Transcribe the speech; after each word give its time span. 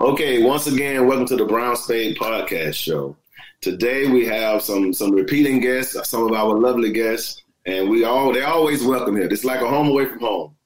Okay, 0.00 0.42
once 0.42 0.66
again, 0.66 1.06
welcome 1.06 1.24
to 1.26 1.36
the 1.36 1.44
Brown 1.44 1.76
Spade 1.76 2.16
Podcast 2.16 2.74
Show. 2.74 3.16
Today 3.60 4.10
we 4.10 4.26
have 4.26 4.60
some 4.60 4.92
some 4.92 5.12
repeating 5.12 5.60
guests, 5.60 5.96
some 6.10 6.24
of 6.24 6.32
our 6.32 6.58
lovely 6.58 6.90
guests, 6.90 7.44
and 7.64 7.88
we 7.88 8.02
all 8.02 8.32
they 8.32 8.42
always 8.42 8.82
welcome 8.82 9.14
here. 9.14 9.28
It's 9.30 9.44
like 9.44 9.60
a 9.60 9.68
home 9.68 9.90
away 9.90 10.06
from 10.06 10.18
home. 10.18 10.56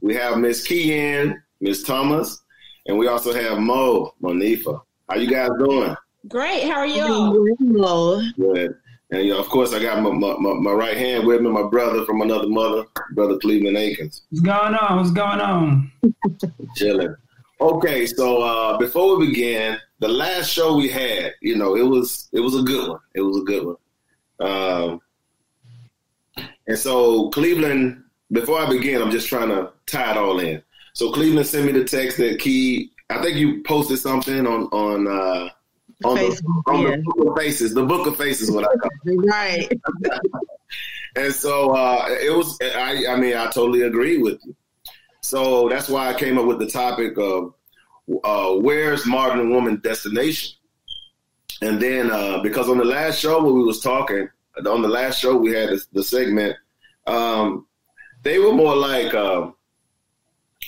We 0.00 0.14
have 0.14 0.38
Miss 0.38 0.66
Keyan, 0.68 1.42
Miss 1.60 1.82
Thomas, 1.82 2.42
and 2.86 2.96
we 2.96 3.08
also 3.08 3.34
have 3.34 3.58
Mo 3.58 4.14
Monifa. 4.22 4.80
How 5.08 5.16
you 5.16 5.28
guys 5.28 5.50
doing? 5.58 5.96
Great. 6.28 6.62
How 6.62 6.78
are 6.78 6.86
you? 6.86 7.56
Good. 8.38 8.76
And 9.10 9.24
you 9.24 9.32
know, 9.32 9.40
of 9.40 9.48
course, 9.48 9.74
I 9.74 9.82
got 9.82 10.00
my, 10.00 10.12
my, 10.12 10.54
my, 10.54 10.70
right 10.70 10.96
hand 10.96 11.26
with 11.26 11.40
me, 11.40 11.50
my 11.50 11.64
brother 11.64 12.04
from 12.04 12.20
another 12.20 12.48
mother, 12.48 12.84
brother 13.14 13.36
Cleveland 13.38 13.76
Akins. 13.76 14.22
What's 14.30 14.42
going 14.42 14.76
on? 14.76 14.98
What's 14.98 15.10
going 15.10 15.40
on? 15.40 15.90
Chilling. 16.76 17.16
Okay, 17.60 18.06
so 18.06 18.42
uh, 18.42 18.78
before 18.78 19.18
we 19.18 19.26
begin, 19.26 19.76
the 19.98 20.08
last 20.08 20.50
show 20.50 20.76
we 20.76 20.88
had, 20.88 21.34
you 21.42 21.56
know, 21.56 21.76
it 21.76 21.82
was 21.82 22.28
it 22.32 22.40
was 22.40 22.56
a 22.56 22.62
good 22.62 22.88
one. 22.88 23.00
It 23.14 23.20
was 23.20 23.36
a 23.36 23.44
good 23.44 23.66
one. 23.66 23.76
Um, 24.40 25.00
and 26.66 26.78
so 26.78 27.28
Cleveland, 27.30 28.02
before 28.32 28.60
I 28.60 28.68
begin, 28.68 29.02
I'm 29.02 29.10
just 29.10 29.28
trying 29.28 29.50
to 29.50 29.72
tie 29.86 30.12
it 30.12 30.16
all 30.16 30.40
in. 30.40 30.62
So 30.94 31.12
Cleveland 31.12 31.46
sent 31.46 31.66
me 31.66 31.72
the 31.72 31.84
text 31.84 32.16
that 32.16 32.38
Key, 32.38 32.92
I 33.10 33.20
think 33.22 33.36
you 33.36 33.62
posted 33.62 33.98
something 33.98 34.46
on 34.46 34.64
on 34.72 35.06
uh, 35.06 35.50
on, 36.04 36.16
Facebook, 36.16 36.64
the, 36.64 36.72
on 36.72 36.82
yeah. 36.82 36.96
the 36.96 37.02
book 37.02 37.28
of 37.28 37.36
faces. 37.36 37.74
The 37.74 37.84
book 37.84 38.06
of 38.06 38.16
faces, 38.16 38.50
what 38.50 38.64
I 38.64 38.74
call 38.76 38.90
it. 39.04 39.16
right. 39.30 39.80
and 41.16 41.34
so 41.34 41.72
uh, 41.72 42.06
it 42.08 42.34
was. 42.34 42.56
I, 42.62 43.04
I 43.10 43.16
mean, 43.16 43.36
I 43.36 43.46
totally 43.50 43.82
agree 43.82 44.16
with 44.16 44.40
you. 44.46 44.56
So 45.30 45.68
that's 45.68 45.88
why 45.88 46.08
I 46.08 46.18
came 46.18 46.38
up 46.38 46.46
with 46.46 46.58
the 46.58 46.66
topic 46.66 47.16
of 47.16 47.54
uh, 48.24 48.54
where's 48.54 49.06
modern 49.06 49.50
woman 49.50 49.76
destination. 49.76 50.56
And 51.62 51.80
then 51.80 52.10
uh, 52.10 52.42
because 52.42 52.68
on 52.68 52.78
the 52.78 52.84
last 52.84 53.20
show 53.20 53.40
when 53.40 53.54
we 53.54 53.62
was 53.62 53.80
talking, 53.80 54.28
on 54.66 54.82
the 54.82 54.88
last 54.88 55.20
show 55.20 55.36
we 55.36 55.52
had 55.52 55.68
the, 55.68 55.86
the 55.92 56.02
segment, 56.02 56.56
um, 57.06 57.66
they 58.24 58.40
were 58.40 58.52
more 58.52 58.74
like. 58.74 59.14
Uh, 59.14 59.52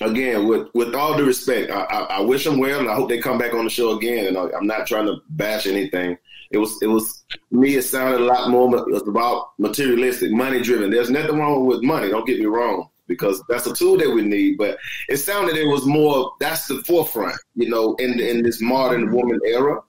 again, 0.00 0.46
with 0.46 0.68
with 0.74 0.94
all 0.94 1.16
due 1.16 1.26
respect, 1.26 1.70
I, 1.70 1.82
I, 1.82 2.00
I, 2.16 2.20
wish 2.20 2.44
them 2.44 2.58
well, 2.58 2.80
and 2.80 2.88
I 2.88 2.94
hope 2.94 3.08
they 3.08 3.18
come 3.18 3.38
back 3.38 3.54
on 3.54 3.64
the 3.64 3.70
show 3.70 3.96
again. 3.96 4.28
And 4.28 4.38
I, 4.38 4.56
am 4.56 4.66
not 4.66 4.86
trying 4.86 5.06
to 5.06 5.16
bash 5.30 5.66
anything. 5.66 6.16
It 6.50 6.58
was 6.58 6.78
it 6.82 6.86
was 6.86 7.24
me. 7.50 7.76
It 7.76 7.82
sounded 7.82 8.20
a 8.20 8.24
lot 8.24 8.48
more. 8.48 8.74
It 8.78 8.92
was 8.92 9.06
about 9.06 9.52
materialistic, 9.58 10.32
money 10.32 10.62
driven. 10.62 10.90
There's 10.90 11.10
nothing 11.10 11.38
wrong 11.38 11.66
with 11.66 11.82
money. 11.82 12.08
Don't 12.08 12.26
get 12.26 12.38
me 12.38 12.46
wrong, 12.46 12.88
because 13.12 13.42
that's 13.48 13.66
a 13.66 13.74
tool 13.74 13.96
that 13.98 14.10
we 14.10 14.22
need. 14.22 14.58
But 14.58 14.78
it 15.08 15.18
sounded 15.18 15.56
it 15.56 15.66
was 15.66 15.86
more. 15.86 16.32
That's 16.40 16.66
the 16.66 16.82
forefront, 16.84 17.36
you 17.54 17.68
know, 17.68 17.94
in 17.96 18.18
in 18.20 18.42
this 18.42 18.60
modern 18.60 19.12
woman 19.12 19.40
era. 19.46 19.80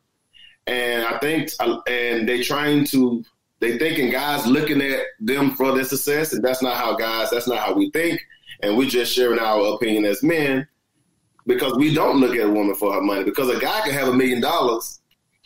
And 0.65 1.05
I 1.05 1.17
think, 1.19 1.49
and 1.87 2.27
they 2.27 2.41
trying 2.41 2.85
to. 2.87 3.23
They 3.59 3.77
thinking 3.77 4.11
guys 4.11 4.45
looking 4.45 4.81
at 4.81 4.99
them 5.21 5.51
for 5.51 5.73
their 5.73 5.85
success, 5.85 6.33
and 6.33 6.43
that's 6.43 6.61
not 6.61 6.75
how 6.75 6.97
guys. 6.97 7.29
That's 7.29 7.47
not 7.47 7.59
how 7.59 7.73
we 7.73 7.91
think 7.91 8.19
and 8.63 8.77
we're 8.77 8.89
just 8.89 9.13
sharing 9.13 9.39
our 9.39 9.75
opinion 9.75 10.05
as 10.05 10.23
men 10.23 10.67
because 11.45 11.75
we 11.75 11.93
don't 11.93 12.19
look 12.19 12.35
at 12.35 12.45
a 12.45 12.49
woman 12.49 12.73
for 12.73 12.93
her 12.93 13.01
money. 13.01 13.23
Because 13.23 13.49
a 13.49 13.59
guy 13.59 13.81
can 13.81 13.93
have 13.93 14.07
a 14.07 14.13
million 14.13 14.41
dollars 14.41 15.01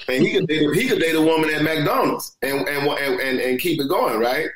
and 0.08 0.24
he 0.24 0.34
could 0.34 0.48
date, 0.48 0.74
he 0.76 0.88
could 0.88 1.00
date 1.00 1.16
a 1.16 1.22
woman 1.22 1.50
at 1.50 1.64
McDonald's 1.64 2.38
and 2.44 2.68
and, 2.68 2.88
and 2.88 3.40
and 3.40 3.60
keep 3.60 3.82
it 3.82 3.90
going, 3.90 4.20
right? 4.20 4.48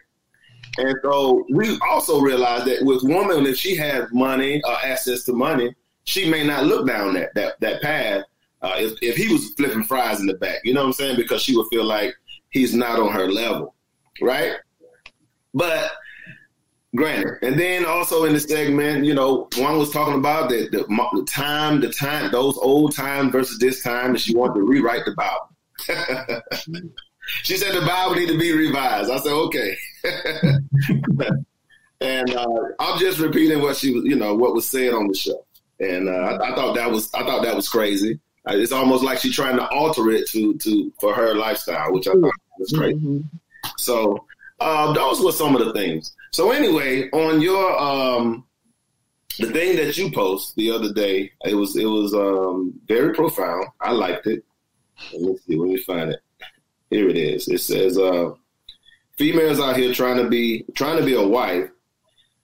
And 0.77 0.95
so 1.03 1.45
we 1.50 1.77
also 1.89 2.22
realize 2.22 2.66
that 2.66 2.83
with 2.83 3.03
woman, 3.03 3.45
if 3.45 3.58
she 3.58 3.75
has 3.75 4.08
money 4.11 4.61
or 4.66 4.73
access 4.83 5.23
to 5.25 5.33
money, 5.33 5.75
she 6.05 6.30
may 6.30 6.45
not 6.45 6.66
look 6.66 6.88
down 6.88 7.14
that 7.14 7.33
that 7.36 7.59
that 7.59 7.81
path. 7.81 8.23
Uh, 8.61 8.75
if 8.77 8.94
if 9.02 9.16
he 9.17 9.31
was 9.31 9.53
flipping 9.55 9.83
fries 9.83 10.19
in 10.19 10.27
the 10.27 10.36
back, 10.36 10.59
you 10.64 10.73
know 10.73 10.81
what 10.81 10.88
I'm 10.88 10.94
saying? 10.94 11.17
Because 11.17 11.42
she 11.42 11.55
would 11.55 11.67
feel 11.72 11.83
like 11.83 12.16
he's 12.49 12.73
not 12.73 12.99
on 12.99 13.11
her 13.11 13.27
level, 13.27 13.75
right? 14.22 14.53
But 15.54 15.92
Granted, 16.93 17.37
and 17.42 17.58
then 17.58 17.86
also 17.86 18.26
in 18.26 18.33
the 18.33 18.39
segment, 18.39 19.05
you 19.05 19.14
know, 19.14 19.48
one 19.55 19.77
was 19.77 19.92
talking 19.92 20.15
about 20.15 20.49
the, 20.49 20.67
the, 20.71 20.80
the 20.80 21.26
time, 21.26 21.80
the 21.80 21.89
time, 21.89 22.30
those 22.31 22.58
old 22.58 22.93
time 22.93 23.31
versus 23.31 23.58
this 23.60 23.81
time, 23.81 24.10
and 24.10 24.20
she 24.20 24.36
wanted 24.36 24.55
to 24.55 24.64
rewrite 24.64 25.05
the 25.05 25.14
Bible. 25.14 25.48
she 27.43 27.55
said 27.55 27.73
the 27.73 27.86
Bible 27.87 28.15
need 28.15 28.27
to 28.27 28.37
be 28.37 28.52
revised. 28.52 29.10
I 29.10 29.20
said 29.20 29.31
okay, 29.31 29.77
and 32.02 32.36
uh, 32.36 32.48
I'm 32.80 33.00
just 33.00 33.20
repeating 33.20 33.62
what 33.62 33.78
she 33.78 33.94
was, 33.94 34.06
you 34.06 34.16
know, 34.16 34.36
what 34.36 34.54
was 34.54 34.67
said 34.67 34.94
on 34.94 35.08
the 35.08 35.16
show, 35.16 35.45
and 35.80 36.10
uh, 36.10 36.12
I, 36.12 36.52
I, 36.52 36.56
thought 36.56 36.76
that 36.76 36.89
was, 36.89 37.14
I 37.14 37.23
thought 37.23 37.44
that 37.44 37.56
was 37.56 37.70
crazy. 37.70 38.20
Uh, 38.50 38.54
it's 38.56 38.72
almost 38.72 39.04
like 39.04 39.20
she's 39.20 39.36
trying 39.36 39.58
to 39.58 39.67
alter 39.70 40.10
it 40.10 40.28
to 40.30 40.56
to 40.56 40.92
for 41.00 41.14
her 41.14 41.36
lifestyle, 41.36 41.94
which 41.94 42.08
I 42.08 42.14
thought 42.14 42.34
was 42.58 42.72
crazy. 42.72 43.00
Mm-hmm. 43.00 43.38
So 43.78 44.26
uh, 44.60 44.94
those 44.94 45.22
were 45.22 45.32
some 45.32 45.56
of 45.56 45.66
the 45.66 45.73
things. 45.73 46.16
So 46.32 46.52
anyway, 46.52 47.10
on 47.11 47.42
your 47.42 47.80
um, 47.80 48.45
the 49.40 49.52
thing 49.52 49.76
that 49.78 49.98
you 49.98 50.11
post 50.11 50.56
the 50.56 50.72
other 50.72 50.94
day, 50.94 51.32
it 51.45 51.56
was 51.56 51.76
it 51.76 51.86
was 51.86 52.14
um, 52.14 52.80
very 52.88 53.14
profound. 53.14 53.67
I 53.80 53.92
liked 53.92 54.28
it. 54.28 54.44
Let 55.14 55.22
me 55.22 55.38
see. 55.38 55.56
Let 55.58 55.70
me 55.70 55.78
find 55.78 56.11
it. 56.11 56.20
Here 56.90 57.08
it 57.08 57.17
is. 57.17 57.48
It 57.48 57.60
says, 57.60 57.98
uh, 57.98 58.32
"Females 59.17 59.60
out 59.60 59.77
here 59.77 59.94
trying 59.94 60.17
to 60.17 60.30
be 60.30 60.66
trying 60.76 60.98
to 60.98 61.05
be 61.05 61.14
a 61.14 61.27
wife, 61.27 61.70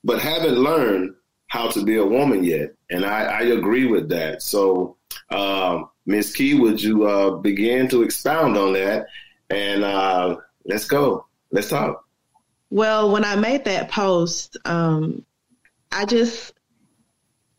but 0.03 0.22
haven't 0.22 0.57
learned 0.57 1.16
how 1.47 1.69
to 1.72 1.83
be 1.83 1.97
a 1.97 2.05
woman 2.05 2.44
yet." 2.44 2.73
And 2.89 3.05
I, 3.05 3.23
I 3.23 3.41
agree 3.41 3.85
with 3.85 4.09
that. 4.09 4.41
So, 4.41 4.97
uh, 5.29 5.83
Miss 6.05 6.33
Key, 6.33 6.55
would 6.55 6.81
you 6.81 7.05
uh, 7.05 7.31
begin 7.38 7.88
to 7.89 8.03
expound 8.03 8.57
on 8.57 8.73
that? 8.73 9.07
And 9.50 9.83
uh, 9.83 10.38
let's 10.66 10.85
go. 10.85 11.25
Let's 11.51 11.69
talk. 11.69 12.05
Well, 12.69 13.11
when 13.11 13.23
I 13.23 13.35
made 13.35 13.66
that 13.66 13.89
post, 13.89 14.57
um, 14.66 15.25
I 15.91 16.05
just 16.05 16.53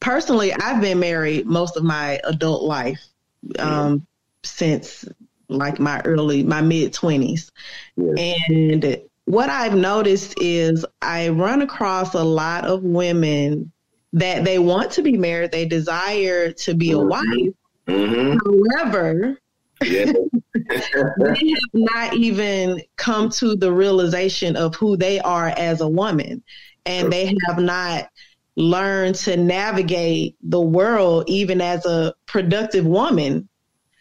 personally, 0.00 0.52
I've 0.52 0.80
been 0.80 1.00
married 1.00 1.46
most 1.46 1.76
of 1.76 1.84
my 1.84 2.20
adult 2.25 2.62
life 2.62 3.00
um, 3.58 4.06
since 4.42 5.04
like 5.48 5.78
my 5.78 6.00
early, 6.04 6.42
my 6.42 6.60
mid 6.60 6.92
20s. 6.92 7.50
Yes. 7.97 8.41
And 8.50 9.03
what 9.25 9.50
I've 9.50 9.75
noticed 9.75 10.34
is 10.41 10.84
I 11.03 11.28
run 11.28 11.62
across 11.62 12.14
a 12.14 12.25
lot 12.25 12.64
of 12.64 12.82
women 12.82 13.72
that 14.14 14.44
they 14.44 14.58
want 14.58 14.92
to 14.92 15.03
be 15.03 15.16
married, 15.16 15.53
they 15.53 15.66
desire 15.66 16.53
to 16.53 16.75
be 16.75 16.92
a 16.92 16.97
mm-hmm. 16.97 17.08
wife. 17.08 17.54
Mm-hmm. 17.87 18.72
However, 18.75 19.38
yeah. 19.84 20.12
they 20.54 21.54
have 21.54 21.75
not 21.75 22.14
even 22.14 22.81
come 22.97 23.31
to 23.31 23.54
the 23.54 23.72
realization 23.72 24.56
of 24.56 24.75
who 24.75 24.97
they 24.97 25.20
are 25.20 25.48
as 25.48 25.81
a 25.81 25.88
woman. 25.88 26.42
And 26.87 27.12
they 27.12 27.34
have 27.47 27.58
not 27.58 28.08
learned 28.56 29.14
to 29.14 29.37
navigate 29.37 30.37
the 30.42 30.60
world 30.60 31.25
even 31.28 31.60
as 31.60 31.84
a 31.84 32.14
productive 32.26 32.87
woman 32.87 33.48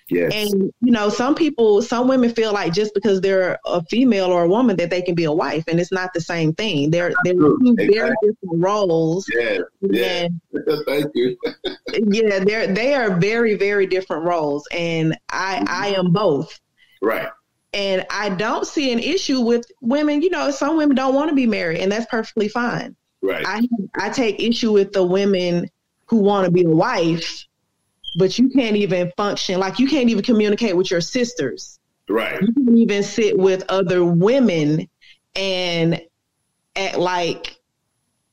Yes. 0.09 0.33
And 0.33 0.71
you 0.81 0.91
know, 0.91 1.09
some 1.09 1.35
people, 1.35 1.81
some 1.81 2.07
women 2.07 2.33
feel 2.33 2.53
like 2.53 2.73
just 2.73 2.93
because 2.93 3.19
they're 3.21 3.59
a 3.65 3.83
female 3.85 4.27
or 4.27 4.43
a 4.43 4.47
woman 4.47 4.77
that 4.77 4.89
they 4.89 5.01
can 5.01 5.15
be 5.15 5.25
a 5.25 5.31
wife, 5.31 5.65
and 5.67 5.79
it's 5.79 5.91
not 5.91 6.13
the 6.13 6.21
same 6.21 6.53
thing. 6.53 6.91
They're 6.91 7.11
they're 7.23 7.33
two 7.33 7.75
exactly. 7.77 7.97
very 7.97 8.15
different 8.21 8.63
roles. 8.63 9.29
Yeah. 9.33 9.59
Yeah. 9.81 10.27
Thank 10.85 11.11
you. 11.13 11.37
yeah, 11.93 12.39
they're 12.39 12.67
they 12.67 12.93
are 12.93 13.15
very 13.15 13.55
very 13.55 13.85
different 13.85 14.25
roles, 14.25 14.67
and 14.71 15.17
I 15.29 15.55
mm-hmm. 15.55 15.65
I 15.67 15.87
am 15.97 16.11
both. 16.11 16.59
Right. 17.01 17.29
And 17.73 18.05
I 18.09 18.29
don't 18.29 18.65
see 18.65 18.91
an 18.93 18.99
issue 18.99 19.41
with 19.41 19.69
women. 19.81 20.21
You 20.21 20.29
know, 20.29 20.51
some 20.51 20.77
women 20.77 20.95
don't 20.95 21.15
want 21.15 21.29
to 21.29 21.35
be 21.35 21.47
married, 21.47 21.81
and 21.81 21.91
that's 21.91 22.05
perfectly 22.05 22.47
fine. 22.47 22.95
Right. 23.21 23.45
I 23.45 23.67
I 23.99 24.09
take 24.09 24.39
issue 24.39 24.71
with 24.71 24.93
the 24.93 25.03
women 25.03 25.69
who 26.05 26.17
want 26.17 26.45
to 26.45 26.51
be 26.51 26.63
a 26.63 26.69
wife 26.69 27.46
but 28.17 28.39
you 28.39 28.49
can't 28.49 28.75
even 28.75 29.11
function 29.15 29.59
like 29.59 29.77
you 29.77 29.87
can't 29.87 30.09
even 30.09 30.23
communicate 30.23 30.75
with 30.75 30.89
your 30.89 31.01
sisters. 31.01 31.79
Right. 32.09 32.41
You 32.41 32.51
can't 32.51 32.77
even 32.77 33.03
sit 33.03 33.37
with 33.37 33.63
other 33.69 34.03
women 34.03 34.89
and 35.35 36.01
act 36.75 36.97
like 36.97 37.55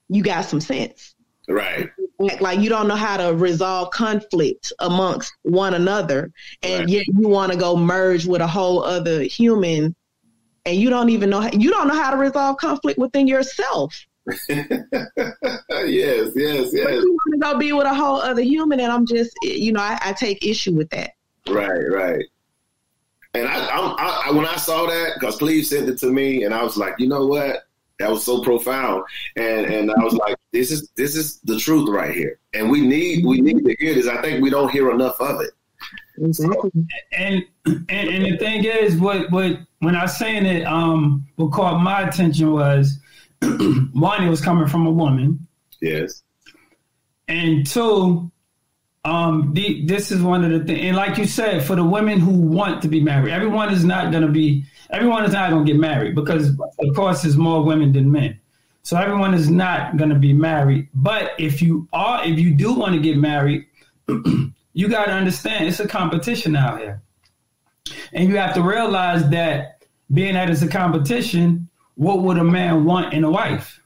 you 0.08 0.22
got 0.22 0.46
some 0.46 0.60
sense. 0.60 1.14
Right. 1.46 1.90
Act 2.30 2.40
like 2.40 2.60
you 2.60 2.70
don't 2.70 2.88
know 2.88 2.96
how 2.96 3.18
to 3.18 3.34
resolve 3.34 3.90
conflict 3.90 4.72
amongst 4.78 5.34
one 5.42 5.74
another, 5.74 6.32
and 6.62 6.84
right. 6.84 6.88
yet 6.88 7.06
you 7.06 7.28
want 7.28 7.52
to 7.52 7.58
go 7.58 7.76
merge 7.76 8.24
with 8.24 8.40
a 8.40 8.46
whole 8.46 8.82
other 8.82 9.22
human, 9.22 9.94
and 10.64 10.76
you 10.76 10.88
don't 10.88 11.10
even 11.10 11.28
know 11.28 11.40
how, 11.40 11.50
you 11.52 11.70
don't 11.70 11.88
know 11.88 11.94
how 11.94 12.10
to 12.10 12.16
resolve 12.16 12.56
conflict 12.56 12.98
within 12.98 13.28
yourself. 13.28 14.06
Yes, 14.26 14.40
yes, 15.86 16.32
yes. 16.34 16.34
But 16.34 16.92
you 16.92 17.18
want 17.26 17.32
to 17.32 17.38
go 17.40 17.58
be 17.58 17.72
with 17.72 17.86
a 17.86 17.94
whole 17.94 18.20
other 18.20 18.42
human, 18.42 18.80
and 18.80 18.90
I'm 18.90 19.06
just, 19.06 19.32
you 19.42 19.72
know, 19.72 19.80
I, 19.80 19.98
I 20.02 20.12
take 20.12 20.44
issue 20.44 20.74
with 20.74 20.90
that. 20.90 21.12
Right, 21.48 21.90
right. 21.90 22.24
And 23.34 23.48
I, 23.48 23.66
I, 23.66 24.22
I 24.26 24.30
when 24.30 24.46
I 24.46 24.56
saw 24.56 24.86
that, 24.86 25.14
because 25.14 25.36
Cleve 25.36 25.66
sent 25.66 25.88
it 25.88 25.98
to 25.98 26.10
me, 26.10 26.44
and 26.44 26.54
I 26.54 26.62
was 26.62 26.76
like, 26.76 26.94
you 26.98 27.08
know 27.08 27.26
what? 27.26 27.66
That 27.98 28.10
was 28.10 28.24
so 28.24 28.42
profound, 28.42 29.04
and 29.36 29.66
and 29.66 29.90
I 29.90 30.02
was 30.02 30.14
like, 30.14 30.36
this 30.52 30.70
is 30.70 30.88
this 30.96 31.14
is 31.16 31.40
the 31.40 31.58
truth 31.58 31.88
right 31.88 32.14
here, 32.14 32.38
and 32.52 32.70
we 32.70 32.80
need 32.80 33.24
we 33.24 33.40
need 33.40 33.64
to 33.64 33.76
hear 33.78 33.94
this. 33.94 34.06
I 34.06 34.20
think 34.22 34.42
we 34.42 34.50
don't 34.50 34.70
hear 34.70 34.90
enough 34.90 35.20
of 35.20 35.40
it. 35.42 35.50
Exactly. 36.18 36.70
And, 37.16 37.44
and 37.66 37.88
and 37.88 38.24
the 38.24 38.36
thing 38.38 38.64
is, 38.64 38.96
what 38.96 39.30
what 39.30 39.58
when 39.80 39.96
I 39.96 40.02
was 40.02 40.16
saying 40.16 40.46
it, 40.46 40.64
um, 40.64 41.26
what 41.36 41.52
caught 41.52 41.82
my 41.82 42.08
attention 42.08 42.52
was 42.52 42.98
one, 43.92 44.24
it 44.24 44.30
was 44.30 44.40
coming 44.40 44.66
from 44.66 44.86
a 44.86 44.90
woman. 44.90 45.46
Yes. 45.80 46.22
And 47.28 47.66
two, 47.66 48.30
um, 49.04 49.52
the, 49.54 49.84
this 49.86 50.10
is 50.10 50.22
one 50.22 50.44
of 50.44 50.50
the 50.50 50.64
things, 50.64 50.80
and 50.80 50.96
like 50.96 51.18
you 51.18 51.26
said, 51.26 51.64
for 51.64 51.76
the 51.76 51.84
women 51.84 52.20
who 52.20 52.32
want 52.32 52.82
to 52.82 52.88
be 52.88 53.00
married, 53.00 53.32
everyone 53.32 53.72
is 53.72 53.84
not 53.84 54.10
going 54.10 54.22
to 54.22 54.32
be, 54.32 54.64
everyone 54.90 55.24
is 55.24 55.32
not 55.32 55.50
going 55.50 55.64
to 55.64 55.72
get 55.72 55.78
married 55.78 56.14
because, 56.14 56.50
of 56.78 56.96
course, 56.96 57.22
there's 57.22 57.36
more 57.36 57.62
women 57.62 57.92
than 57.92 58.10
men. 58.10 58.38
So 58.82 58.98
everyone 58.98 59.32
is 59.32 59.50
not 59.50 59.96
going 59.96 60.10
to 60.10 60.18
be 60.18 60.34
married. 60.34 60.88
But 60.94 61.32
if 61.38 61.62
you 61.62 61.88
are, 61.92 62.24
if 62.24 62.38
you 62.38 62.54
do 62.54 62.74
want 62.74 62.94
to 62.94 63.00
get 63.00 63.16
married, 63.16 63.66
you 64.08 64.88
got 64.88 65.06
to 65.06 65.12
understand 65.12 65.66
it's 65.66 65.80
a 65.80 65.88
competition 65.88 66.54
out 66.54 66.78
here, 66.78 67.02
and 68.12 68.28
you 68.28 68.36
have 68.36 68.54
to 68.54 68.62
realize 68.62 69.28
that 69.30 69.82
being 70.12 70.34
that 70.34 70.50
it's 70.50 70.62
a 70.62 70.68
competition, 70.68 71.68
what 71.96 72.22
would 72.22 72.38
a 72.38 72.44
man 72.44 72.84
want 72.84 73.12
in 73.12 73.24
a 73.24 73.30
wife? 73.30 73.80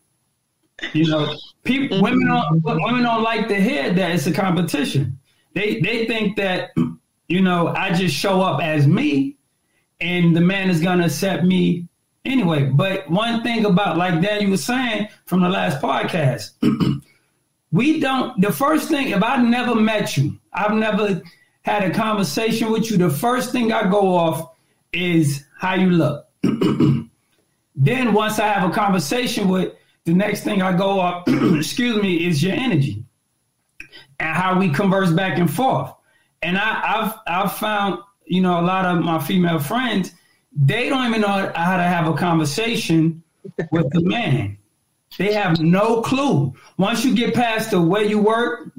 You 0.92 1.08
know, 1.08 1.36
people, 1.64 1.98
mm-hmm. 1.98 2.04
women 2.04 2.28
don't, 2.28 2.82
women 2.82 3.02
don't 3.02 3.22
like 3.22 3.48
to 3.48 3.60
hear 3.60 3.92
that 3.92 4.10
it's 4.12 4.26
a 4.26 4.32
competition. 4.32 5.18
They 5.54 5.80
they 5.80 6.06
think 6.06 6.36
that 6.36 6.70
you 7.28 7.40
know 7.40 7.68
I 7.68 7.92
just 7.92 8.14
show 8.14 8.40
up 8.40 8.62
as 8.62 8.86
me, 8.86 9.36
and 10.00 10.36
the 10.36 10.40
man 10.40 10.70
is 10.70 10.80
gonna 10.80 11.06
accept 11.06 11.44
me 11.44 11.88
anyway. 12.24 12.64
But 12.64 13.10
one 13.10 13.42
thing 13.42 13.64
about, 13.64 13.96
like 13.96 14.20
Daniel 14.20 14.52
was 14.52 14.64
saying 14.64 15.08
from 15.26 15.40
the 15.40 15.48
last 15.48 15.80
podcast, 15.80 16.52
we 17.72 18.00
don't, 18.00 18.40
the 18.40 18.52
first 18.52 18.88
thing, 18.88 19.08
if 19.08 19.22
I 19.22 19.42
never 19.42 19.74
met 19.74 20.16
you, 20.16 20.38
I've 20.52 20.74
never 20.74 21.22
had 21.62 21.84
a 21.84 21.90
conversation 21.92 22.70
with 22.70 22.90
you, 22.90 22.96
the 22.96 23.10
first 23.10 23.52
thing 23.52 23.72
I 23.72 23.90
go 23.90 24.14
off 24.14 24.54
is 24.92 25.44
how 25.58 25.74
you 25.74 25.90
look. 25.90 26.26
then 27.78 28.12
once 28.12 28.40
I 28.40 28.48
have 28.48 28.68
a 28.68 28.74
conversation 28.74 29.48
with, 29.48 29.72
the 30.04 30.12
next 30.12 30.42
thing 30.42 30.62
I 30.62 30.76
go 30.76 31.00
up, 31.00 31.28
excuse 31.28 32.02
me, 32.02 32.26
is 32.26 32.42
your 32.42 32.54
energy 32.54 33.04
and 34.18 34.36
how 34.36 34.58
we 34.58 34.68
converse 34.70 35.12
back 35.12 35.38
and 35.38 35.50
forth. 35.50 35.92
And 36.42 36.58
I, 36.58 36.82
I've 36.84 37.14
I've 37.26 37.52
found, 37.52 38.00
you 38.24 38.40
know, 38.40 38.58
a 38.58 38.62
lot 38.62 38.84
of 38.84 39.04
my 39.04 39.18
female 39.18 39.58
friends, 39.58 40.12
they 40.52 40.88
don't 40.88 41.06
even 41.06 41.20
know 41.20 41.52
how 41.54 41.76
to 41.76 41.82
have 41.82 42.08
a 42.08 42.14
conversation 42.14 43.22
with 43.70 43.90
the 43.90 44.02
man. 44.02 44.58
They 45.18 45.32
have 45.32 45.60
no 45.60 46.02
clue. 46.02 46.54
Once 46.78 47.04
you 47.04 47.14
get 47.14 47.34
past 47.34 47.70
the 47.70 47.80
way 47.80 48.06
you 48.06 48.18
work, 48.18 48.70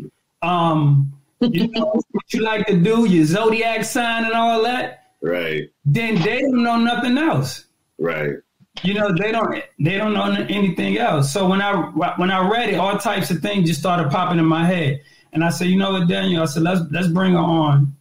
um, 0.42 1.14
you 1.42 1.68
know 1.68 2.02
what 2.12 2.34
you 2.34 2.42
like 2.42 2.66
to 2.68 2.78
do, 2.78 3.06
your 3.06 3.26
zodiac 3.26 3.84
sign 3.86 4.26
and 4.26 4.34
all 4.34 4.64
that. 4.64 5.14
Right. 5.22 5.70
Then 5.86 6.16
they 6.16 6.42
don't 6.42 6.64
know 6.64 6.78
nothing 6.78 7.18
else. 7.18 7.66
Right. 7.98 8.36
You 8.84 8.94
know 8.94 9.14
they 9.14 9.32
don't 9.32 9.64
they 9.80 9.98
don't 9.98 10.14
know 10.14 10.32
anything 10.50 10.98
else. 10.98 11.32
So 11.32 11.48
when 11.48 11.62
I 11.62 11.74
when 12.18 12.32
I 12.32 12.48
read 12.50 12.70
it, 12.70 12.76
all 12.76 12.98
types 12.98 13.30
of 13.32 13.40
things 13.40 13.68
just 13.68 13.80
started 13.80 14.10
popping 14.10 14.40
in 14.40 14.46
my 14.46 14.66
head, 14.66 15.02
and 15.34 15.44
I 15.44 15.50
said, 15.50 15.68
you 15.68 15.78
know 15.78 15.92
what, 15.92 16.08
Daniel? 16.08 16.44
I 16.44 16.46
said 16.46 16.64
let's 16.64 16.82
let's 16.92 17.08
bring 17.08 17.34
her 17.34 17.40
on 17.40 17.96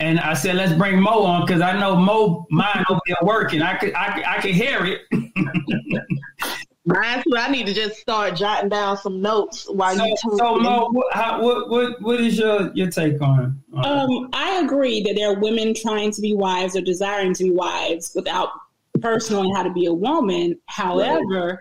and 0.00 0.18
I 0.20 0.34
said, 0.34 0.56
let's 0.56 0.72
bring 0.72 1.00
Mo 1.00 1.22
on 1.22 1.46
because 1.46 1.60
I 1.60 1.78
know 1.78 1.96
Mo 1.96 2.46
mind 2.50 2.84
over 2.90 3.00
there 3.06 3.16
working. 3.22 3.62
I 3.62 3.76
could 3.76 3.94
I, 3.94 4.36
I 4.36 4.40
could 4.40 4.54
hear 4.54 4.84
it. 4.84 5.02
Mine 6.86 7.22
too. 7.22 7.34
I 7.38 7.50
need 7.50 7.64
to 7.66 7.72
just 7.72 7.96
start 7.96 8.36
jotting 8.36 8.68
down 8.68 8.98
some 8.98 9.22
notes 9.22 9.66
while 9.70 9.96
so, 9.96 10.04
you 10.04 10.16
talk. 10.22 10.38
So 10.38 10.56
Mo, 10.56 10.90
what, 10.90 11.14
how, 11.14 11.42
what 11.42 11.70
what 11.70 12.02
what 12.02 12.20
is 12.20 12.36
your 12.36 12.70
your 12.74 12.90
take 12.90 13.22
on? 13.22 13.62
on 13.72 13.84
um, 13.86 14.28
I 14.34 14.60
agree 14.62 15.02
that 15.04 15.14
there 15.16 15.30
are 15.30 15.38
women 15.38 15.72
trying 15.72 16.10
to 16.10 16.20
be 16.20 16.34
wives 16.34 16.76
or 16.76 16.82
desiring 16.82 17.32
to 17.34 17.44
be 17.44 17.50
wives 17.50 18.12
without 18.14 18.50
first 19.02 19.30
knowing 19.30 19.54
how 19.54 19.62
to 19.62 19.72
be 19.72 19.86
a 19.86 19.94
woman. 19.94 20.58
However. 20.66 21.46
Right 21.46 21.58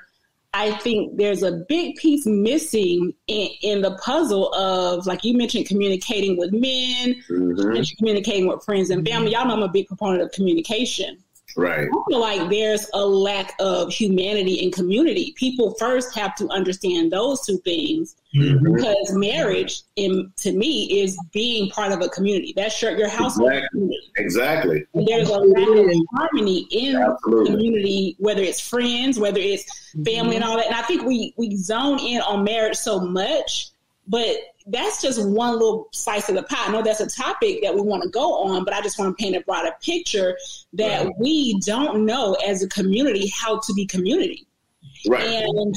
I 0.55 0.71
think 0.71 1.17
there's 1.17 1.41
a 1.41 1.63
big 1.67 1.95
piece 1.95 2.27
missing 2.27 3.13
in, 3.27 3.49
in, 3.63 3.81
the 3.81 3.95
puzzle 3.97 4.53
of, 4.53 5.07
like 5.07 5.23
you 5.23 5.35
mentioned, 5.35 5.65
communicating 5.65 6.37
with 6.37 6.51
men, 6.51 7.15
mm-hmm. 7.27 7.81
communicating 7.97 8.47
with 8.47 8.63
friends 8.63 8.91
and 8.91 9.07
family. 9.07 9.31
Y'all 9.31 9.47
know 9.47 9.55
I'm 9.55 9.63
a 9.63 9.67
big 9.67 9.87
proponent 9.87 10.21
of 10.21 10.31
communication. 10.31 11.17
Right. 11.55 11.87
I 11.87 12.03
feel 12.09 12.19
like 12.19 12.49
there's 12.49 12.89
a 12.93 13.05
lack 13.05 13.53
of 13.59 13.91
humanity 13.91 14.63
and 14.63 14.73
community. 14.73 15.33
People 15.37 15.75
first 15.75 16.15
have 16.15 16.35
to 16.35 16.47
understand 16.49 17.11
those 17.11 17.45
two 17.45 17.57
things 17.59 18.15
mm-hmm. 18.35 18.73
because 18.73 19.13
marriage, 19.13 19.83
in, 19.95 20.31
to 20.37 20.51
me, 20.51 21.01
is 21.01 21.17
being 21.31 21.69
part 21.69 21.91
of 21.91 22.01
a 22.01 22.09
community. 22.09 22.53
That's 22.55 22.81
your, 22.81 22.97
your 22.97 23.09
household 23.09 23.51
exactly. 23.51 23.69
community. 23.71 24.11
Exactly. 24.17 24.85
And 24.93 25.07
there's 25.07 25.29
a 25.29 25.37
lack 25.37 25.67
of 25.67 25.91
harmony 26.15 26.67
in 26.71 26.95
Absolutely. 26.95 27.51
community, 27.51 28.15
whether 28.19 28.41
it's 28.41 28.59
friends, 28.59 29.19
whether 29.19 29.39
it's 29.39 29.91
family, 29.91 30.13
mm-hmm. 30.13 30.31
and 30.31 30.43
all 30.43 30.57
that. 30.57 30.67
And 30.67 30.75
I 30.75 30.81
think 30.81 31.03
we 31.03 31.33
we 31.37 31.55
zone 31.55 31.99
in 31.99 32.21
on 32.21 32.43
marriage 32.43 32.77
so 32.77 32.99
much, 32.99 33.69
but 34.07 34.35
that's 34.67 35.01
just 35.01 35.23
one 35.23 35.53
little 35.53 35.89
slice 35.91 36.29
of 36.29 36.35
the 36.35 36.43
pie. 36.43 36.67
I 36.67 36.71
know 36.71 36.81
that's 36.81 37.01
a 37.01 37.09
topic 37.09 37.61
that 37.63 37.75
we 37.75 37.81
want 37.81 38.03
to 38.03 38.09
go 38.09 38.43
on, 38.43 38.63
but 38.63 38.73
I 38.73 38.81
just 38.81 38.97
want 38.97 39.17
to 39.17 39.21
paint 39.21 39.35
a 39.35 39.41
broader 39.41 39.71
picture 39.81 40.37
that 40.73 41.05
right. 41.05 41.13
we 41.19 41.59
don't 41.61 42.05
know 42.05 42.35
as 42.45 42.63
a 42.63 42.69
community 42.69 43.27
how 43.35 43.59
to 43.59 43.73
be 43.73 43.85
community. 43.85 44.47
Right. 45.07 45.23
And 45.23 45.75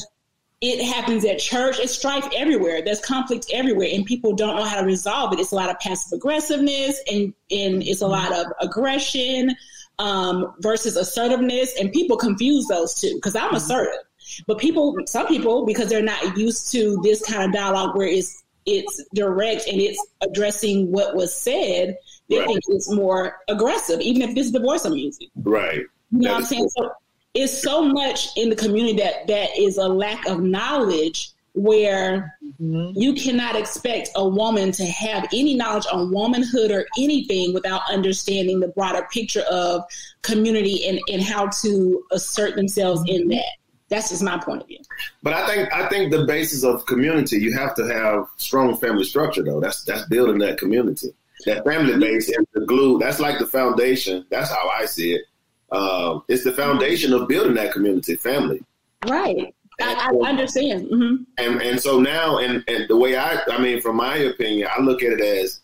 it 0.60 0.84
happens 0.84 1.24
at 1.24 1.38
church. 1.38 1.78
It's 1.78 1.92
strife 1.92 2.26
everywhere. 2.34 2.82
There's 2.82 3.00
conflict 3.00 3.46
everywhere, 3.52 3.88
and 3.92 4.06
people 4.06 4.34
don't 4.34 4.56
know 4.56 4.64
how 4.64 4.80
to 4.80 4.86
resolve 4.86 5.32
it. 5.32 5.40
It's 5.40 5.52
a 5.52 5.54
lot 5.54 5.68
of 5.68 5.78
passive 5.80 6.16
aggressiveness, 6.16 7.00
and 7.10 7.34
and 7.50 7.82
it's 7.82 8.00
a 8.00 8.06
lot 8.06 8.32
of 8.32 8.46
aggression 8.60 9.54
um, 9.98 10.54
versus 10.60 10.96
assertiveness, 10.96 11.78
and 11.78 11.92
people 11.92 12.16
confuse 12.16 12.66
those 12.68 12.94
two. 12.94 13.14
Because 13.16 13.36
I'm 13.36 13.54
assertive, 13.54 14.00
but 14.46 14.58
people, 14.58 14.96
some 15.06 15.26
people, 15.26 15.66
because 15.66 15.90
they're 15.90 16.02
not 16.02 16.36
used 16.38 16.72
to 16.72 16.98
this 17.02 17.22
kind 17.22 17.44
of 17.44 17.52
dialogue 17.52 17.94
where 17.96 18.08
it's 18.08 18.42
it's 18.66 19.02
direct 19.14 19.66
and 19.68 19.80
it's 19.80 20.04
addressing 20.20 20.90
what 20.90 21.14
was 21.14 21.34
said, 21.34 21.96
they 22.28 22.38
right. 22.38 22.46
think 22.46 22.60
it's 22.68 22.90
more 22.92 23.38
aggressive, 23.48 24.00
even 24.00 24.22
if 24.22 24.34
this 24.34 24.46
is 24.46 24.52
the 24.52 24.60
voice 24.60 24.84
I'm 24.84 24.96
using. 24.96 25.28
Right. 25.36 25.80
You 26.10 26.18
know 26.18 26.32
what 26.32 26.38
I'm 26.38 26.44
saying? 26.44 26.68
So 26.70 26.92
it's 27.34 27.62
so 27.62 27.84
much 27.84 28.28
in 28.36 28.48
the 28.48 28.56
community 28.56 28.96
that 28.96 29.26
that 29.28 29.56
is 29.58 29.76
a 29.78 29.88
lack 29.88 30.26
of 30.26 30.40
knowledge 30.40 31.32
where 31.56 32.36
mm-hmm. 32.60 32.98
you 33.00 33.14
cannot 33.14 33.56
expect 33.56 34.10
a 34.14 34.28
woman 34.28 34.72
to 34.72 34.84
have 34.84 35.26
any 35.32 35.54
knowledge 35.54 35.86
on 35.90 36.12
womanhood 36.12 36.70
or 36.70 36.86
anything 36.98 37.54
without 37.54 37.80
understanding 37.90 38.60
the 38.60 38.68
broader 38.68 39.06
picture 39.10 39.44
of 39.50 39.82
community 40.20 40.86
and, 40.86 41.00
and 41.10 41.22
how 41.22 41.46
to 41.48 42.04
assert 42.12 42.56
themselves 42.56 43.00
mm-hmm. 43.02 43.22
in 43.22 43.28
that. 43.28 43.56
That's 43.88 44.08
just 44.10 44.22
my 44.22 44.38
point 44.38 44.62
of 44.62 44.68
view. 44.68 44.80
But 45.22 45.34
I 45.34 45.46
think 45.46 45.72
I 45.72 45.88
think 45.88 46.10
the 46.10 46.24
basis 46.24 46.64
of 46.64 46.86
community, 46.86 47.38
you 47.38 47.52
have 47.52 47.74
to 47.76 47.86
have 47.86 48.26
strong 48.36 48.76
family 48.76 49.04
structure 49.04 49.42
though. 49.42 49.60
That's 49.60 49.84
that's 49.84 50.04
building 50.06 50.38
that 50.38 50.58
community. 50.58 51.14
That 51.44 51.64
family 51.64 51.98
base 51.98 52.28
is 52.28 52.44
the 52.54 52.62
glue. 52.62 52.98
That's 52.98 53.20
like 53.20 53.38
the 53.38 53.46
foundation. 53.46 54.26
That's 54.30 54.50
how 54.50 54.68
I 54.68 54.86
see 54.86 55.14
it. 55.14 55.22
Uh, 55.70 56.20
it's 56.28 56.44
the 56.44 56.52
foundation 56.52 57.12
of 57.12 57.28
building 57.28 57.54
that 57.54 57.72
community, 57.72 58.16
family. 58.16 58.62
Right. 59.06 59.54
I, 59.80 60.10
I 60.24 60.28
understand. 60.28 60.86
Mm-hmm. 60.86 61.22
And 61.38 61.62
and 61.62 61.80
so 61.80 62.00
now, 62.00 62.38
and, 62.38 62.64
and 62.66 62.88
the 62.88 62.96
way 62.96 63.16
I, 63.16 63.38
I 63.48 63.58
mean, 63.60 63.80
from 63.80 63.96
my 63.96 64.16
opinion, 64.16 64.68
I 64.74 64.80
look 64.80 65.02
at 65.02 65.12
it 65.12 65.20
as 65.20 65.60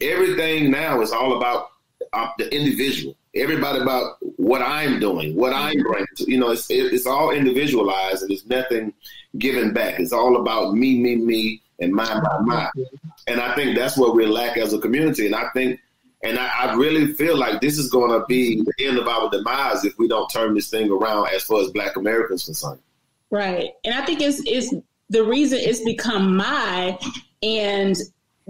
everything 0.00 0.70
now 0.70 1.00
is 1.00 1.12
all 1.12 1.36
about 1.36 1.70
uh, 2.12 2.28
the 2.38 2.54
individual 2.54 3.16
everybody 3.38 3.80
about 3.80 4.16
what 4.36 4.62
I'm 4.62 5.00
doing, 5.00 5.34
what 5.34 5.52
I'm 5.52 5.74
mm-hmm. 5.76 5.88
bringing. 5.88 6.06
To, 6.16 6.30
you 6.30 6.38
know, 6.38 6.50
it's 6.50 6.66
it's 6.70 7.06
all 7.06 7.30
individualized 7.30 8.22
and 8.22 8.30
there's 8.30 8.46
nothing 8.46 8.92
given 9.36 9.72
back. 9.72 10.00
It's 10.00 10.12
all 10.12 10.36
about 10.36 10.74
me, 10.74 10.98
me, 10.98 11.16
me, 11.16 11.62
and 11.78 11.92
my, 11.92 12.20
my, 12.20 12.38
my. 12.40 12.70
Mm-hmm. 12.76 13.08
And 13.26 13.40
I 13.40 13.54
think 13.54 13.76
that's 13.76 13.96
what 13.96 14.14
we 14.14 14.26
lack 14.26 14.56
as 14.56 14.72
a 14.72 14.78
community. 14.78 15.26
And 15.26 15.34
I 15.34 15.48
think, 15.50 15.80
and 16.22 16.38
I, 16.38 16.48
I 16.48 16.74
really 16.74 17.12
feel 17.14 17.36
like 17.36 17.60
this 17.60 17.78
is 17.78 17.90
going 17.90 18.18
to 18.18 18.26
be 18.26 18.56
mm-hmm. 18.56 18.70
the 18.76 18.86
end 18.86 18.98
of 18.98 19.06
our 19.06 19.30
demise 19.30 19.84
if 19.84 19.98
we 19.98 20.08
don't 20.08 20.28
turn 20.28 20.54
this 20.54 20.70
thing 20.70 20.90
around 20.90 21.28
as 21.28 21.44
far 21.44 21.60
as 21.60 21.70
Black 21.70 21.96
Americans 21.96 22.44
concerned. 22.44 22.80
Right, 23.30 23.72
and 23.84 23.94
I 23.94 24.06
think 24.06 24.22
it's 24.22 24.40
it's 24.46 24.74
the 25.10 25.22
reason 25.22 25.58
it's 25.60 25.84
become 25.84 26.36
my 26.36 26.98
and 27.42 27.96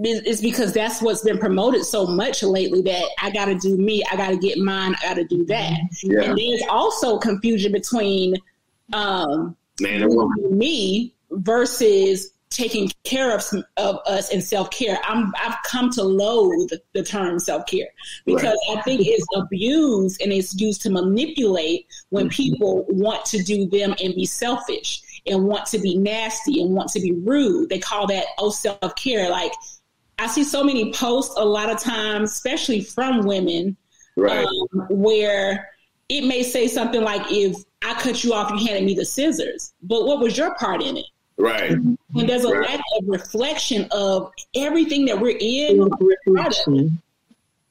it's 0.01 0.41
because 0.41 0.73
that's 0.73 1.01
what's 1.01 1.21
been 1.21 1.37
promoted 1.37 1.83
so 1.83 2.07
much 2.07 2.41
lately 2.41 2.81
that 2.83 3.05
I 3.21 3.31
got 3.31 3.45
to 3.45 3.55
do 3.55 3.77
me, 3.77 4.03
I 4.09 4.15
got 4.15 4.29
to 4.29 4.37
get 4.37 4.57
mine, 4.57 4.95
I 5.01 5.09
got 5.09 5.15
to 5.15 5.25
do 5.25 5.45
that. 5.45 5.77
Yeah. 6.03 6.21
And 6.21 6.37
there's 6.37 6.63
also 6.69 7.17
confusion 7.17 7.71
between 7.71 8.35
um, 8.93 9.55
man 9.81 10.03
and 10.03 10.15
woman, 10.15 10.57
me 10.57 11.13
versus 11.31 12.31
taking 12.49 12.91
care 13.03 13.35
of 13.35 13.43
of 13.77 13.99
us 14.07 14.31
and 14.31 14.43
self 14.43 14.71
care. 14.71 14.99
I'm 15.03 15.33
I've 15.37 15.57
come 15.65 15.89
to 15.91 16.03
loathe 16.03 16.71
the 16.93 17.03
term 17.03 17.39
self 17.39 17.65
care 17.65 17.89
because 18.25 18.57
right. 18.69 18.77
I 18.77 18.81
think 18.81 19.01
it's 19.03 19.25
abused 19.35 20.21
and 20.21 20.31
it's 20.31 20.59
used 20.59 20.81
to 20.83 20.89
manipulate 20.89 21.87
when 22.09 22.25
mm-hmm. 22.25 22.35
people 22.35 22.85
want 22.89 23.25
to 23.25 23.43
do 23.43 23.67
them 23.67 23.95
and 24.01 24.15
be 24.15 24.25
selfish 24.25 25.01
and 25.27 25.45
want 25.45 25.65
to 25.67 25.79
be 25.79 25.97
nasty 25.97 26.61
and 26.61 26.73
want 26.73 26.89
to 26.91 26.99
be 26.99 27.11
rude. 27.11 27.69
They 27.69 27.79
call 27.79 28.07
that 28.07 28.25
oh 28.37 28.49
self 28.49 28.95
care 28.95 29.29
like 29.29 29.51
I 30.19 30.27
see 30.27 30.43
so 30.43 30.63
many 30.63 30.91
posts 30.93 31.33
a 31.37 31.45
lot 31.45 31.69
of 31.69 31.79
times, 31.79 32.31
especially 32.31 32.81
from 32.81 33.25
women, 33.25 33.77
Right. 34.15 34.45
um, 34.45 34.85
where 34.89 35.69
it 36.09 36.25
may 36.25 36.43
say 36.43 36.67
something 36.67 37.01
like, 37.03 37.21
"If 37.31 37.55
I 37.83 37.93
cut 37.93 38.23
you 38.23 38.33
off, 38.33 38.51
you 38.51 38.57
handed 38.67 38.83
me 38.83 38.93
the 38.95 39.05
scissors," 39.05 39.71
but 39.83 40.05
what 40.05 40.19
was 40.19 40.37
your 40.37 40.53
part 40.55 40.83
in 40.83 40.97
it? 40.97 41.05
right. 41.37 41.71
And 41.71 41.97
there's 42.13 42.43
a 42.43 42.49
Right. 42.51 42.69
lack 42.69 42.81
of 42.97 43.07
reflection 43.07 43.87
of 43.91 44.29
everything 44.55 45.05
that 45.05 45.21
we're 45.21 45.37
in. 45.39 45.77
We're 45.79 45.87
part. 46.35 46.53
Mhm. 46.67 46.97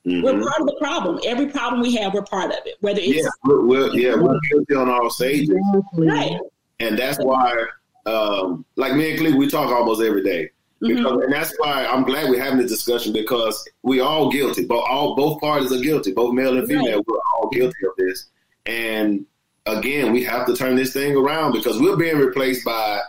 We're 0.06 0.40
part 0.40 0.60
of 0.60 0.66
the 0.66 0.76
problem. 0.80 1.20
Every 1.26 1.48
problem 1.48 1.82
we 1.82 1.94
have, 1.96 2.14
we're 2.14 2.22
part 2.22 2.46
of 2.50 2.60
it. 2.64 2.76
Whether 2.80 3.00
it's 3.02 3.16
Yeah, 3.24 3.28
we're, 3.44 3.66
we're, 3.66 3.94
yeah, 3.94 4.14
we're 4.14 4.38
guilty 4.50 4.74
on 4.74 4.88
all 4.88 5.10
stages. 5.10 5.50
Exactly. 5.50 6.06
right, 6.06 6.40
and 6.80 6.98
that's 6.98 7.18
why, 7.22 7.52
um, 8.06 8.64
like 8.76 8.94
me 8.94 9.10
and 9.10 9.20
Cleve, 9.20 9.34
we 9.34 9.48
talk 9.48 9.70
almost 9.70 10.00
every 10.00 10.22
day. 10.22 10.48
Because, 10.80 11.04
Mhm. 11.04 11.24
And 11.24 11.32
that's 11.32 11.52
why 11.58 11.84
I'm 11.86 12.04
glad 12.04 12.30
we're 12.30 12.42
having 12.42 12.58
the 12.58 12.66
discussion 12.68 13.12
because 13.12 13.62
we 13.82 14.00
all 14.00 14.30
guilty. 14.30 14.64
But 14.64 14.78
all 14.78 15.16
both 15.16 15.40
parties 15.40 15.72
are 15.72 15.80
guilty, 15.80 16.12
both 16.12 16.32
male 16.34 16.56
and 16.56 16.68
female. 16.68 16.96
Right. 16.98 17.04
We're 17.06 17.18
all 17.36 17.48
guilty 17.50 17.84
of 17.86 17.92
this. 17.98 18.26
And 18.66 19.26
again, 19.66 20.12
we 20.12 20.22
have 20.24 20.46
to 20.46 20.54
turn 20.54 20.76
this 20.76 20.92
thing 20.92 21.16
around 21.16 21.52
because 21.52 21.80
we're 21.80 21.96
being 21.96 22.16
replaced 22.18 22.64
by 22.64 23.00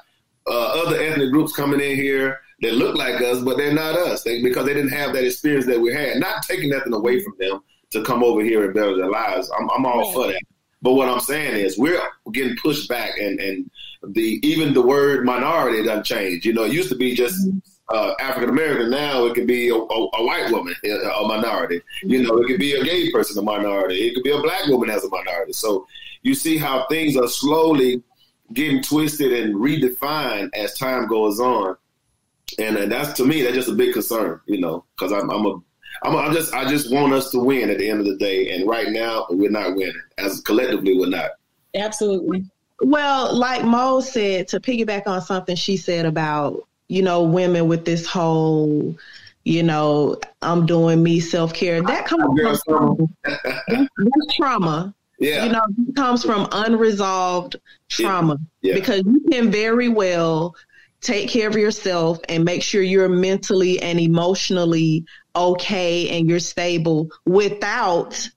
uh, 0.47 0.83
other 0.83 0.99
ethnic 0.99 1.31
groups 1.31 1.53
coming 1.55 1.79
in 1.79 1.95
here 1.95 2.39
that 2.61 2.73
look 2.73 2.95
like 2.97 3.21
us, 3.21 3.39
but 3.41 3.57
they're 3.57 3.73
not 3.73 3.95
us. 3.95 4.23
They, 4.23 4.41
because 4.41 4.65
they 4.65 4.73
didn't 4.73 4.89
have 4.91 5.13
that 5.13 5.23
experience 5.23 5.65
that 5.67 5.79
we 5.79 5.93
had. 5.93 6.17
Not 6.17 6.41
taking 6.43 6.71
nothing 6.71 6.93
away 6.93 7.21
from 7.23 7.35
them 7.39 7.59
to 7.91 8.03
come 8.03 8.23
over 8.23 8.41
here 8.41 8.65
and 8.65 8.73
better 8.73 8.95
their 8.97 9.09
lives. 9.11 9.51
I'm, 9.59 9.69
I'm 9.69 9.85
all 9.85 9.99
Right. 10.01 10.13
for 10.13 10.27
that. 10.27 10.41
But 10.81 10.93
what 10.93 11.09
I'm 11.09 11.19
saying 11.19 11.65
is 11.65 11.77
we're 11.77 12.01
getting 12.31 12.55
pushed 12.57 12.87
back, 12.87 13.17
and 13.19 13.39
and 13.39 13.69
the 14.03 14.39
even 14.43 14.73
the 14.73 14.81
word 14.81 15.25
minority 15.25 15.83
doesn't 15.83 16.05
change. 16.05 16.45
You 16.45 16.53
know, 16.53 16.63
it 16.63 16.71
used 16.71 16.89
to 16.89 16.95
be 16.95 17.15
just 17.15 17.47
uh, 17.89 18.13
African 18.19 18.49
American. 18.49 18.89
Now 18.89 19.25
it 19.25 19.33
could 19.33 19.47
be 19.47 19.69
a, 19.69 19.75
a, 19.75 20.09
a 20.13 20.25
white 20.25 20.51
woman, 20.51 20.75
a, 20.85 20.89
a 20.89 21.27
minority. 21.27 21.81
You 22.03 22.23
know, 22.23 22.37
it 22.37 22.47
could 22.47 22.59
be 22.59 22.73
a 22.73 22.83
gay 22.83 23.11
person, 23.11 23.37
a 23.37 23.41
minority. 23.41 24.07
It 24.07 24.13
could 24.13 24.23
be 24.23 24.31
a 24.31 24.41
black 24.41 24.67
woman 24.67 24.89
as 24.89 25.03
a 25.03 25.09
minority. 25.09 25.53
So 25.53 25.85
you 26.21 26.33
see 26.33 26.57
how 26.57 26.85
things 26.87 27.17
are 27.17 27.27
slowly 27.27 28.01
getting 28.53 28.81
twisted 28.81 29.33
and 29.33 29.55
redefined 29.55 30.49
as 30.53 30.77
time 30.77 31.07
goes 31.07 31.39
on, 31.39 31.75
and, 32.57 32.77
and 32.77 32.91
that's 32.91 33.13
to 33.13 33.25
me 33.25 33.41
that's 33.41 33.55
just 33.55 33.69
a 33.69 33.73
big 33.73 33.93
concern. 33.93 34.39
You 34.45 34.59
know, 34.59 34.85
because 34.95 35.11
I'm, 35.11 35.29
I'm 35.29 35.45
a 35.45 35.59
I'm, 36.03 36.15
I'm 36.15 36.33
just 36.33 36.53
I 36.53 36.67
just 36.69 36.91
want 36.91 37.13
us 37.13 37.29
to 37.31 37.39
win 37.39 37.69
at 37.69 37.77
the 37.79 37.89
end 37.89 37.99
of 37.99 38.05
the 38.05 38.15
day, 38.17 38.51
and 38.51 38.67
right 38.67 38.89
now 38.89 39.25
we're 39.29 39.49
not 39.51 39.75
winning. 39.75 39.93
As 40.17 40.41
collectively, 40.41 40.97
we're 40.97 41.09
not. 41.09 41.31
absolutely. 41.75 42.45
Well, 42.81 43.35
like 43.35 43.65
Mo 43.65 43.99
said, 43.99 44.47
to 44.49 44.59
piggyback 44.61 45.05
on 45.05 45.21
something 45.21 45.55
she 45.57 45.75
said 45.75 46.05
about, 46.05 46.65
you 46.87 47.01
know, 47.01 47.23
women 47.23 47.67
with 47.67 47.83
this 47.83 48.05
whole, 48.05 48.97
you 49.43 49.63
know, 49.63 50.17
I'm 50.41 50.65
doing 50.65 51.03
me 51.03 51.19
self 51.19 51.53
care. 51.53 51.81
That 51.81 52.05
comes 52.05 52.61
from 52.63 53.09
that's 53.25 54.35
trauma. 54.37 54.93
Yeah, 55.19 55.43
You 55.43 55.51
know, 55.51 55.61
it 55.89 55.95
comes 55.97 56.23
from 56.23 56.47
unresolved 56.53 57.57
trauma 57.89 58.37
Yeah. 58.61 58.75
because 58.75 59.01
you 59.05 59.19
can 59.29 59.51
very 59.51 59.89
well 59.89 60.55
take 61.01 61.29
care 61.29 61.47
of 61.47 61.55
yourself 61.55 62.19
and 62.27 62.43
make 62.43 62.61
sure 62.61 62.81
you're 62.81 63.09
mentally 63.09 63.81
and 63.81 63.99
emotionally 63.99 65.05
okay 65.35 66.09
and 66.09 66.29
you're 66.29 66.39
stable 66.39 67.09
without 67.25 68.29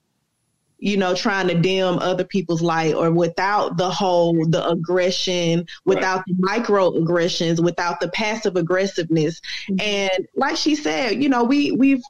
you 0.78 0.97
know 0.97 1.14
trying 1.14 1.49
to 1.49 1.54
dim 1.54 1.99
other 1.99 2.25
people's 2.25 2.62
light 2.62 2.95
or 2.95 3.11
without 3.11 3.76
the 3.76 3.90
whole 3.90 4.47
the 4.49 4.69
aggression 4.69 5.64
without 5.85 6.23
the 6.26 6.35
microaggressions 6.35 7.62
without 7.62 8.00
the 8.00 8.09
passive 8.09 8.57
aggressiveness. 8.57 9.40
Mm-hmm. 9.71 9.81
And 9.81 10.28
like 10.37 10.57
she 10.57 10.75
said 10.75 11.23
you 11.23 11.28
know 11.28 11.45
we 11.45 11.73
we've 11.73 12.02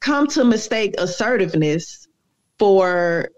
come 0.00 0.26
to 0.28 0.44
mistake 0.44 0.94
assertiveness 0.98 2.08
for 2.58 3.30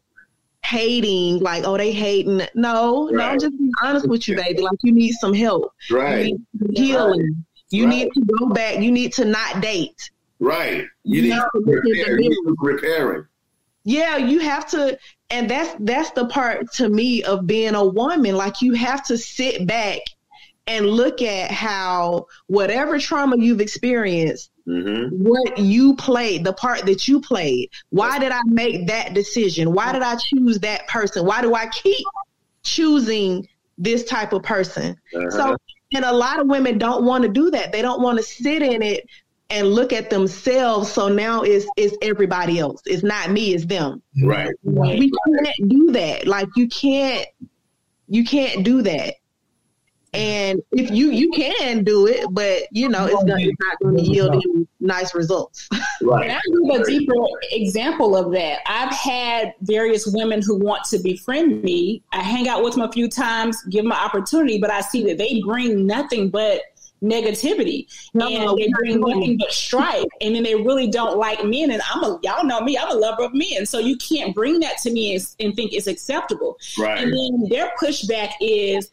hating 0.65 1.41
like 1.41 1.65
oh 1.65 1.77
they 1.77 1.93
hating. 1.93 2.43
No 2.55 3.09
no 3.09 3.21
i'm 3.25 3.39
just 3.39 3.57
being 3.59 3.73
honest 3.83 4.09
with 4.09 4.29
you 4.29 4.37
baby. 4.37 4.63
Like 4.63 4.79
you 4.83 4.93
need 4.93 5.13
some 5.13 5.35
help. 5.35 5.73
Right, 5.91 6.27
you 6.27 6.41
need 6.61 6.79
healing. 6.79 7.45
You 7.71 7.85
Right. 7.87 7.91
need 7.91 8.11
to 8.15 8.21
go 8.39 8.49
back. 8.51 8.79
You 8.81 8.93
need 8.93 9.13
to 9.15 9.25
not 9.25 9.61
date. 9.63 10.11
Right. 10.39 10.85
You 11.05 11.23
need 11.23 11.31
because 11.55 11.83
repair, 11.85 12.17
need 12.17 12.33
some 12.45 12.57
repairing. 12.61 13.27
yeah 13.85 14.17
you 14.17 14.39
have 14.41 14.67
to 14.71 14.99
and 15.31 15.51
that's 15.51 15.75
that's 15.81 16.11
the 16.11 16.27
part 16.27 16.71
to 16.75 16.89
me 16.89 17.23
of 17.25 17.47
being 17.47 17.75
a 17.75 17.85
woman. 17.85 18.37
Like 18.37 18.63
you 18.63 18.75
have 18.75 19.05
to 19.07 19.19
sit 19.19 19.67
back 19.67 19.99
and 20.69 20.87
look 20.87 21.23
at 21.23 21.51
how 21.51 22.27
whatever 22.47 22.99
trauma 22.99 23.37
you've 23.37 23.61
experienced 23.61 24.52
hmm 24.65 25.09
what 25.11 25.59
you 25.59 25.97
played, 25.97 26.45
the 26.45 26.53
part 26.53 26.87
that 26.87 27.09
you 27.09 27.21
played. 27.21 27.71
Why 27.91 28.19
did 28.19 28.33
I 28.33 28.41
make 28.47 28.87
that 28.87 29.15
decision? 29.15 29.73
Why 29.73 29.93
did 29.93 30.03
I 30.03 30.17
choose 30.17 30.59
that 30.61 30.87
person? 30.89 31.27
Why 31.27 31.43
do 31.43 31.55
I 31.55 31.67
keep 31.69 32.05
choosing 32.63 33.49
this 33.79 34.05
type 34.05 34.33
of 34.33 34.43
person? 34.43 34.97
Uh-huh. 35.15 35.31
So, 35.31 35.57
and 35.95 36.05
a 36.05 36.13
lot 36.13 36.41
of 36.41 36.47
women 36.47 36.79
don't 36.79 37.05
want 37.05 37.23
to 37.23 37.29
do 37.29 37.51
that. 37.51 37.73
They 37.73 37.83
don't 37.83 38.01
want 38.01 38.19
to 38.19 38.25
sit 38.25 38.63
in 38.63 38.83
it 38.83 39.09
and 39.51 39.69
look 39.69 39.93
at 39.93 40.11
themselves. 40.11 40.91
So 40.91 41.09
now 41.09 41.43
it's 41.43 41.67
it's 41.77 41.97
everybody 42.03 42.59
else. 42.59 42.83
It's 42.87 43.03
not 43.03 43.31
me. 43.31 43.55
It's 43.55 43.67
them. 43.67 44.03
right, 44.65 44.99
We 44.99 45.11
can't 45.11 45.69
do 45.69 45.93
that. 45.93 46.27
Like 46.27 46.49
you 46.57 46.69
can't 46.69 47.27
you 48.09 48.25
can't 48.25 48.65
do 48.65 48.83
that. 48.83 49.15
And 50.15 50.63
if 50.73 50.91
you 50.91 51.11
you 51.11 51.31
can 51.31 51.85
do 51.85 52.07
it, 52.07 52.27
but 52.33 52.65
you 52.71 52.89
know 52.89 53.07
it's, 53.07 53.15
gonna, 53.15 53.37
it's 53.39 53.57
not 53.61 53.79
going 53.81 53.97
to 53.97 54.03
yield 54.03 54.35
any 54.35 54.67
nice 54.81 55.15
results. 55.15 55.69
And 56.03 56.11
right. 56.11 56.31
I 56.33 56.41
give 56.41 56.81
a 56.81 56.85
deeper 56.85 57.15
example 57.53 58.17
of 58.17 58.33
that. 58.33 58.59
I've 58.67 58.93
had 58.93 59.55
various 59.61 60.05
women 60.05 60.43
who 60.43 60.59
want 60.59 60.83
to 60.87 60.99
befriend 60.99 61.63
me. 61.63 62.03
I 62.13 62.23
hang 62.23 62.49
out 62.49 62.65
with 62.65 62.75
them 62.75 62.83
a 62.83 62.91
few 62.91 63.09
times, 63.09 63.63
give 63.71 63.85
them 63.85 63.93
an 63.93 63.99
opportunity, 63.99 64.59
but 64.59 64.69
I 64.69 64.81
see 64.81 65.05
that 65.05 65.19
they 65.19 65.41
bring 65.45 65.87
nothing 65.87 66.29
but 66.29 66.63
negativity 67.03 67.87
No, 68.15 68.29
and 68.29 68.45
no, 68.45 68.57
they 68.57 68.69
bring 68.69 69.01
doing 69.01 69.19
nothing 69.19 69.37
but 69.37 69.51
strife 69.53 70.05
and 70.21 70.35
then 70.35 70.45
they 70.45 70.55
really 70.55 70.89
don't 70.89 71.19
like 71.19 71.45
men 71.45 71.73
and 71.73 71.83
i'm 71.93 72.05
a 72.05 72.19
y'all 72.23 72.45
know 72.45 72.61
me 72.61 72.79
i'm 72.79 72.91
a 72.91 72.95
lover 72.95 73.25
of 73.25 73.35
men 73.35 73.67
so 73.67 73.81
you 73.81 73.97
can't 73.97 74.33
bring 74.35 74.61
that 74.61 74.79
to 74.79 74.93
me 74.93 75.17
and, 75.17 75.27
and 75.41 75.55
think 75.57 75.73
it's 75.73 75.89
acceptable 75.89 76.57
Right. 76.79 77.03
and 77.03 77.13
then 77.13 77.49
their 77.49 77.73
pushback 77.83 78.35
is 78.41 78.89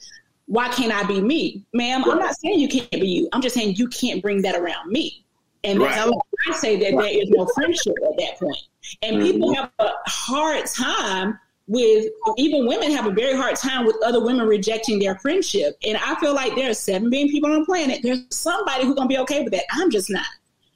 why 0.49 0.67
can't 0.69 0.91
i 0.91 1.03
be 1.03 1.21
me 1.21 1.63
ma'am 1.73 2.03
i'm 2.09 2.19
not 2.19 2.35
saying 2.35 2.59
you 2.59 2.67
can't 2.67 2.91
be 2.91 3.07
you 3.07 3.29
i'm 3.33 3.41
just 3.41 3.55
saying 3.55 3.75
you 3.75 3.87
can't 3.87 4.21
bring 4.21 4.41
that 4.41 4.55
around 4.55 4.89
me 4.91 5.23
and 5.63 5.79
that's 5.79 5.97
Right. 5.97 6.09
why 6.09 6.53
i 6.53 6.57
say 6.57 6.75
that 6.75 6.91
there 6.91 7.21
is 7.21 7.29
no 7.29 7.45
friendship 7.53 7.93
at 8.03 8.17
that 8.17 8.39
point. 8.39 8.39
point 8.39 8.63
and 9.03 9.17
mm-hmm. 9.17 9.31
people 9.31 9.55
have 9.55 9.71
a 9.79 9.91
hard 10.07 10.65
time 10.65 11.37
with 11.69 12.07
even 12.37 12.65
women 12.65 12.91
have 12.91 13.05
a 13.05 13.11
very 13.11 13.37
hard 13.37 13.55
time 13.55 13.85
with 13.85 13.95
other 14.03 14.23
women 14.23 14.47
rejecting 14.47 14.97
their 14.97 15.19
friendship. 15.19 15.77
And 15.85 15.97
I 15.97 16.15
feel 16.19 16.33
like 16.33 16.55
there 16.55 16.71
are 16.71 16.73
seven 16.73 17.11
billion 17.11 17.29
people 17.29 17.51
on 17.51 17.59
the 17.59 17.65
planet. 17.65 17.99
There's 18.01 18.21
somebody 18.31 18.85
who's 18.85 18.95
gonna 18.95 19.07
be 19.07 19.19
okay 19.19 19.43
with 19.43 19.53
that. 19.53 19.65
I'm 19.71 19.91
just 19.91 20.09
not. 20.09 20.25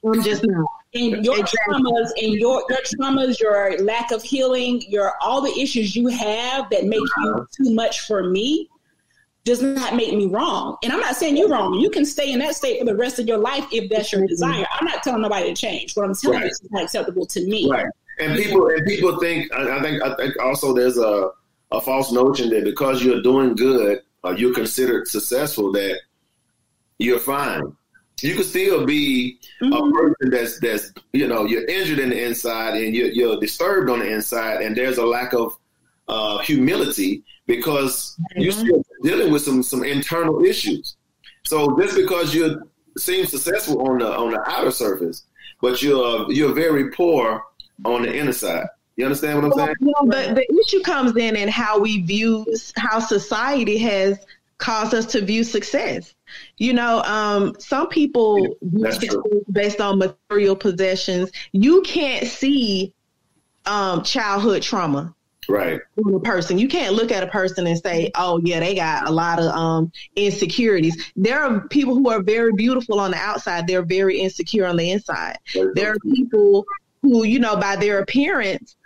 I'm 0.06 0.22
just 0.22 0.44
not. 0.46 0.66
And 0.94 1.24
your 1.24 1.40
Exactly. 1.40 1.74
traumas 1.74 2.10
and 2.22 2.34
your 2.34 2.64
your 2.68 2.78
traumas, 2.82 3.40
your 3.40 3.76
lack 3.82 4.12
of 4.12 4.22
healing, 4.22 4.82
your 4.88 5.14
all 5.20 5.40
the 5.40 5.50
issues 5.60 5.96
you 5.96 6.06
have 6.06 6.70
that 6.70 6.84
make 6.84 7.00
you 7.00 7.30
uh-huh. 7.30 7.44
too 7.56 7.74
much 7.74 8.02
for 8.02 8.30
me 8.30 8.70
does 9.44 9.62
not 9.62 9.94
make 9.94 10.14
me 10.14 10.26
wrong. 10.26 10.76
And 10.82 10.92
I'm 10.92 11.00
not 11.00 11.16
saying 11.16 11.36
you're 11.36 11.48
wrong. 11.50 11.74
You 11.74 11.90
can 11.90 12.04
stay 12.06 12.32
in 12.32 12.38
that 12.38 12.54
state 12.56 12.78
for 12.78 12.86
the 12.86 12.96
rest 12.96 13.18
of 13.18 13.26
your 13.28 13.36
life 13.38 13.66
if 13.70 13.90
that's 13.90 14.10
your 14.12 14.26
desire. 14.26 14.64
I'm 14.80 14.86
not 14.86 15.02
telling 15.02 15.20
nobody 15.20 15.52
to 15.52 15.54
change. 15.54 15.94
What 15.94 16.06
I'm 16.06 16.14
telling 16.14 16.38
Right. 16.38 16.46
you 16.46 16.50
is 16.50 16.68
not 16.70 16.82
acceptable 16.84 17.26
to 17.26 17.46
me. 17.46 17.70
Right. 17.70 17.86
And 18.20 18.36
people 18.42 18.66
and 18.68 18.86
people 18.86 19.18
think 19.20 19.52
I 19.54 19.76
I 19.78 19.82
think 19.82 20.02
I 20.02 20.14
think 20.16 20.38
also 20.42 20.72
there's 20.72 20.96
a, 20.98 21.30
a 21.72 21.80
false 21.80 22.10
notion 22.12 22.48
that 22.50 22.64
because 22.64 23.04
you're 23.04 23.20
doing 23.22 23.54
good 23.54 24.00
or 24.22 24.34
you're 24.34 24.54
considered 24.54 25.08
successful 25.08 25.72
that 25.72 26.00
you're 26.98 27.18
fine. 27.18 27.76
You 28.22 28.34
can 28.36 28.44
still 28.44 28.86
be 28.86 29.38
a 29.60 29.64
Mhm. 29.66 29.92
person 29.92 30.30
that's 30.30 30.58
that's 30.60 30.92
you 31.12 31.26
know 31.26 31.44
you're 31.44 31.66
injured 31.66 31.98
in 31.98 32.10
the 32.10 32.22
inside 32.24 32.80
and 32.80 32.94
you're, 32.94 33.08
you're 33.08 33.38
disturbed 33.40 33.90
on 33.90 33.98
the 33.98 34.06
inside 34.10 34.62
and 34.62 34.74
there's 34.74 34.96
a 34.96 35.04
lack 35.04 35.34
of 35.34 35.54
uh, 36.08 36.38
humility 36.38 37.24
because 37.46 38.16
you're 38.36 38.52
Mhm. 38.52 38.60
still 38.60 38.84
dealing 39.02 39.32
with 39.32 39.42
some 39.42 39.62
some 39.62 39.84
internal 39.84 40.44
issues. 40.44 40.96
So 41.44 41.78
just 41.78 41.96
because 41.96 42.34
you 42.34 42.62
seem 42.96 43.26
successful 43.26 43.86
on 43.88 43.98
the 43.98 44.10
on 44.10 44.32
the 44.32 44.40
outer 44.50 44.70
surface, 44.70 45.24
but 45.60 45.82
you're 45.82 46.30
you're 46.32 46.52
very 46.52 46.90
poor 46.90 47.42
on 47.84 48.02
the 48.02 48.16
inner 48.16 48.32
side. 48.32 48.66
You 48.96 49.04
understand 49.06 49.42
what 49.42 49.46
I'm 49.46 49.58
saying? 49.58 49.74
Well, 49.80 50.04
the, 50.04 50.34
the 50.34 50.60
issue 50.62 50.80
comes 50.82 51.16
in 51.16 51.34
in 51.36 51.48
how 51.48 51.80
we 51.80 52.02
view 52.02 52.46
how 52.76 53.00
society 53.00 53.76
has 53.78 54.18
caused 54.58 54.94
us 54.94 55.04
to 55.06 55.20
view 55.20 55.42
success. 55.42 56.14
You 56.58 56.72
know, 56.74 57.02
um, 57.02 57.54
some 57.58 57.88
people 57.88 58.56
based 59.50 59.80
on 59.80 59.98
material 59.98 60.54
possessions. 60.56 61.30
You 61.52 61.82
can't 61.82 62.26
see 62.26 62.94
um, 63.66 64.02
childhood 64.04 64.62
trauma. 64.62 65.14
Right 65.48 65.80
a 65.96 66.20
person. 66.20 66.58
You 66.58 66.68
can't 66.68 66.94
look 66.94 67.10
at 67.12 67.22
a 67.22 67.28
person 67.28 67.66
and 67.66 67.78
say, 67.78 68.10
"Oh, 68.14 68.40
yeah, 68.42 68.60
they 68.60 68.74
got 68.74 69.08
a 69.08 69.10
lot 69.10 69.38
of 69.38 69.46
um, 69.46 69.92
insecurities." 70.16 71.12
There 71.16 71.40
are 71.40 71.66
people 71.68 71.94
who 71.94 72.10
are 72.10 72.22
very 72.22 72.52
beautiful 72.52 73.00
on 73.00 73.10
the 73.10 73.16
outside; 73.16 73.66
they're 73.66 73.84
very 73.84 74.18
insecure 74.20 74.66
on 74.66 74.76
the 74.76 74.90
inside. 74.90 75.38
There 75.74 75.92
are 75.92 75.98
people 75.98 76.64
who, 77.02 77.24
you 77.24 77.38
know, 77.38 77.56
by 77.56 77.76
their 77.76 78.00
appearance, 78.00 78.76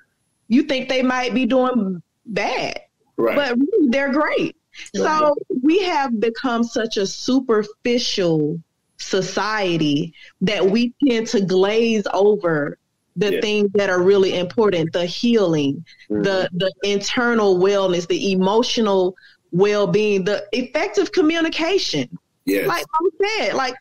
you 0.48 0.62
think 0.62 0.88
they 0.88 1.02
might 1.02 1.34
be 1.34 1.46
doing 1.46 2.02
bad, 2.26 2.80
right 3.16 3.36
but 3.36 3.58
they're 3.88 4.12
great. 4.12 4.56
So 4.94 5.34
we 5.62 5.82
have 5.82 6.20
become 6.20 6.62
such 6.62 6.96
a 6.96 7.06
superficial 7.06 8.60
society 8.98 10.14
that 10.40 10.66
we 10.66 10.92
tend 11.06 11.26
to 11.28 11.40
glaze 11.40 12.06
over 12.12 12.78
the 13.18 13.34
Yeah. 13.34 13.40
things 13.40 13.70
that 13.74 13.90
are 13.90 14.00
really 14.02 14.32
important 14.38 14.92
the 14.92 15.04
healing 15.04 15.84
Mhm. 16.10 16.22
the 16.24 16.48
the 16.54 16.72
internal 16.84 17.58
wellness 17.58 18.06
the 18.08 18.32
emotional 18.32 19.14
well-being 19.52 20.24
the 20.24 20.44
effective 20.52 21.10
communication. 21.12 22.06
Yes. 22.44 22.66
Like 22.66 22.84
I 22.94 23.08
said 23.24 23.54
like 23.54 23.74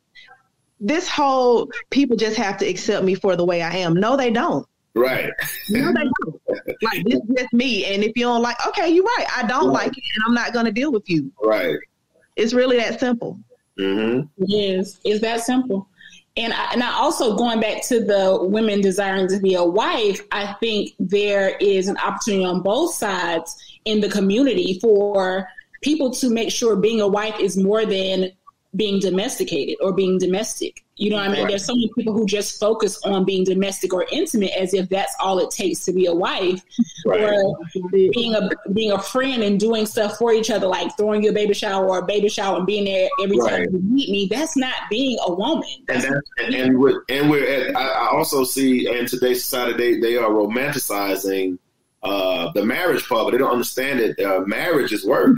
this 0.79 1.08
whole 1.08 1.70
people 1.89 2.15
just 2.17 2.38
have 2.38 2.58
to 2.58 2.65
accept 2.67 3.03
me 3.03 3.15
for 3.15 3.36
the 3.36 3.46
way 3.46 3.62
I 3.62 3.75
am. 3.77 3.94
No 3.94 4.15
they 4.17 4.32
don't. 4.32 4.65
Right. 4.96 5.29
No 5.70 5.91
they 5.94 6.03
don't. 6.03 6.41
Like 6.82 7.03
this 7.06 7.15
is 7.15 7.29
just 7.38 7.53
me. 7.53 7.86
And 7.86 8.03
if 8.03 8.13
you 8.15 8.24
don't 8.25 8.41
like 8.41 8.58
okay 8.67 8.89
you're 8.89 9.03
right. 9.17 9.27
I 9.36 9.46
don't 9.48 9.67
Right. 9.67 9.86
like 9.86 9.98
it 9.98 10.03
and 10.15 10.24
I'm 10.27 10.34
not 10.34 10.53
going 10.53 10.65
to 10.65 10.72
deal 10.72 10.91
with 10.91 11.08
you. 11.10 11.32
Right. 11.44 11.77
It's 12.36 12.53
really 12.53 12.77
that 12.77 13.00
simple. 13.00 13.39
Hmm 13.79 14.22
Yes, 14.38 15.00
it's 15.03 15.22
that 15.22 15.41
simple. 15.41 15.88
And 16.38 16.53
I, 16.53 16.70
and 16.72 16.84
I 16.84 16.94
also 16.94 17.36
going 17.36 17.60
back 17.60 17.84
to 17.88 18.00
the 18.00 18.38
women 18.41 18.79
desiring 18.79 19.27
to 19.29 19.39
be 19.39 19.56
a 19.56 19.63
wife, 19.63 20.22
I 20.32 20.53
think 20.60 20.94
there 21.00 21.58
is 21.58 21.88
an 21.88 21.98
opportunity 21.98 22.46
on 22.46 22.62
both 22.62 22.94
sides 22.94 23.56
in 23.86 24.01
the 24.01 24.10
community 24.10 24.79
for 24.79 25.50
people 25.82 26.12
to 26.12 26.29
make 26.29 26.51
sure 26.51 26.75
being 26.75 27.01
a 27.01 27.08
wife 27.08 27.39
is 27.39 27.58
more 27.58 27.86
than 27.86 28.32
being 28.75 29.00
domesticated 29.00 29.77
or 29.81 29.93
being 29.93 30.17
domestic. 30.19 30.83
You 30.97 31.12
know 31.12 31.17
what 31.17 31.25
I 31.29 31.31
mean? 31.31 31.41
Right. 31.43 31.50
There's 31.50 31.65
so 31.65 31.74
many 31.74 31.91
people 31.95 32.13
who 32.13 32.25
just 32.25 32.59
focus 32.59 33.00
on 33.05 33.24
being 33.24 33.43
domestic 33.43 33.93
or 33.93 34.05
intimate 34.12 34.51
as 34.57 34.74
if 34.74 34.89
that's 34.89 35.15
all 35.19 35.39
it 35.39 35.51
takes 35.51 35.86
to 35.86 35.93
be 35.93 36.05
a 36.07 36.13
wife. 36.13 36.62
right 37.05 37.21
Or 37.21 37.57
being 37.91 38.33
a 38.36 38.50
being 38.74 38.91
a 38.91 39.00
friend 39.01 39.43
and 39.43 39.59
doing 39.59 39.86
stuff 39.86 40.17
for 40.17 40.33
each 40.33 40.50
other, 40.50 40.67
like 40.67 40.95
throwing 40.97 41.24
you 41.24 41.29
a 41.29 41.33
baby 41.33 41.53
shower 41.53 41.88
or 41.88 42.00
a 42.00 42.05
baby 42.05 42.29
shower 42.29 42.57
and 42.57 42.65
being 42.67 42.86
there 42.86 43.07
every 43.24 43.38
Right. 43.39 43.50
time 43.65 43.67
you 43.74 43.79
meet 43.83 44.09
me. 44.09 44.27
That's 44.29 44.57
not 44.57 44.74
being 44.89 45.17
a 45.25 45.33
woman. 45.33 45.63
and 45.88 46.01
That's, 46.01 46.03
that, 46.05 46.21
and, 46.45 46.55
and 46.55 46.79
we're 46.79 47.03
and 47.09 47.29
we're 47.29 47.47
at, 47.69 47.75
I, 47.75 47.88
I 47.88 48.07
also 48.17 48.43
see 48.43 48.88
in 48.88 49.05
today's 49.05 49.43
society 49.43 49.74
they, 49.77 50.00
they 50.00 50.17
are 50.17 50.29
romanticizing 50.29 51.57
uh, 52.03 52.51
the 52.53 52.65
marriage 52.65 53.07
part, 53.07 53.25
but 53.25 53.31
they 53.31 53.38
don't 53.38 53.51
understand 53.51 54.00
that 54.00 54.19
uh, 54.19 54.39
marriage 54.41 54.91
is 54.93 55.05
work. 55.05 55.38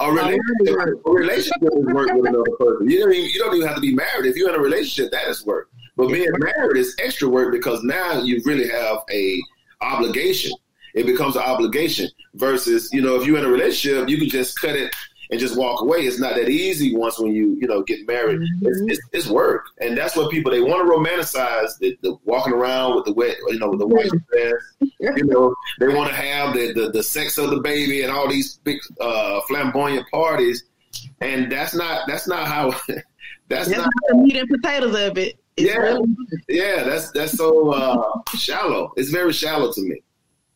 A 0.00 0.10
relationship, 0.10 1.00
a 1.04 1.10
relationship 1.10 1.62
is 1.62 1.86
work 1.94 2.10
with 2.12 2.26
another 2.26 2.50
person. 2.58 2.88
You 2.88 3.00
don't 3.00 3.12
even 3.12 3.30
you 3.30 3.38
don't 3.38 3.54
even 3.54 3.68
have 3.68 3.76
to 3.76 3.82
be 3.82 3.94
married. 3.94 4.26
If 4.26 4.36
you're 4.36 4.48
in 4.48 4.54
a 4.54 4.62
relationship, 4.62 5.12
that 5.12 5.28
is 5.28 5.44
work. 5.44 5.70
But 5.96 6.08
being 6.08 6.30
married 6.38 6.78
is 6.78 6.96
extra 6.98 7.28
work 7.28 7.52
because 7.52 7.82
now 7.82 8.22
you 8.22 8.40
really 8.46 8.68
have 8.68 8.98
a 9.12 9.40
obligation. 9.82 10.52
It 10.94 11.04
becomes 11.04 11.36
an 11.36 11.42
obligation 11.42 12.08
versus 12.34 12.90
you 12.92 13.02
know 13.02 13.20
if 13.20 13.26
you're 13.26 13.38
in 13.38 13.44
a 13.44 13.48
relationship, 13.48 14.08
you 14.08 14.16
can 14.16 14.28
just 14.28 14.58
cut 14.58 14.74
it 14.74 14.94
and 15.30 15.38
just 15.40 15.56
walk 15.56 15.80
away. 15.80 15.98
It's 16.00 16.18
not 16.18 16.34
that 16.34 16.48
easy 16.48 16.96
once 16.96 17.18
when 17.18 17.32
you 17.32 17.56
you 17.60 17.66
know 17.68 17.82
get 17.82 18.06
married. 18.06 18.40
It's, 18.62 18.80
it's, 18.98 19.08
it's 19.12 19.26
work, 19.28 19.64
and 19.80 19.96
that's 19.96 20.16
what 20.16 20.30
people 20.30 20.50
they 20.52 20.60
want 20.60 20.86
to 20.86 20.92
romanticize 20.92 21.78
the, 21.78 21.96
the 22.02 22.16
walking 22.24 22.52
around 22.52 22.96
with 22.96 23.04
the 23.04 23.12
wet 23.12 23.36
you 23.48 23.58
know 23.58 23.70
with 23.70 23.78
the 23.80 23.86
white 23.86 24.10
dress. 24.32 24.54
You 25.16 25.24
know 25.24 25.54
they 25.78 25.88
want 25.88 26.10
to 26.10 26.16
have 26.16 26.54
the, 26.54 26.72
the 26.72 26.90
the 26.90 27.02
sex 27.02 27.38
of 27.38 27.50
the 27.50 27.60
baby 27.60 28.02
and 28.02 28.10
all 28.12 28.28
these 28.28 28.56
big 28.58 28.78
uh, 29.00 29.40
flamboyant 29.48 30.06
parties, 30.10 30.64
and 31.20 31.50
that's 31.50 31.74
not 31.74 32.06
that's 32.08 32.26
not 32.28 32.46
how 32.48 32.70
that's 33.48 33.68
That's 33.68 33.70
not 33.70 33.78
not 33.78 33.90
the 34.08 34.14
meat 34.16 34.36
and 34.36 34.48
potatoes 34.48 34.94
of 34.94 35.18
it. 35.18 35.36
It's 35.56 35.68
Yeah. 35.72 35.76
really- 35.78 36.08
yeah 36.48 36.84
that's 36.84 37.10
that's 37.12 37.32
so 37.36 37.70
uh, 37.70 38.02
shallow. 38.36 38.92
It's 38.96 39.10
very 39.10 39.32
shallow 39.32 39.72
to 39.72 39.80
me. 39.82 40.02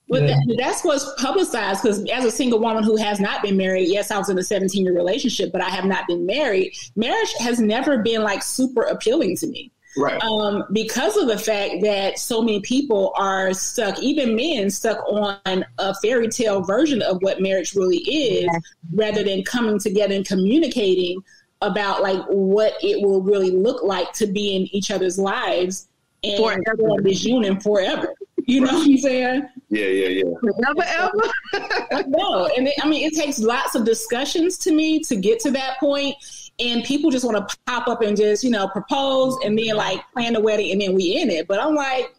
But 0.09 0.23
Yeah. 0.23 0.29
that, 0.47 0.57
that's 0.59 0.85
what's 0.85 1.11
publicized 1.21 1.83
because 1.83 2.05
as 2.11 2.25
a 2.25 2.31
single 2.31 2.59
woman 2.61 2.85
who 2.85 2.97
has 2.97 3.21
not 3.21 3.43
been 3.43 3.57
married, 3.57 3.89
yes, 3.89 4.11
I 4.11 4.19
was 4.19 4.29
in 4.29 4.39
a 4.39 4.43
17 4.43 4.85
year 4.85 4.95
relationship, 4.95 5.51
but 5.53 5.61
I 5.61 5.71
have 5.71 5.85
not 5.85 6.07
been 6.07 6.27
married. 6.27 6.75
Marriage 6.97 7.33
has 7.39 7.59
never 7.61 7.99
been 7.99 8.23
like 8.23 8.43
super 8.43 8.83
appealing 8.83 9.37
to 9.39 9.47
me. 9.47 9.71
Right. 9.97 10.21
um, 10.25 10.65
because 10.73 11.17
of 11.17 11.29
the 11.29 11.39
fact 11.39 11.75
that 11.83 12.19
so 12.19 12.43
many 12.43 12.61
people 12.63 13.13
are 13.17 13.55
stuck, 13.55 13.97
even 14.01 14.35
men 14.35 14.69
stuck 14.71 14.99
on 15.09 15.65
a 15.79 15.95
fairy 16.03 16.27
tale 16.29 16.63
version 16.63 17.01
of 17.01 17.23
what 17.23 17.41
marriage 17.41 17.77
really 17.77 17.99
is, 17.99 18.49
rather 18.93 19.23
than 19.23 19.45
coming 19.45 19.79
together 19.79 20.13
and 20.17 20.27
communicating 20.27 21.23
about 21.63 22.03
like 22.03 22.21
what 22.27 22.73
it 22.83 23.01
will 23.07 23.23
really 23.23 23.53
look 23.53 23.85
like 23.85 24.13
to 24.15 24.27
be 24.27 24.57
in 24.57 24.63
each 24.75 24.91
other's 24.91 25.17
lives 25.17 25.87
and 26.25 26.39
Forever. 26.39 27.01
this 27.01 27.25
union 27.25 27.61
forever. 27.61 28.13
You 28.47 28.61
know 28.61 28.75
what 28.75 28.87
I'm 28.87 28.99
saying? 28.99 29.49
Yeah, 29.71 29.87
yeah, 29.87 30.09
yeah. 30.09 30.25
Never 30.43 30.83
ever. 30.83 32.05
No, 32.09 32.47
and 32.57 32.69
it, 32.69 32.75
I 32.83 32.89
mean 32.89 33.07
it 33.07 33.15
takes 33.15 33.39
lots 33.39 33.75
of 33.75 33.85
discussions 33.85 34.59
to 34.59 34.73
me 34.73 35.01
to 35.01 35.17
get 35.17 35.39
to 35.41 35.51
that 35.53 35.79
point, 35.81 36.17
and 36.59 36.85
people 36.85 37.11
just 37.11 37.25
want 37.25 37.49
to 37.49 37.57
pop 37.67 37.89
up 37.89 38.03
and 38.03 38.17
just 38.17 38.45
you 38.45 38.51
know 38.51 38.69
propose 38.69 39.37
and 39.45 39.59
then 39.59 39.77
like 39.77 40.01
plan 40.13 40.35
the 40.35 40.41
wedding 40.41 40.73
and 40.73 40.81
then 40.81 40.95
we 40.95 41.17
in 41.17 41.31
it. 41.31 41.49
But 41.49 41.61
I'm 41.61 41.75
like, 41.75 42.15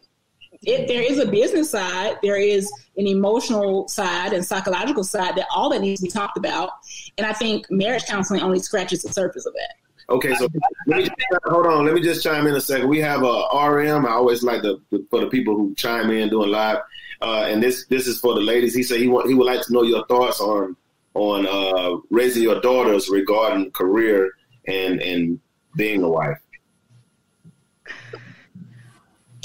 it, 0.62 0.88
there 0.88 1.02
is 1.02 1.18
a 1.18 1.26
business 1.26 1.70
side, 1.70 2.16
there 2.22 2.36
is 2.36 2.70
an 2.96 3.06
emotional 3.06 3.86
side 3.86 4.32
and 4.32 4.44
psychological 4.44 5.04
side 5.04 5.36
that 5.36 5.46
all 5.54 5.70
that 5.70 5.80
needs 5.80 6.00
to 6.00 6.06
be 6.06 6.10
talked 6.10 6.36
about, 6.36 6.70
and 7.18 7.26
I 7.26 7.34
think 7.34 7.70
marriage 7.70 8.04
counseling 8.06 8.40
only 8.40 8.58
scratches 8.58 9.02
the 9.02 9.12
surface 9.12 9.46
of 9.46 9.52
that. 9.52 9.85
Okay, 10.08 10.34
so 10.36 10.46
let 10.86 10.98
me 10.98 11.02
just, 11.04 11.16
hold 11.46 11.66
on. 11.66 11.84
Let 11.84 11.94
me 11.94 12.00
just 12.00 12.22
chime 12.22 12.46
in 12.46 12.54
a 12.54 12.60
second. 12.60 12.88
We 12.88 13.00
have 13.00 13.22
a 13.24 13.46
RM. 13.52 14.06
I 14.06 14.10
always 14.12 14.44
like 14.44 14.62
to 14.62 14.80
for 15.10 15.20
the 15.20 15.26
people 15.28 15.56
who 15.56 15.74
chime 15.74 16.10
in 16.10 16.28
doing 16.28 16.50
live, 16.50 16.78
uh, 17.22 17.46
and 17.48 17.60
this 17.60 17.86
this 17.86 18.06
is 18.06 18.20
for 18.20 18.34
the 18.34 18.40
ladies. 18.40 18.72
He 18.72 18.84
said 18.84 19.00
he 19.00 19.08
want 19.08 19.28
he 19.28 19.34
would 19.34 19.46
like 19.46 19.62
to 19.62 19.72
know 19.72 19.82
your 19.82 20.06
thoughts 20.06 20.40
on 20.40 20.76
on 21.14 21.46
uh, 21.46 21.98
raising 22.10 22.44
your 22.44 22.60
daughters 22.60 23.08
regarding 23.08 23.72
career 23.72 24.30
and 24.68 25.00
and 25.02 25.40
being 25.74 26.02
a 26.02 26.08
wife. 26.08 26.38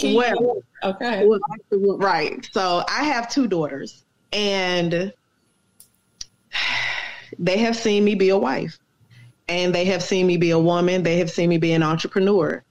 Well- 0.04 0.64
okay, 0.84 1.26
Well, 1.26 1.98
right. 1.98 2.48
So 2.52 2.84
I 2.90 3.04
have 3.04 3.30
two 3.30 3.48
daughters, 3.48 4.04
and 4.32 5.14
they 7.40 7.58
have 7.58 7.76
seen 7.76 8.04
me 8.04 8.16
be 8.16 8.30
a 8.30 8.38
wife, 8.38 8.78
and 9.52 9.76
they 9.76 9.86
have 9.86 10.02
seen 10.02 10.26
me 10.28 10.38
be 10.38 10.52
a 10.52 10.60
woman. 10.60 11.04
They 11.04 11.18
have 11.18 11.30
seen 11.30 11.50
me 11.50 11.58
be 11.58 11.74
an 11.74 11.84
entrepreneur. 11.84 12.64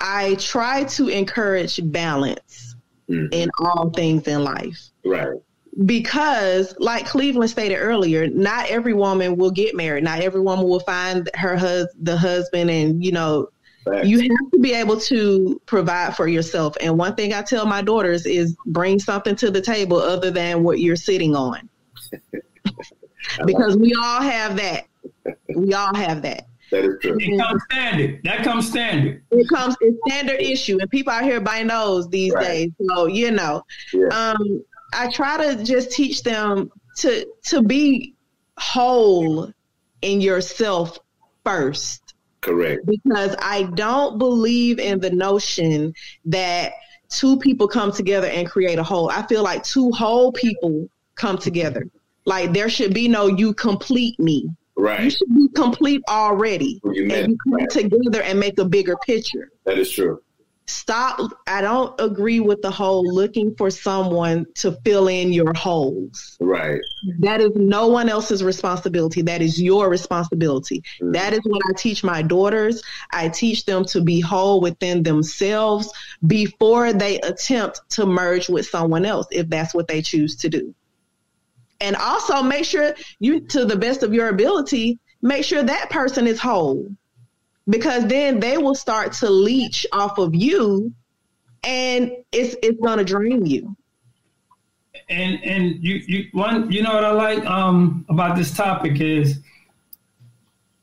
I 0.00 0.34
try 0.36 0.84
to 0.84 1.08
encourage 1.08 1.80
balance 1.90 2.76
Mhm. 3.08 3.28
in 3.32 3.50
all 3.60 3.90
things 3.90 4.26
in 4.28 4.44
life 4.44 4.78
Right. 5.04 5.38
because 5.86 6.74
like 6.78 7.04
cleveland 7.06 7.50
stated 7.50 7.76
earlier 7.76 8.28
not 8.28 8.66
every 8.70 8.94
woman 8.94 9.36
will 9.36 9.50
get 9.50 9.74
married 9.74 10.04
not 10.04 10.20
every 10.20 10.40
woman 10.40 10.66
will 10.68 10.80
find 10.80 11.28
her 11.34 11.56
hus- 11.56 11.88
the 12.00 12.16
husband 12.16 12.70
and 12.70 13.04
you 13.04 13.10
know 13.10 13.48
Facts. 13.84 14.06
you 14.06 14.20
have 14.20 14.50
to 14.52 14.58
be 14.60 14.72
able 14.72 14.96
to 15.00 15.60
provide 15.66 16.14
for 16.16 16.28
yourself 16.28 16.76
and 16.80 16.96
one 16.96 17.14
thing 17.16 17.32
i 17.34 17.42
tell 17.42 17.66
my 17.66 17.82
daughters 17.82 18.24
is 18.24 18.54
bring 18.66 19.00
something 19.00 19.34
to 19.34 19.50
the 19.50 19.60
table 19.60 19.96
other 19.98 20.30
than 20.30 20.62
what 20.62 20.78
you're 20.78 20.94
sitting 21.10 21.34
on 21.34 21.68
because 23.46 23.76
we 23.76 23.94
all 23.94 24.22
have 24.22 24.56
that 24.56 24.84
we 25.54 25.72
all 25.74 25.94
have 25.94 26.22
that 26.22 26.46
that 26.70 26.84
is 26.86 26.94
true. 27.02 27.18
It 27.20 27.38
comes 27.38 27.62
standard. 27.70 28.20
That 28.24 28.42
comes 28.44 28.68
standard. 28.68 29.22
it 29.30 29.46
comes 29.48 29.76
it's 29.82 29.98
standard 30.08 30.40
issue 30.40 30.78
and 30.80 30.90
people 30.90 31.12
out 31.12 31.22
here 31.24 31.40
biting 31.40 31.68
those 31.68 32.08
these 32.08 32.32
Right. 32.32 32.44
days 32.46 32.70
so 32.88 33.06
you 33.06 33.30
know 33.30 33.62
Yeah. 33.92 34.06
um 34.08 34.62
i 34.94 35.10
try 35.10 35.36
to 35.54 35.62
just 35.64 35.90
teach 35.92 36.22
them 36.22 36.70
to 36.98 37.26
to 37.46 37.62
be 37.62 38.14
whole 38.58 39.52
in 40.02 40.20
yourself 40.20 40.98
first 41.44 42.14
Correct. 42.40 42.86
because 42.86 43.34
i 43.40 43.64
don't 43.74 44.18
believe 44.18 44.78
in 44.78 44.98
the 45.00 45.10
notion 45.10 45.92
that 46.26 46.72
two 47.08 47.38
people 47.38 47.68
come 47.68 47.92
together 47.92 48.28
and 48.28 48.48
create 48.48 48.78
a 48.78 48.82
whole 48.82 49.10
i 49.10 49.26
feel 49.26 49.42
like 49.42 49.62
two 49.62 49.90
whole 49.90 50.32
people 50.32 50.88
come 51.16 51.36
together 51.36 51.86
like 52.24 52.52
there 52.52 52.68
should 52.70 52.94
be 52.94 53.08
no 53.08 53.26
you 53.26 53.52
complete 53.54 54.18
me 54.18 54.48
you 55.02 55.10
should 55.10 55.34
be 55.34 55.48
complete 55.54 56.02
already 56.08 56.80
you 56.84 57.08
and 57.10 57.30
you 57.32 57.38
come 57.44 57.54
Right. 57.54 57.70
together 57.70 58.22
and 58.22 58.38
make 58.40 58.58
a 58.58 58.64
bigger 58.64 58.96
picture 59.06 59.50
That 59.64 59.78
is 59.78 59.90
true. 59.90 60.20
stop 60.66 61.18
i 61.46 61.60
don't 61.60 61.92
agree 62.00 62.40
with 62.40 62.62
the 62.62 62.70
whole 62.70 63.04
looking 63.14 63.54
for 63.56 63.68
someone 63.70 64.46
to 64.54 64.76
fill 64.84 65.08
in 65.08 65.32
your 65.32 65.52
holes 65.54 66.36
Right. 66.40 66.80
that 67.18 67.40
is 67.40 67.50
no 67.56 67.88
one 67.88 68.08
else's 68.08 68.42
responsibility 68.44 69.22
that 69.22 69.42
is 69.42 69.60
your 69.60 69.88
responsibility 69.90 70.82
Mhm. 71.00 71.12
that 71.14 71.32
is 71.32 71.40
what 71.44 71.60
i 71.68 71.72
teach 71.76 72.04
my 72.04 72.22
daughters 72.22 72.82
i 73.12 73.28
teach 73.28 73.64
them 73.66 73.84
to 73.86 74.00
be 74.00 74.20
whole 74.20 74.60
within 74.60 75.02
themselves 75.02 75.92
before 76.26 76.92
they 76.92 77.18
attempt 77.20 77.80
to 77.90 78.06
merge 78.06 78.48
with 78.48 78.66
someone 78.66 79.04
else 79.04 79.26
if 79.32 79.48
that's 79.48 79.74
what 79.74 79.88
they 79.88 80.00
choose 80.00 80.36
to 80.36 80.48
do 80.48 80.74
And 81.82 81.96
also 81.96 82.42
make 82.42 82.64
sure 82.64 82.94
you, 83.18 83.40
to 83.48 83.64
the 83.64 83.76
best 83.76 84.02
of 84.02 84.14
your 84.14 84.28
ability, 84.28 84.98
make 85.20 85.44
sure 85.44 85.62
that 85.62 85.90
person 85.90 86.26
is 86.26 86.40
whole 86.40 86.88
because 87.68 88.06
then 88.06 88.40
they 88.40 88.56
will 88.56 88.74
start 88.74 89.12
to 89.14 89.28
leech 89.28 89.86
off 89.92 90.18
of 90.18 90.34
you 90.34 90.92
and 91.64 92.12
it's 92.32 92.56
it's 92.62 92.80
gonna 92.80 93.04
drain 93.04 93.46
you. 93.46 93.76
And 95.08 95.42
and 95.44 95.82
you 95.82 95.96
you 96.06 96.24
one 96.32 96.70
you 96.70 96.82
know 96.82 96.94
what 96.94 97.04
I 97.04 97.12
like 97.12 97.44
um 97.46 98.04
about 98.08 98.36
this 98.36 98.54
topic 98.56 99.00
is 99.00 99.38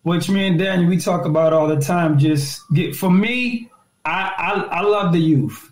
which 0.03 0.29
me 0.29 0.47
and 0.47 0.57
Dan 0.57 0.87
we 0.87 0.97
talk 0.97 1.25
about 1.25 1.53
all 1.53 1.67
the 1.67 1.79
time. 1.79 2.17
Just 2.17 2.61
get 2.73 2.95
for 2.95 3.11
me, 3.11 3.69
I 4.05 4.31
I, 4.37 4.79
I 4.79 4.81
love 4.81 5.11
the 5.11 5.19
youth. 5.19 5.71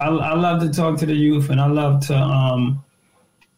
I, 0.00 0.08
I 0.08 0.34
love 0.34 0.60
to 0.62 0.70
talk 0.70 0.98
to 0.98 1.06
the 1.06 1.14
youth, 1.14 1.50
and 1.50 1.60
I 1.60 1.66
love 1.66 2.06
to 2.06 2.16
um 2.16 2.84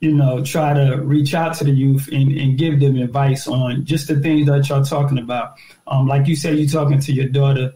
you 0.00 0.12
know 0.12 0.44
try 0.44 0.74
to 0.74 0.96
reach 1.02 1.34
out 1.34 1.54
to 1.56 1.64
the 1.64 1.70
youth 1.70 2.08
and, 2.12 2.30
and 2.32 2.58
give 2.58 2.80
them 2.80 2.96
advice 2.96 3.48
on 3.48 3.84
just 3.84 4.08
the 4.08 4.20
things 4.20 4.46
that 4.46 4.68
y'all 4.68 4.84
talking 4.84 5.18
about. 5.18 5.56
Um, 5.86 6.06
like 6.06 6.26
you 6.26 6.36
said, 6.36 6.58
you're 6.58 6.68
talking 6.68 7.00
to 7.00 7.12
your 7.12 7.28
daughter 7.28 7.72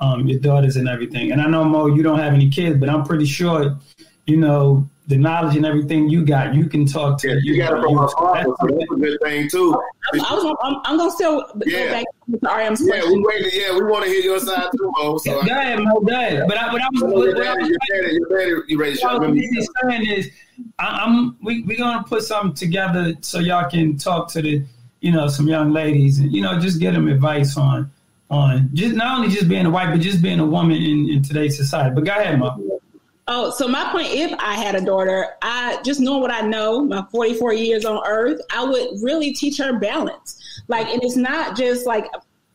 um, 0.00 0.26
your 0.26 0.38
daughters 0.38 0.76
and 0.76 0.88
everything. 0.88 1.32
And 1.32 1.40
I 1.40 1.46
know 1.46 1.64
Mo, 1.64 1.86
you 1.86 2.02
don't 2.02 2.18
have 2.18 2.34
any 2.34 2.50
kids, 2.50 2.78
but 2.78 2.88
I'm 2.88 3.04
pretty 3.04 3.26
sure, 3.26 3.78
you 4.26 4.36
know, 4.36 4.88
the 5.08 5.16
knowledge 5.16 5.56
and 5.56 5.64
everything 5.64 6.08
you 6.08 6.24
got, 6.24 6.54
you 6.54 6.66
can 6.66 6.84
talk 6.84 7.18
to. 7.20 7.28
Yeah, 7.28 7.34
you, 7.42 7.54
you 7.54 7.62
got 7.62 7.78
it 7.78 7.82
from 7.82 7.94
my 7.94 8.08
father, 8.18 8.54
so 8.60 8.66
that's 8.66 8.90
a 8.90 8.96
good 8.96 9.18
thing 9.22 9.48
too. 9.48 9.80
I, 10.14 10.18
I 10.18 10.54
I'm, 10.62 10.76
I'm, 10.84 10.96
gonna 10.96 11.10
still 11.10 11.44
yeah. 11.64 11.78
go 11.78 11.90
back 11.90 12.04
to 12.42 12.54
RM's 12.54 12.82
yeah, 12.86 13.04
we 13.04 13.20
waiting. 13.20 13.50
Yeah, 13.52 13.74
we 13.74 13.84
want 13.84 14.04
to 14.04 14.10
hear 14.10 14.20
your 14.20 14.40
side 14.40 14.68
too, 14.76 14.92
Mo. 14.98 15.18
So 15.18 15.42
go 15.42 15.52
ahead, 15.52 15.78
Mo. 15.80 16.00
Go 16.00 16.12
ahead. 16.12 16.44
But 16.48 16.58
I, 16.58 16.72
but 16.72 16.80
I 16.80 16.88
was, 16.92 17.02
what, 17.02 17.12
what 17.12 17.46
I 17.46 17.54
was 17.54 17.76
saying, 17.90 18.14
you 18.14 18.78
ready? 18.78 18.98
What 19.00 19.04
I 19.04 19.18
was 19.28 19.68
saying 19.82 20.06
is, 20.06 20.30
I, 20.78 21.04
I'm 21.04 21.36
we 21.40 21.62
we 21.62 21.76
gonna 21.76 22.02
put 22.02 22.22
something 22.22 22.54
together 22.54 23.14
so 23.20 23.38
y'all 23.38 23.70
can 23.70 23.96
talk 23.96 24.28
to 24.32 24.42
the, 24.42 24.64
you 25.00 25.12
know, 25.12 25.28
some 25.28 25.46
young 25.46 25.72
ladies 25.72 26.18
and 26.18 26.32
you 26.32 26.42
know 26.42 26.58
just 26.58 26.80
get 26.80 26.94
them 26.94 27.06
advice 27.06 27.56
on 27.56 27.90
on 28.28 28.70
just 28.72 28.96
not 28.96 29.18
only 29.18 29.28
just 29.28 29.48
being 29.48 29.66
a 29.66 29.70
wife, 29.70 29.88
but 29.92 30.00
just 30.00 30.20
being 30.20 30.40
a 30.40 30.46
woman 30.46 30.76
in, 30.76 31.08
in 31.08 31.22
today's 31.22 31.56
society. 31.56 31.94
But 31.94 32.04
go 32.04 32.12
ahead, 32.12 32.40
Mo. 32.40 32.80
Oh, 33.28 33.50
so 33.50 33.66
my 33.66 33.90
point, 33.90 34.08
if 34.10 34.32
I 34.38 34.54
had 34.54 34.76
a 34.76 34.80
daughter, 34.80 35.34
I 35.42 35.80
just 35.84 35.98
knowing 35.98 36.22
what 36.22 36.30
I 36.30 36.42
know, 36.42 36.84
my 36.84 37.04
44 37.10 37.54
years 37.54 37.84
on 37.84 38.00
earth, 38.06 38.40
I 38.54 38.64
would 38.64 39.02
really 39.02 39.32
teach 39.32 39.58
her 39.58 39.78
balance. 39.78 40.40
Like, 40.68 40.86
and 40.86 41.02
it's 41.02 41.16
not 41.16 41.56
just 41.56 41.86
like, 41.86 42.06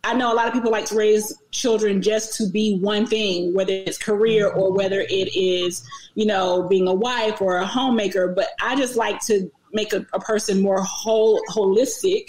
I 0.04 0.14
know 0.14 0.34
a 0.34 0.36
lot 0.36 0.48
of 0.48 0.54
people 0.54 0.72
like 0.72 0.86
to 0.86 0.96
raise 0.96 1.38
children 1.52 2.02
just 2.02 2.38
to 2.38 2.48
be 2.48 2.78
one 2.78 3.06
thing, 3.06 3.54
whether 3.54 3.74
it's 3.74 3.98
career 3.98 4.48
or 4.48 4.72
whether 4.72 5.02
it 5.02 5.36
is, 5.36 5.86
you 6.16 6.26
know, 6.26 6.64
being 6.64 6.88
a 6.88 6.94
wife 6.94 7.42
or 7.42 7.58
a 7.58 7.66
homemaker. 7.66 8.30
But 8.30 8.48
I 8.62 8.76
just 8.76 8.96
like 8.96 9.20
to 9.26 9.52
make 9.74 9.92
a, 9.92 10.06
a 10.14 10.20
person 10.20 10.62
more 10.62 10.82
whole, 10.82 11.40
holistic. 11.52 12.28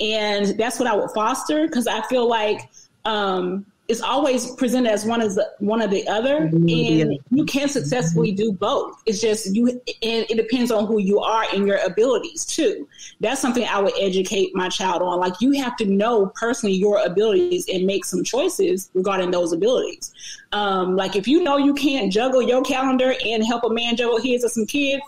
And 0.00 0.58
that's 0.58 0.78
what 0.78 0.88
I 0.88 0.96
would 0.96 1.10
foster 1.10 1.66
because 1.66 1.86
I 1.86 2.00
feel 2.08 2.26
like 2.28 2.68
um, 3.04 3.66
it's 3.86 4.00
always 4.00 4.50
presented 4.52 4.90
as 4.90 5.04
one 5.04 5.20
as 5.20 5.34
the, 5.34 5.50
one 5.58 5.82
or 5.82 5.86
the 5.86 6.08
other, 6.08 6.36
and 6.46 7.18
you 7.30 7.44
can 7.44 7.68
successfully 7.68 8.32
do 8.32 8.50
both. 8.50 9.02
It's 9.04 9.20
just 9.20 9.54
you, 9.54 9.68
and 9.68 10.26
it 10.30 10.36
depends 10.36 10.70
on 10.70 10.86
who 10.86 10.98
you 10.98 11.20
are 11.20 11.44
and 11.52 11.66
your 11.66 11.76
abilities 11.84 12.46
too. 12.46 12.88
That's 13.20 13.42
something 13.42 13.64
I 13.64 13.80
would 13.80 13.92
educate 14.00 14.54
my 14.54 14.70
child 14.70 15.02
on. 15.02 15.20
Like 15.20 15.34
you 15.40 15.52
have 15.62 15.76
to 15.76 15.84
know 15.84 16.32
personally 16.34 16.74
your 16.74 17.04
abilities 17.04 17.68
and 17.68 17.84
make 17.84 18.06
some 18.06 18.24
choices 18.24 18.90
regarding 18.94 19.30
those 19.30 19.52
abilities. 19.52 20.14
Um, 20.52 20.96
like 20.96 21.14
if 21.14 21.28
you 21.28 21.42
know 21.42 21.58
you 21.58 21.74
can't 21.74 22.10
juggle 22.10 22.40
your 22.40 22.62
calendar 22.62 23.14
and 23.26 23.44
help 23.44 23.64
a 23.64 23.70
man 23.70 23.96
juggle 23.96 24.18
his 24.18 24.44
or 24.44 24.48
some 24.48 24.64
kids, 24.64 25.02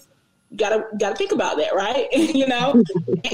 gotta 0.55 0.85
gotta 0.99 1.17
think 1.17 1.33
about 1.33 1.57
that, 1.57 1.75
right? 1.75 2.07
you 2.13 2.47
know, 2.47 2.83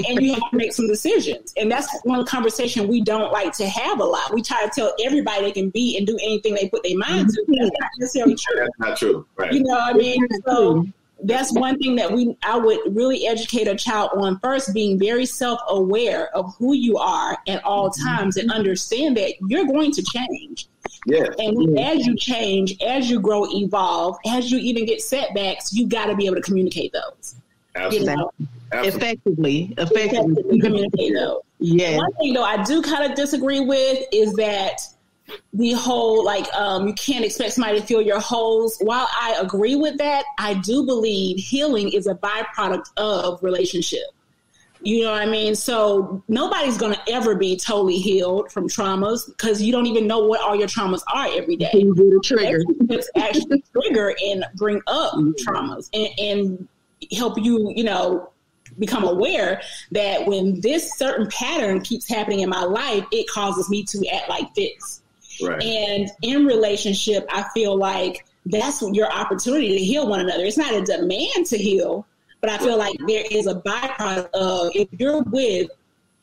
and 0.07 0.21
you 0.21 0.33
have 0.33 0.49
to 0.49 0.57
make 0.57 0.73
some 0.73 0.87
decisions. 0.87 1.53
And 1.57 1.71
that's 1.71 1.87
one 2.03 2.25
conversation 2.25 2.87
we 2.87 3.01
don't 3.01 3.31
like 3.31 3.53
to 3.57 3.67
have 3.67 3.99
a 3.99 4.03
lot. 4.03 4.33
We 4.33 4.41
try 4.41 4.65
to 4.65 4.71
tell 4.73 4.93
everybody 5.03 5.43
they 5.43 5.51
can 5.51 5.69
be 5.69 5.97
and 5.97 6.07
do 6.07 6.17
anything 6.21 6.55
they 6.55 6.69
put 6.69 6.83
their 6.83 6.97
mind 6.97 7.29
to. 7.29 7.45
That's 7.47 7.71
not 7.79 7.89
necessarily 7.99 8.35
true. 8.35 8.55
That's 8.59 8.79
not 8.79 8.97
true, 8.97 9.27
right? 9.35 9.53
You 9.53 9.63
know 9.63 9.73
what 9.73 9.95
I 9.95 9.97
mean? 9.97 10.27
So 10.45 10.87
that's 11.23 11.53
one 11.53 11.77
thing 11.79 11.95
that 11.95 12.11
we 12.11 12.35
I 12.43 12.57
would 12.57 12.79
really 12.95 13.27
educate 13.27 13.67
a 13.67 13.75
child 13.75 14.11
on 14.15 14.39
first 14.39 14.73
being 14.73 14.99
very 14.99 15.25
self-aware 15.25 16.35
of 16.35 16.55
who 16.57 16.73
you 16.73 16.97
are 16.97 17.37
at 17.47 17.63
all 17.63 17.89
times 17.91 18.37
and 18.37 18.51
understand 18.51 19.17
that 19.17 19.33
you're 19.47 19.65
going 19.65 19.91
to 19.91 20.03
change 20.03 20.67
yeah. 21.05 21.25
And 21.37 21.79
as 21.79 22.05
you 22.05 22.15
change, 22.15 22.81
as 22.81 23.09
you 23.09 23.19
grow, 23.19 23.45
evolve, 23.49 24.17
as 24.27 24.51
you 24.51 24.57
even 24.59 24.85
get 24.85 25.01
setbacks, 25.01 25.73
you 25.73 25.87
got 25.87 26.05
to 26.05 26.15
be 26.15 26.25
able 26.25 26.35
to 26.35 26.41
communicate 26.41 26.93
those. 26.93 27.35
Absolutely. 27.75 28.11
You 28.11 28.17
know? 28.17 28.31
Absolutely. 28.71 29.07
Effectively. 29.07 29.73
Effectively. 29.77 30.09
Effectively 30.09 30.59
communicate 30.61 31.13
those. 31.13 31.41
Yeah. 31.59 31.97
One 31.97 32.13
thing 32.13 32.33
though 32.33 32.43
I 32.43 32.63
do 32.63 32.81
kind 32.81 33.09
of 33.09 33.15
disagree 33.15 33.59
with 33.59 33.99
is 34.11 34.33
that 34.35 34.81
the 35.53 35.71
whole 35.73 36.23
like 36.25 36.51
um, 36.53 36.87
you 36.87 36.93
can't 36.93 37.23
expect 37.23 37.53
somebody 37.53 37.79
to 37.79 37.85
fill 37.85 38.01
your 38.01 38.19
holes. 38.19 38.77
While 38.81 39.07
I 39.11 39.37
agree 39.41 39.75
with 39.75 39.97
that, 39.99 40.25
I 40.37 40.55
do 40.55 40.85
believe 40.85 41.37
healing 41.37 41.91
is 41.91 42.07
a 42.07 42.15
byproduct 42.15 42.91
of 42.97 43.41
relationship. 43.41 44.03
You 44.83 45.03
know 45.03 45.11
what 45.11 45.21
I 45.21 45.25
mean? 45.25 45.55
So 45.55 46.21
nobody's 46.27 46.77
going 46.77 46.93
to 46.93 47.01
ever 47.09 47.35
be 47.35 47.55
totally 47.55 47.97
healed 47.97 48.51
from 48.51 48.67
traumas 48.67 49.27
because 49.27 49.61
you 49.61 49.71
don't 49.71 49.85
even 49.85 50.07
know 50.07 50.19
what 50.19 50.41
all 50.41 50.55
your 50.55 50.67
traumas 50.67 51.01
are 51.13 51.27
every 51.31 51.55
day. 51.55 51.71
You 51.73 51.95
do 51.95 52.09
the 52.09 52.19
trigger. 52.21 52.61
actually 53.15 53.63
trigger 53.81 54.13
and 54.25 54.45
bring 54.55 54.81
up 54.87 55.13
mm-hmm. 55.13 55.31
traumas 55.41 55.89
and, 55.93 56.19
and 56.19 56.67
help 57.17 57.37
you, 57.37 57.71
you 57.75 57.85
know, 57.85 58.29
become 58.77 59.05
aware 59.05 59.61
that 59.91 60.25
when 60.25 60.59
this 60.59 60.97
certain 60.97 61.27
pattern 61.27 61.81
keeps 61.81 62.07
happening 62.07 62.41
in 62.41 62.49
my 62.49 62.63
life, 62.63 63.05
it 63.11 63.29
causes 63.29 63.69
me 63.69 63.83
to 63.85 64.05
act 64.07 64.27
like 64.27 64.53
this. 64.53 65.01
Right. 65.41 65.61
And 65.63 66.11
in 66.21 66.45
relationship, 66.45 67.25
I 67.29 67.45
feel 67.53 67.77
like 67.77 68.25
that's 68.45 68.81
your 68.91 69.11
opportunity 69.11 69.69
to 69.69 69.83
heal 69.83 70.07
one 70.07 70.19
another. 70.19 70.43
It's 70.43 70.57
not 70.57 70.73
a 70.73 70.81
demand 70.81 71.45
to 71.47 71.57
heal, 71.57 72.05
but 72.43 72.51
I 72.51 72.57
feel 72.57 72.77
like 72.77 72.97
there 73.07 73.23
is 73.31 73.47
a 73.47 73.55
byproduct 73.55 74.29
of 74.33 74.71
if 74.75 74.89
you're 74.99 75.21
with 75.21 75.71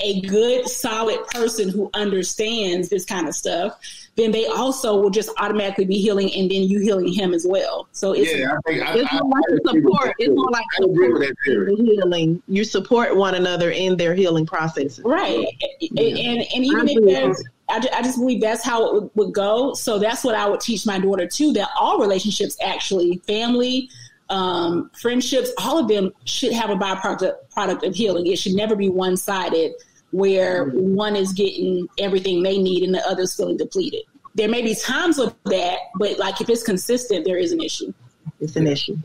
a 0.01 0.21
good, 0.21 0.69
solid 0.69 1.27
person 1.29 1.71
who 1.71 1.89
understands 1.95 2.91
this 2.91 3.07
kind 3.07 3.27
of 3.27 3.35
stuff, 3.35 3.81
then 4.17 4.31
they 4.31 4.45
also 4.45 5.01
will 5.01 5.09
just 5.09 5.31
automatically 5.39 5.87
be 5.87 5.95
healing, 5.95 6.31
and 6.35 6.51
then 6.51 6.65
you 6.65 6.79
healing 6.81 7.11
him 7.11 7.33
as 7.33 7.47
well. 7.49 7.89
So 7.93 8.13
it's, 8.13 8.35
yeah, 8.35 8.53
I 8.53 8.71
think 8.71 8.83
it's 9.03 9.13
I, 9.15 9.21
more 9.21 9.39
I, 9.39 9.53
like 9.53 9.61
I 9.67 9.81
support. 9.81 10.15
It's 10.19 10.37
more 10.37 10.51
like 10.51 10.65
support 10.75 11.23
in 11.47 11.87
the 11.87 11.93
healing. 11.95 12.43
You 12.49 12.65
support 12.65 13.17
one 13.17 13.35
another 13.35 13.71
in 13.71 13.97
their 13.97 14.15
healing 14.15 14.45
process, 14.45 15.01
right? 15.01 15.47
Yeah. 15.81 16.03
And, 16.03 16.19
and, 16.19 16.47
and 16.55 16.65
even 16.67 16.89
if 16.89 17.05
there's 17.07 17.43
I, 17.71 17.83
I 17.95 18.03
just 18.03 18.19
believe 18.19 18.43
that's 18.43 18.63
how 18.63 18.89
it 18.89 18.95
would, 18.95 19.11
would, 19.15 19.33
go. 19.33 19.73
So 19.73 19.99
that's 19.99 20.23
what 20.23 20.35
I 20.35 20.47
would 20.47 20.61
teach 20.61 20.85
my 20.85 20.99
daughter 20.99 21.27
too. 21.27 21.55
That 21.55 21.71
all 21.81 21.99
relationships, 21.99 22.59
actually, 22.63 23.23
family, 23.27 23.89
um, 24.31 24.90
friendships, 24.99 25.51
all 25.59 25.79
of 25.79 25.88
them 25.88 26.12
should 26.25 26.53
have 26.53 26.71
a 26.71 26.77
byproduct 26.77 27.35
product 27.51 27.85
of 27.85 27.95
healing. 27.95 28.27
It 28.27 28.38
should 28.38 28.55
never 28.55 28.77
be 28.77 28.88
one 28.88 29.16
sided 29.16 29.73
where 30.12 30.66
one 30.71 31.14
is 31.16 31.33
getting 31.33 31.88
everything 31.99 32.43
they 32.43 32.59
need 32.59 32.83
and 32.83 32.95
the 32.95 33.07
other's 33.07 33.37
feeling 33.37 33.57
depleted. 33.57 34.03
There 34.35 34.49
may 34.49 34.62
be 34.62 34.75
times 34.75 35.19
of 35.19 35.35
that, 35.45 35.79
but 35.97 36.19
like 36.19 36.40
if 36.40 36.49
it's 36.49 36.62
consistent, 36.62 37.25
there 37.25 37.37
is 37.37 37.53
an 37.53 37.61
issue. 37.61 37.93
It's 38.40 38.57
an 38.57 38.66
issue. 38.66 38.97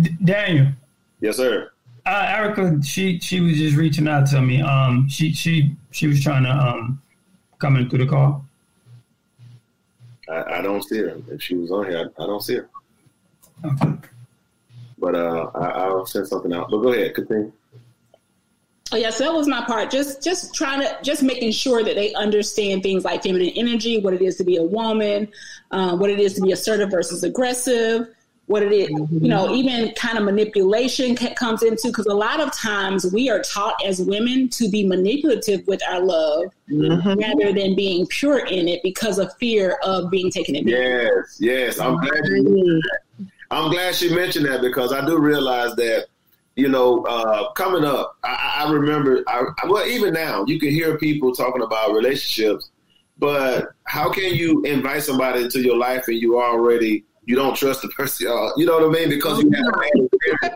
D- 0.00 0.16
Daniel. 0.24 0.68
Yes, 1.20 1.36
sir. 1.36 1.70
Uh, 2.06 2.26
Erica, 2.28 2.82
she 2.82 3.18
she 3.20 3.40
was 3.40 3.56
just 3.56 3.76
reaching 3.76 4.08
out 4.08 4.26
to 4.28 4.42
me. 4.42 4.60
Um, 4.60 5.08
she 5.08 5.32
she 5.32 5.74
she 5.90 6.06
was 6.06 6.22
trying 6.22 6.44
to 6.44 6.50
um 6.50 7.00
come 7.58 7.76
in 7.76 7.88
through 7.88 8.00
the 8.00 8.06
call. 8.06 8.44
I, 10.28 10.58
I 10.58 10.62
don't 10.62 10.82
see 10.82 10.98
her. 10.98 11.16
If 11.30 11.42
she 11.42 11.54
was 11.54 11.70
on 11.70 11.86
here, 11.86 12.10
I, 12.18 12.22
I 12.22 12.26
don't 12.26 12.42
see 12.42 12.56
her. 12.56 12.68
Okay. 13.64 14.08
But 15.04 15.16
uh, 15.16 15.50
I, 15.54 15.88
will 15.88 16.06
send 16.06 16.26
something 16.26 16.50
out. 16.54 16.70
But 16.70 16.78
go 16.78 16.94
ahead, 16.94 17.14
continue. 17.14 17.52
Oh 18.90 18.96
yeah, 18.96 19.10
so 19.10 19.24
that 19.24 19.34
was 19.34 19.46
my 19.46 19.62
part. 19.66 19.90
Just 19.90 20.22
just 20.22 20.54
trying 20.54 20.80
to 20.80 20.96
just 21.02 21.22
making 21.22 21.52
sure 21.52 21.84
that 21.84 21.94
they 21.94 22.14
understand 22.14 22.82
things 22.82 23.04
like 23.04 23.22
feminine 23.22 23.50
energy, 23.54 24.00
what 24.00 24.14
it 24.14 24.22
is 24.22 24.36
to 24.36 24.44
be 24.44 24.56
a 24.56 24.62
woman, 24.62 25.28
uh, 25.72 25.94
what 25.94 26.08
it 26.08 26.20
is 26.20 26.32
to 26.34 26.40
be 26.40 26.52
assertive 26.52 26.90
versus 26.90 27.22
aggressive, 27.22 28.08
what 28.46 28.62
it 28.62 28.72
is, 28.72 28.88
you 28.88 29.28
know, 29.28 29.54
even 29.54 29.92
kind 29.92 30.16
of 30.16 30.24
manipulation 30.24 31.14
comes 31.16 31.62
into 31.62 31.88
because 31.88 32.06
a 32.06 32.14
lot 32.14 32.40
of 32.40 32.50
times 32.54 33.04
we 33.12 33.28
are 33.28 33.42
taught 33.42 33.74
as 33.84 34.00
women 34.00 34.48
to 34.50 34.70
be 34.70 34.86
manipulative 34.86 35.66
with 35.66 35.82
our 35.86 36.00
love 36.00 36.44
mm-hmm. 36.70 37.18
rather 37.18 37.52
than 37.52 37.74
being 37.74 38.06
pure 38.06 38.38
in 38.46 38.68
it 38.68 38.82
because 38.82 39.18
of 39.18 39.34
fear 39.36 39.78
of 39.82 40.10
being 40.10 40.30
taken 40.30 40.56
advantage. 40.56 41.10
Yes, 41.10 41.38
yes, 41.40 41.80
I'm 41.80 41.98
glad 41.98 42.24
you. 42.24 42.80
I'm 43.50 43.70
glad 43.70 43.94
she 43.94 44.14
mentioned 44.14 44.46
that 44.46 44.62
because 44.62 44.92
I 44.92 45.04
do 45.04 45.18
realize 45.18 45.74
that, 45.76 46.06
you 46.56 46.68
know, 46.68 47.02
uh, 47.04 47.52
coming 47.52 47.84
up, 47.84 48.16
I, 48.22 48.64
I 48.64 48.72
remember, 48.72 49.22
I, 49.26 49.44
well, 49.66 49.86
even 49.86 50.14
now, 50.14 50.44
you 50.46 50.58
can 50.58 50.70
hear 50.70 50.96
people 50.98 51.34
talking 51.34 51.62
about 51.62 51.92
relationships, 51.92 52.70
but 53.18 53.68
how 53.84 54.10
can 54.10 54.34
you 54.34 54.62
invite 54.62 55.02
somebody 55.02 55.42
into 55.42 55.60
your 55.60 55.76
life 55.76 56.08
and 56.08 56.16
you 56.16 56.40
already 56.40 57.04
you 57.26 57.36
don't 57.36 57.56
trust 57.56 57.82
the 57.82 57.88
person? 57.96 58.26
Uh, 58.28 58.50
you 58.56 58.66
know 58.66 58.78
what 58.78 58.96
I 58.96 59.00
mean? 59.00 59.08
Because 59.08 59.42
you 59.42 59.50
have 60.42 60.54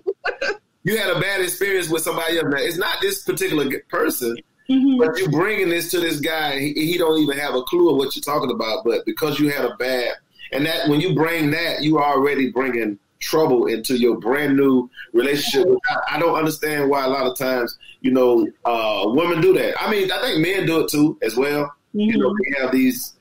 you 0.89 0.97
had 0.97 1.11
a 1.15 1.21
bad 1.21 1.41
experience 1.41 1.89
with 1.89 2.03
somebody 2.03 2.39
else. 2.39 2.47
Now, 2.49 2.57
it's 2.59 2.79
not 2.79 3.01
this 3.01 3.23
particular 3.23 3.67
person, 3.89 4.37
mm-hmm. 4.71 4.99
but 4.99 5.19
you're 5.19 5.31
bringing 5.31 5.69
this 5.69 5.91
to 5.91 6.01
this 6.01 6.21
guy. 6.21 6.59
He, 6.59 6.73
he, 6.73 6.97
don't 6.97 7.19
even 7.19 7.37
have 7.37 7.55
a 7.55 7.63
clue 7.63 7.91
of 7.91 7.97
what 7.97 8.17
you're 8.17 8.23
talking 8.23 8.51
about. 8.51 8.85
But 8.85 9.05
because 9.05 9.39
you 9.39 9.51
had 9.51 9.67
a 9.67 9.77
bad, 9.77 10.15
and 10.53 10.67
that 10.67 10.89
when 10.89 11.01
you 11.01 11.15
bring 11.15 11.51
that, 11.51 11.83
you 11.83 11.99
are 11.99 12.15
already 12.15 12.51
bringing 12.51 12.99
trouble 13.21 13.67
into 13.67 13.99
your 13.99 14.19
brand 14.19 14.57
new 14.57 14.89
relationship. 15.13 15.67
I, 15.91 16.17
I, 16.17 16.19
don't 16.19 16.37
understand 16.37 16.89
why 16.89 17.05
a 17.05 17.09
lot 17.09 17.27
of 17.27 17.37
times, 17.37 17.77
you 18.01 18.13
know, 18.13 18.47
uh, 18.65 19.05
women 19.07 19.41
do 19.41 19.53
that. 19.55 19.81
I 19.83 19.91
mean, 19.91 20.11
I 20.11 20.21
think 20.21 20.41
men 20.41 20.67
do 20.67 20.81
it 20.81 20.89
too 20.89 21.19
as 21.23 21.37
well. 21.37 21.65
Mm-hmm. 21.95 22.01
You 22.01 22.19
know, 22.19 22.33
they 22.33 22.63
have 22.63 22.73
these 22.73 23.15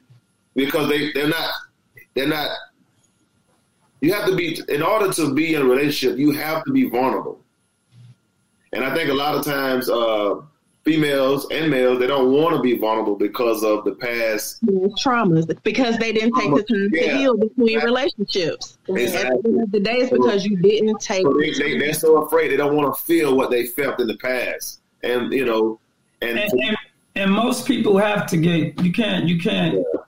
because 0.56 0.90
they 0.90 1.12
they're 1.14 1.28
not 1.28 1.50
they're 2.14 2.28
not. 2.28 2.50
You 4.02 4.14
have 4.14 4.28
to 4.28 4.36
be 4.36 4.62
in 4.70 4.84
order 4.84 5.12
to 5.14 5.34
be 5.34 5.56
in 5.56 5.62
a 5.62 5.66
relationship. 5.66 6.20
You 6.20 6.32
have 6.32 6.64
to 6.66 6.72
be 6.72 6.88
vulnerable, 6.88 7.40
and 8.74 8.84
I 8.84 8.94
think 8.94 9.10
a 9.10 9.14
lot 9.14 9.36
of 9.36 9.44
times. 9.46 9.90
Uh, 9.90 10.42
females 10.88 11.46
and 11.52 11.70
males, 11.70 12.00
they 12.00 12.08
don't 12.08 12.32
want 12.32 12.56
to 12.56 12.62
be 12.62 12.78
vulnerable 12.78 13.18
because 13.18 13.62
of 13.62 13.84
the 13.84 13.92
past 13.92 14.64
traumas, 15.04 15.46
because 15.64 15.98
they 15.98 16.14
didn't 16.14 16.34
take 16.36 16.50
the 16.56 16.64
time 16.64 16.90
yeah. 16.94 17.12
to 17.12 17.18
heal 17.18 17.38
between 17.38 17.68
exactly. 17.68 17.86
relationships. 17.86 18.78
Exactly. 18.88 19.36
At 19.36 19.44
the 19.44 19.50
end 19.50 19.62
of 19.64 19.72
the 19.72 19.80
day, 19.82 19.98
it's 19.98 20.12
because 20.12 20.46
you 20.46 20.56
didn't 20.56 21.02
take. 21.02 21.24
So 21.24 21.34
they, 21.34 21.52
they, 21.52 21.78
they're 21.78 21.94
so 21.94 22.24
afraid 22.24 22.52
they 22.52 22.56
don't 22.56 22.74
want 22.74 22.96
to 22.96 23.04
feel 23.04 23.36
what 23.36 23.52
they 23.52 23.66
felt 23.66 24.00
in 24.00 24.08
the 24.08 24.16
past, 24.16 24.80
and 25.04 25.34
you 25.34 25.44
know, 25.44 25.78
and 26.22 26.40
and, 26.40 26.54
and, 26.54 26.78
and 27.16 27.32
most 27.34 27.68
people 27.68 27.98
have 27.98 28.26
to 28.28 28.38
get. 28.38 28.82
You 28.82 28.94
can't. 28.94 29.28
You 29.28 29.40
can't. 29.40 29.76
Yeah. 29.76 30.02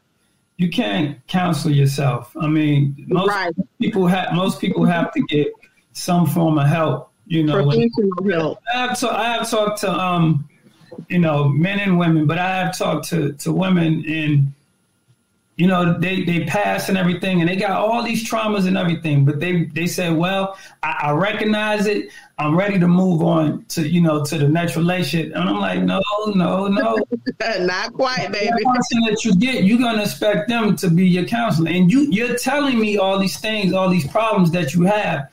You 0.55 0.69
can't 0.69 1.25
counsel 1.27 1.71
yourself. 1.71 2.35
I 2.39 2.47
mean, 2.47 3.05
most 3.09 3.29
right. 3.29 3.53
people 3.81 4.07
have 4.07 4.31
most 4.33 4.61
people 4.61 4.85
have 4.85 5.11
to 5.13 5.21
get 5.23 5.51
some 5.91 6.25
form 6.25 6.57
of 6.57 6.67
help. 6.67 7.11
You 7.27 7.43
know, 7.43 7.63
professional 7.63 8.31
help. 8.31 8.59
I 8.73 8.77
have, 8.87 8.99
to, 8.99 9.09
I 9.11 9.25
have 9.25 9.49
talked 9.49 9.81
to 9.81 9.91
um, 9.91 10.48
you 11.07 11.19
know, 11.19 11.49
men 11.49 11.79
and 11.79 11.97
women, 11.97 12.27
but 12.27 12.37
I 12.37 12.57
have 12.57 12.77
talked 12.77 13.09
to, 13.09 13.33
to 13.33 13.51
women 13.51 14.03
and, 14.07 14.53
you 15.55 15.67
know, 15.67 15.99
they, 15.99 16.23
they 16.23 16.45
pass 16.45 16.87
and 16.87 16.97
everything 16.97 17.41
and 17.41 17.49
they 17.49 17.57
got 17.57 17.71
all 17.71 18.01
these 18.01 18.27
traumas 18.27 18.65
and 18.65 18.77
everything, 18.77 19.25
but 19.25 19.39
they, 19.39 19.65
they 19.65 19.87
say, 19.87 20.09
well, 20.11 20.57
I, 20.81 20.95
I 21.03 21.11
recognize 21.11 21.85
it. 21.85 22.09
I'm 22.37 22.57
ready 22.57 22.79
to 22.79 22.87
move 22.87 23.21
on 23.21 23.65
to, 23.69 23.87
you 23.87 23.99
know, 23.99 24.23
to 24.23 24.37
the 24.37 24.47
next 24.47 24.77
relationship. 24.77 25.35
And 25.35 25.49
I'm 25.49 25.59
like, 25.59 25.81
no, 25.81 26.01
no, 26.27 26.67
no. 26.67 26.97
Not 27.59 27.93
quite, 27.93 28.31
baby. 28.31 28.47
The 28.47 28.73
person 28.73 29.01
that 29.09 29.25
you 29.25 29.35
get, 29.35 29.65
you're 29.65 29.79
going 29.79 29.97
to 29.97 30.03
expect 30.03 30.47
them 30.47 30.77
to 30.77 30.89
be 30.89 31.05
your 31.05 31.25
counselor. 31.25 31.69
And 31.69 31.91
you, 31.91 32.07
you're 32.09 32.37
telling 32.37 32.79
me 32.79 32.97
all 32.97 33.19
these 33.19 33.37
things, 33.37 33.73
all 33.73 33.89
these 33.89 34.07
problems 34.07 34.51
that 34.51 34.73
you 34.73 34.83
have, 34.83 35.29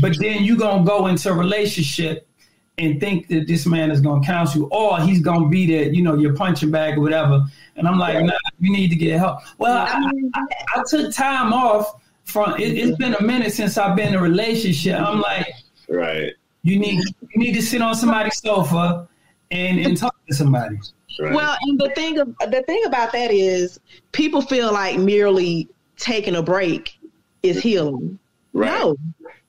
but 0.00 0.16
then 0.20 0.44
you're 0.44 0.56
going 0.56 0.84
to 0.84 0.88
go 0.88 1.08
into 1.08 1.30
a 1.30 1.34
relationship 1.34 2.28
and 2.78 3.00
think 3.00 3.28
that 3.28 3.46
this 3.46 3.66
man 3.66 3.90
is 3.90 4.00
going 4.00 4.20
to 4.20 4.26
counsel 4.26 4.62
you 4.62 4.66
or 4.68 5.00
he's 5.00 5.20
going 5.20 5.42
to 5.42 5.48
be 5.48 5.66
there, 5.66 5.92
you 5.92 6.02
know, 6.02 6.16
your 6.16 6.34
punching 6.34 6.70
bag 6.70 6.98
or 6.98 7.00
whatever. 7.00 7.44
And 7.76 7.86
I'm 7.86 7.98
like, 7.98 8.22
nah, 8.24 8.32
you 8.58 8.72
need 8.72 8.88
to 8.88 8.96
get 8.96 9.18
help. 9.18 9.40
Well, 9.58 9.86
I, 9.88 10.10
I, 10.34 10.42
I 10.76 10.82
took 10.88 11.14
time 11.14 11.52
off 11.52 12.00
from, 12.24 12.58
it, 12.58 12.76
has 12.78 12.96
been 12.96 13.14
a 13.14 13.22
minute 13.22 13.52
since 13.52 13.78
I've 13.78 13.96
been 13.96 14.08
in 14.08 14.14
a 14.14 14.20
relationship. 14.22 15.00
I'm 15.00 15.20
like, 15.20 15.52
right. 15.88 16.32
You 16.62 16.78
need, 16.78 17.00
you 17.20 17.40
need 17.40 17.52
to 17.52 17.62
sit 17.62 17.82
on 17.82 17.94
somebody's 17.94 18.38
sofa 18.38 19.06
and, 19.50 19.78
and 19.78 19.96
talk 19.96 20.16
to 20.28 20.34
somebody. 20.34 20.78
Right. 21.20 21.32
Well, 21.32 21.56
and 21.62 21.78
the 21.78 21.90
thing, 21.90 22.18
of, 22.18 22.34
the 22.38 22.64
thing 22.66 22.84
about 22.86 23.12
that 23.12 23.30
is 23.30 23.78
people 24.12 24.40
feel 24.40 24.72
like 24.72 24.98
merely 24.98 25.68
taking 25.96 26.34
a 26.34 26.42
break 26.42 26.98
is 27.44 27.62
healing. 27.62 28.18
Right. 28.52 28.66
No, 28.66 28.96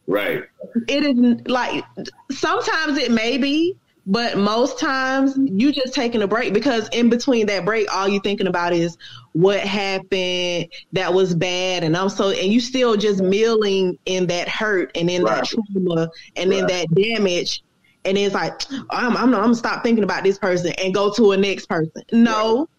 Right. 0.07 0.43
It 0.87 1.03
is 1.03 1.47
like 1.47 1.83
sometimes 2.31 2.97
it 2.97 3.11
may 3.11 3.37
be, 3.37 3.75
but 4.05 4.37
most 4.37 4.79
times 4.79 5.35
you 5.37 5.71
just 5.71 5.93
taking 5.93 6.21
a 6.21 6.27
break 6.27 6.53
because 6.53 6.87
in 6.89 7.09
between 7.09 7.47
that 7.47 7.65
break, 7.65 7.93
all 7.93 8.07
you 8.07 8.19
thinking 8.19 8.47
about 8.47 8.71
is 8.73 8.97
what 9.33 9.59
happened 9.59 10.67
that 10.93 11.13
was 11.13 11.33
bad, 11.33 11.83
and 11.83 11.97
I'm 11.97 12.09
so 12.09 12.29
and 12.29 12.53
you 12.53 12.59
still 12.59 12.95
just 12.95 13.21
milling 13.21 13.97
in 14.05 14.27
that 14.27 14.47
hurt 14.47 14.91
and 14.95 15.09
in 15.09 15.23
right. 15.23 15.37
that 15.37 15.45
trauma 15.45 16.09
and 16.35 16.51
right. 16.51 16.59
in 16.59 16.67
that 16.67 16.87
damage, 16.93 17.63
and 18.03 18.17
it's 18.17 18.35
like 18.35 18.61
I'm 18.91 19.17
I'm, 19.17 19.17
I'm 19.17 19.31
gonna 19.31 19.55
stop 19.55 19.81
thinking 19.81 20.03
about 20.03 20.23
this 20.23 20.37
person 20.37 20.73
and 20.77 20.93
go 20.93 21.11
to 21.13 21.31
a 21.31 21.37
next 21.37 21.65
person. 21.67 22.03
No, 22.11 22.69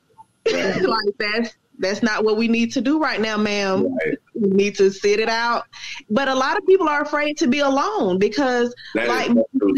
right. 0.53 0.81
like 0.81 1.15
that's 1.19 1.57
that's 1.79 2.03
not 2.03 2.25
what 2.25 2.37
we 2.37 2.49
need 2.49 2.73
to 2.73 2.81
do 2.81 2.99
right 2.99 3.21
now, 3.21 3.37
ma'am. 3.37 3.95
Right. 3.95 4.19
We 4.35 4.51
need 4.51 4.77
to 4.77 4.91
sit 4.91 5.21
it 5.21 5.29
out. 5.29 5.65
But 6.11 6.29
a 6.29 6.35
lot 6.35 6.57
of 6.57 6.67
people 6.67 6.89
are 6.89 7.03
afraid 7.03 7.37
to 7.39 7.47
be 7.47 7.61
alone 7.61 8.19
because, 8.19 8.75
that 8.95 9.09
like 9.09 9.31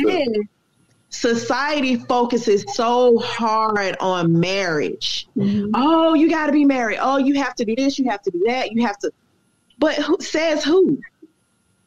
said, 0.04 0.28
society 1.10 1.96
focuses 1.96 2.64
so 2.74 3.18
hard 3.18 3.96
on 4.00 4.38
marriage. 4.38 5.28
Mm-hmm. 5.36 5.70
Oh, 5.74 6.14
you 6.14 6.30
got 6.30 6.46
to 6.46 6.52
be 6.52 6.64
married. 6.64 6.98
Oh, 7.00 7.16
you 7.18 7.34
have 7.34 7.54
to 7.56 7.64
do 7.64 7.74
this. 7.74 7.98
You 7.98 8.08
have 8.10 8.22
to 8.22 8.30
do 8.30 8.44
that. 8.46 8.72
You 8.72 8.86
have 8.86 8.98
to. 8.98 9.12
But 9.78 9.96
who 9.96 10.18
says 10.20 10.64
who? 10.64 11.00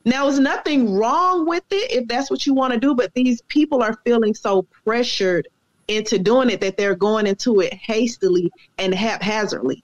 Now, 0.04 0.26
there's 0.26 0.40
nothing 0.40 0.96
wrong 0.96 1.46
with 1.46 1.64
it 1.70 1.92
if 1.92 2.08
that's 2.08 2.32
what 2.32 2.46
you 2.48 2.54
want 2.54 2.74
to 2.74 2.80
do, 2.80 2.96
but 2.96 3.14
these 3.14 3.42
people 3.44 3.84
are 3.84 4.00
feeling 4.04 4.34
so 4.34 4.64
pressured 4.84 5.48
into 5.88 6.18
doing 6.18 6.50
it 6.50 6.62
that 6.62 6.76
they're 6.78 6.96
going 6.96 7.28
into 7.28 7.60
it 7.60 7.74
hastily 7.74 8.52
and 8.78 8.96
haphazardly 8.96 9.84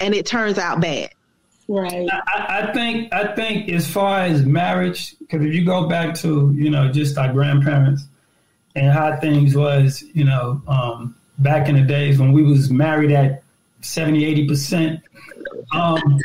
and 0.00 0.14
it 0.14 0.26
turns 0.26 0.58
out 0.58 0.80
bad. 0.80 1.10
Right. 1.68 2.08
I, 2.10 2.68
I 2.68 2.72
think 2.72 3.12
I 3.12 3.34
think 3.34 3.70
as 3.70 3.90
far 3.90 4.20
as 4.20 4.44
marriage, 4.44 5.16
because 5.18 5.44
if 5.44 5.54
you 5.54 5.64
go 5.64 5.88
back 5.88 6.14
to 6.16 6.52
you 6.54 6.70
know 6.70 6.90
just 6.90 7.16
our 7.16 7.32
grandparents 7.32 8.04
and 8.74 8.90
how 8.90 9.16
things 9.16 9.54
was, 9.54 10.02
you 10.12 10.24
know, 10.24 10.60
um, 10.66 11.16
back 11.38 11.68
in 11.68 11.76
the 11.76 11.82
days 11.82 12.18
when 12.18 12.32
we 12.32 12.42
was 12.42 12.70
married 12.70 13.12
at 13.12 13.42
70, 13.80 14.24
80 14.24 14.48
percent, 14.48 15.00
um, 15.72 16.18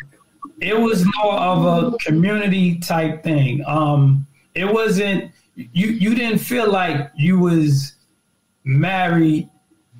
it 0.60 0.80
was 0.80 1.06
more 1.18 1.34
of 1.34 1.94
a 1.94 1.98
community 2.00 2.80
type 2.80 3.24
thing. 3.24 3.64
Um, 3.66 4.28
it 4.54 4.66
wasn't 4.66 5.32
you. 5.56 5.88
You 5.88 6.16
didn't 6.16 6.40
feel 6.40 6.70
like 6.70 7.12
you 7.16 7.40
was 7.40 7.94
married 8.64 9.50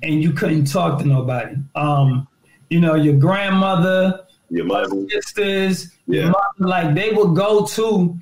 and 0.02 0.22
you 0.22 0.32
couldn't 0.32 0.66
talk 0.66 0.98
to 1.00 1.06
nobody. 1.06 1.56
Um, 1.74 2.27
you 2.70 2.80
know, 2.80 2.94
your 2.94 3.14
grandmother, 3.14 4.24
your 4.50 4.64
mother, 4.64 5.06
sisters, 5.10 5.92
yeah. 6.06 6.26
Mother, 6.26 6.36
like 6.58 6.94
they 6.94 7.12
would 7.12 7.34
go 7.36 7.66
to, 7.66 8.18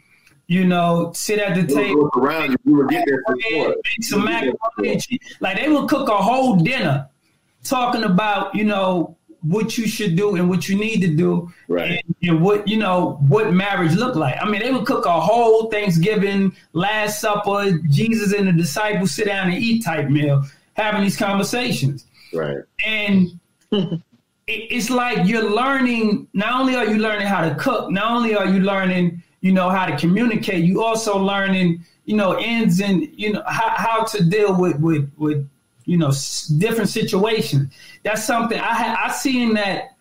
you 0.47 0.65
know, 0.65 1.13
sit 1.15 1.39
at 1.39 1.55
the 1.55 1.63
you 1.63 1.67
table 1.67 2.11
around 2.17 2.51
you. 2.51 2.57
You 2.65 2.77
would 2.77 2.89
get 2.89 3.07
there 3.07 3.23
before. 3.35 3.77
Some 4.01 4.25
macaroni 4.25 5.01
Like 5.41 5.59
they 5.59 5.69
would 5.69 5.89
cook 5.89 6.09
a 6.09 6.17
whole 6.17 6.57
dinner 6.57 7.09
talking 7.63 8.05
about, 8.05 8.55
you 8.55 8.65
know, 8.65 9.17
what 9.43 9.79
you 9.79 9.87
should 9.87 10.17
do 10.17 10.35
and 10.35 10.49
what 10.49 10.69
you 10.69 10.77
need 10.77 11.01
to 11.01 11.09
do, 11.09 11.53
right? 11.69 12.03
And, 12.05 12.17
and, 12.23 12.43
what 12.43 12.67
you 12.67 12.77
know 12.77 13.19
what 13.29 13.53
marriage 13.53 13.95
look 13.95 14.17
like. 14.17 14.37
I 14.41 14.49
mean, 14.49 14.61
they 14.61 14.73
would 14.73 14.87
cook 14.87 15.07
a 15.07 15.21
whole 15.21 15.71
Thanksgiving, 15.71 16.55
Last 16.73 17.21
Supper, 17.21 17.79
Jesus 17.89 18.33
and 18.33 18.49
the 18.49 18.53
disciples 18.53 19.13
sit 19.13 19.27
down 19.27 19.51
and 19.51 19.63
eat 19.63 19.85
type 19.85 20.09
meal, 20.09 20.45
having 20.75 21.03
these 21.03 21.17
conversations, 21.17 22.07
right? 22.33 22.59
And 22.85 23.39
it's 24.47 24.91
like 24.91 25.27
you're 25.27 25.51
learning. 25.51 26.29
Not 26.33 26.61
only 26.61 26.77
are 26.77 26.87
you 26.87 26.99
learning 26.99 27.27
how 27.27 27.49
to 27.49 27.55
cook, 27.57 27.91
not 27.91 28.13
only 28.13 28.35
are 28.35 28.47
you 28.47 28.61
learning, 28.61 29.23
you 29.41 29.53
know, 29.53 29.69
how 29.71 29.87
to 29.87 29.97
communicate. 29.97 30.65
You 30.65 30.83
also 30.83 31.19
learning, 31.19 31.85
you 32.05 32.17
know, 32.17 32.33
ends 32.35 32.81
and 32.81 33.09
you 33.19 33.33
know 33.33 33.43
how, 33.47 33.71
how 33.77 34.05
to 34.05 34.25
deal 34.25 34.59
with 34.59 34.79
with 34.79 35.11
with 35.17 35.49
you 35.85 35.97
know 35.97 36.13
different 36.59 36.91
situations. 36.91 37.73
That's 38.03 38.25
something 38.25 38.59
I 38.59 38.75
ha- 38.75 39.05
I 39.07 39.13
seen 39.13 39.55
that 39.55 39.97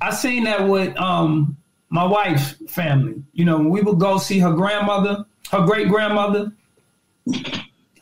I 0.00 0.10
seen 0.10 0.44
that 0.44 0.68
with 0.68 0.96
um 0.96 1.56
my 1.90 2.04
wife's 2.04 2.54
family. 2.68 3.22
You 3.34 3.44
know, 3.44 3.58
we 3.58 3.82
would 3.82 4.00
go 4.00 4.18
see 4.18 4.40
her 4.40 4.52
grandmother, 4.52 5.24
her 5.52 5.64
great 5.64 5.88
grandmother. 5.88 6.52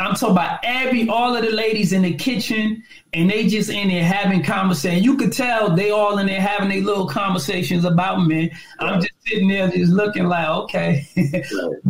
I'm 0.00 0.14
talking 0.14 0.32
about 0.32 0.60
every 0.64 1.08
all 1.08 1.36
of 1.36 1.44
the 1.44 1.50
ladies 1.50 1.92
in 1.92 2.02
the 2.02 2.14
kitchen, 2.14 2.82
and 3.12 3.30
they 3.30 3.46
just 3.46 3.70
in 3.70 3.88
there 3.88 4.04
having 4.04 4.42
conversation. 4.42 5.04
You 5.04 5.16
could 5.16 5.32
tell 5.32 5.74
they 5.74 5.90
all 5.90 6.18
in 6.18 6.26
there 6.26 6.40
having 6.40 6.68
their 6.68 6.80
little 6.80 7.06
conversations 7.06 7.84
about 7.84 8.26
me. 8.26 8.52
I'm 8.80 9.00
just 9.00 9.12
sitting 9.26 9.48
there 9.48 9.68
just 9.68 9.92
looking 9.92 10.24
like, 10.24 10.48
okay. 10.48 11.06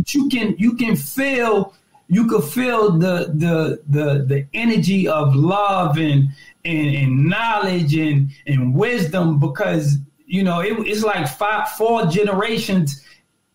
you 0.08 0.28
can 0.28 0.54
you 0.58 0.74
can 0.74 0.96
feel 0.96 1.74
you 2.08 2.26
could 2.26 2.44
feel 2.44 2.92
the 2.92 3.32
the 3.34 3.80
the 3.88 4.24
the 4.24 4.46
energy 4.52 5.08
of 5.08 5.34
love 5.34 5.96
and 5.96 6.28
and, 6.64 6.96
and 6.96 7.26
knowledge 7.26 7.94
and 7.94 8.30
and 8.46 8.74
wisdom 8.74 9.38
because 9.38 9.96
you 10.26 10.42
know 10.42 10.60
it, 10.60 10.72
it's 10.86 11.02
like 11.02 11.26
five 11.26 11.70
four 11.70 12.06
generations 12.06 13.02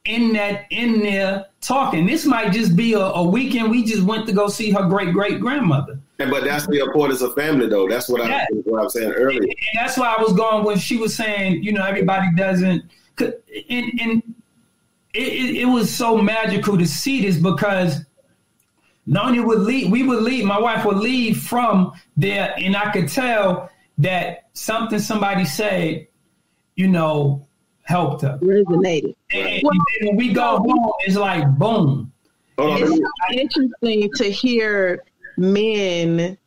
in 0.06 0.34
that 0.34 0.66
in 0.70 1.00
there 1.00 1.46
talking. 1.62 2.06
This 2.06 2.26
might 2.26 2.52
just 2.52 2.76
be 2.76 2.94
a, 2.94 3.00
a 3.00 3.24
weekend. 3.24 3.70
We 3.72 3.84
just 3.84 4.04
went 4.04 4.26
to 4.28 4.34
go 4.34 4.48
see 4.48 4.72
her 4.72 4.88
great 4.88 5.14
great 5.14 5.40
grandmother. 5.40 6.00
but 6.18 6.44
that's 6.44 6.68
the 6.68 6.80
importance 6.80 7.22
of 7.22 7.36
family, 7.36 7.68
though. 7.68 7.88
That's 7.88 8.10
what 8.10 8.22
I 8.22 8.46
what 8.66 8.80
I 8.80 8.84
was 8.84 8.94
saying 8.94 9.12
earlier. 9.12 9.42
And, 9.42 9.50
and 9.50 9.56
that's 9.76 9.98
why 9.98 10.16
I 10.18 10.22
was 10.22 10.34
going 10.34 10.66
when 10.66 10.78
she 10.78 10.98
was 10.98 11.16
saying, 11.16 11.64
you 11.64 11.74
know, 11.74 11.84
everybody 11.84 12.28
doesn't. 12.36 12.84
And, 13.20 14.00
and 14.00 14.36
it, 15.14 15.28
it, 15.28 15.56
it 15.62 15.66
was 15.66 15.94
so 15.94 16.18
magical 16.18 16.78
to 16.78 16.86
see 16.86 17.22
this 17.22 17.38
because 17.38 18.06
Noni 19.06 19.40
would 19.40 19.60
leave. 19.60 19.92
We 19.92 20.04
would 20.04 20.24
leave. 20.24 20.46
My 20.46 20.60
wife 20.60 20.86
would 20.86 20.98
leave 20.98 21.42
from 21.42 21.94
there, 22.16 22.54
and 22.58 22.78
I 22.78 22.92
could 22.92 23.10
tell 23.10 23.70
that 23.98 24.50
something 24.54 25.00
somebody 25.00 25.46
said, 25.46 26.08
you 26.76 26.88
know, 26.88 27.48
helped 27.90 28.22
her. 28.22 28.38
Resonated. 28.42 29.16
And, 29.34 29.48
and 29.48 29.64
when 30.04 30.16
we 30.16 30.32
go 30.32 30.60
home, 30.60 30.94
it's 31.00 31.16
like 31.16 31.46
boom. 31.58 32.14
It's 32.58 32.98
so 32.98 33.34
interesting 33.34 34.10
to 34.16 34.32
hear 34.32 35.04
men 35.38 36.38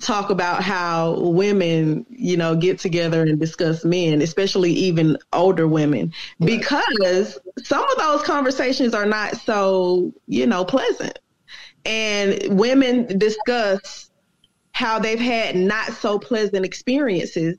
talk 0.00 0.30
about 0.30 0.62
how 0.62 1.18
women, 1.20 2.04
you 2.10 2.36
know, 2.36 2.54
get 2.54 2.78
together 2.78 3.22
and 3.22 3.40
discuss 3.40 3.84
men, 3.84 4.20
especially 4.20 4.70
even 4.70 5.16
older 5.32 5.66
women, 5.66 6.12
because 6.38 7.38
some 7.62 7.88
of 7.90 7.96
those 7.96 8.22
conversations 8.22 8.94
are 8.94 9.06
not 9.06 9.36
so, 9.36 10.12
you 10.26 10.46
know, 10.46 10.64
pleasant. 10.64 11.18
And 11.86 12.58
women 12.58 13.18
discuss 13.18 14.10
how 14.72 14.98
they've 14.98 15.18
had 15.18 15.56
not 15.56 15.92
so 15.94 16.18
pleasant 16.18 16.66
experiences 16.66 17.56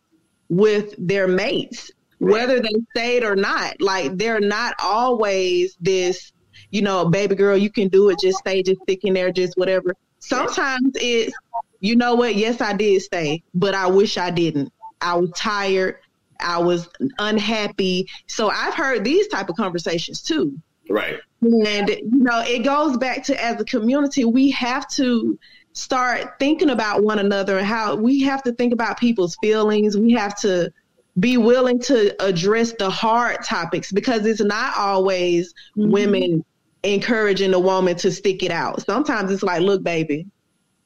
with 0.50 0.94
their 1.00 1.28
mates, 1.28 1.92
whether 2.19 2.60
they 2.60 2.73
stayed 2.91 3.23
or 3.23 3.36
not. 3.36 3.82
Like 3.82 4.17
they're 4.17 4.39
not 4.39 4.75
always 4.82 5.77
this, 5.80 6.32
you 6.71 6.82
know, 6.82 7.06
baby 7.06 7.36
girl, 7.36 7.58
you 7.58 7.69
can 7.69 7.88
do 7.88 8.10
it, 8.10 8.19
just 8.19 8.39
stay, 8.39 8.63
just 8.63 8.82
stick 8.82 9.03
in 9.03 9.13
there, 9.13 9.32
just 9.32 9.58
whatever. 9.58 9.93
Sometimes 10.19 10.93
it's 10.95 11.34
you 11.80 11.95
know 11.95 12.15
what? 12.15 12.36
Yes, 12.36 12.60
I 12.60 12.73
did 12.73 13.01
stay, 13.01 13.43
but 13.53 13.75
I 13.75 13.88
wish 13.88 14.17
I 14.17 14.32
didn't. 14.32 14.73
I 14.99 15.15
was 15.15 15.32
tired. 15.36 15.99
I 16.39 16.60
was 16.60 16.89
unhappy. 17.19 18.08
So 18.27 18.49
I've 18.49 18.73
heard 18.73 19.03
these 19.03 19.27
type 19.27 19.49
of 19.49 19.56
conversations 19.56 20.21
too. 20.21 20.60
Right. 20.89 21.19
And 21.41 21.89
you 21.89 22.10
know, 22.12 22.41
it 22.45 22.63
goes 22.63 22.97
back 22.97 23.23
to 23.25 23.43
as 23.43 23.60
a 23.62 23.65
community, 23.65 24.25
we 24.25 24.51
have 24.51 24.88
to 24.89 25.38
start 25.73 26.39
thinking 26.39 26.71
about 26.71 27.03
one 27.03 27.19
another 27.19 27.60
and 27.60 27.67
how 27.67 27.95
we 27.95 28.23
have 28.23 28.41
to 28.43 28.51
think 28.53 28.73
about 28.73 28.99
people's 28.99 29.36
feelings. 29.41 29.95
We 29.95 30.13
have 30.13 30.36
to 30.39 30.71
be 31.19 31.38
willing 31.38 31.80
to 31.80 32.15
address 32.23 32.73
the 32.73 32.89
hard 32.89 33.43
topics 33.43 33.91
because 33.91 34.25
it's 34.25 34.41
not 34.41 34.77
always 34.77 35.53
mm-hmm. 35.77 35.91
women 35.91 36.45
encouraging 36.84 37.53
a 37.53 37.60
woman 37.60 37.95
to 37.97 38.12
stick 38.12 38.43
it 38.43 38.51
out. 38.51 38.82
Sometimes 38.86 39.32
it's 39.32 39.43
like, 39.43 39.62
look, 39.62 39.84
baby, 39.84 40.27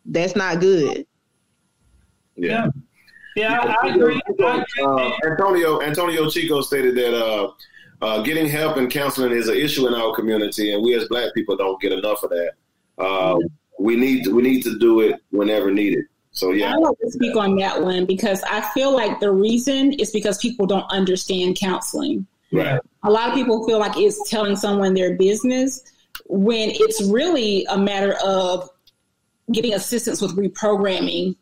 that's 0.06 0.36
not 0.36 0.60
good. 0.60 1.06
Yeah. 2.36 2.67
Yeah, 3.36 3.76
I, 3.82 3.88
I 3.88 3.94
agree. 3.94 4.22
Uh, 4.82 5.12
Antonio 5.26 5.82
Antonio 5.82 6.30
Chico 6.30 6.60
stated 6.62 6.96
that 6.96 7.17
uh, 7.17 7.52
uh, 8.02 8.22
getting 8.24 8.48
help 8.48 8.76
and 8.76 8.91
counseling 8.91 9.32
is 9.32 9.48
an 9.48 9.56
issue 9.56 9.88
in 9.88 9.94
our 9.94 10.13
community, 10.13 10.74
and 10.74 10.84
we 10.84 10.96
as 10.96 11.08
Black 11.08 11.34
people 11.34 11.56
don't 11.56 11.80
get 11.80 11.94
enough 11.94 12.24
of 12.24 12.30
that. 12.32 12.52
Uh, 12.98 13.38
we 13.80 13.96
need 13.96 14.28
we 14.28 14.41
need 14.41 14.63
to 14.63 14.78
do 14.80 15.00
it 15.00 15.15
whenever 15.30 15.72
needed. 15.72 16.04
So 16.32 16.52
yeah, 16.52 16.74
I 16.74 16.78
want 16.78 16.98
to 17.02 17.12
speak 17.12 17.36
on 17.36 17.56
that 17.58 17.82
one 17.82 18.06
because 18.06 18.41
I 18.44 18.62
feel 18.74 18.96
like 18.96 19.20
the 19.20 19.32
reason 19.32 19.94
is 19.94 20.12
because 20.12 20.38
people 20.38 20.65
don't 20.65 20.89
understand 20.89 21.58
counseling. 21.60 22.26
Right. 22.52 22.80
A 23.04 23.12
lot 23.12 23.30
of 23.30 23.36
people 23.36 23.65
feel 23.67 23.80
like 23.80 23.98
it's 23.98 24.30
telling 24.30 24.56
someone 24.56 24.94
their 24.94 25.15
business 25.15 25.82
when 26.28 26.70
it's 26.72 27.04
really 27.04 27.65
a 27.65 27.78
matter 27.78 28.15
of 28.24 28.70
getting 29.52 29.74
assistance 29.74 30.22
with 30.22 30.36
reprogramming 30.38 31.36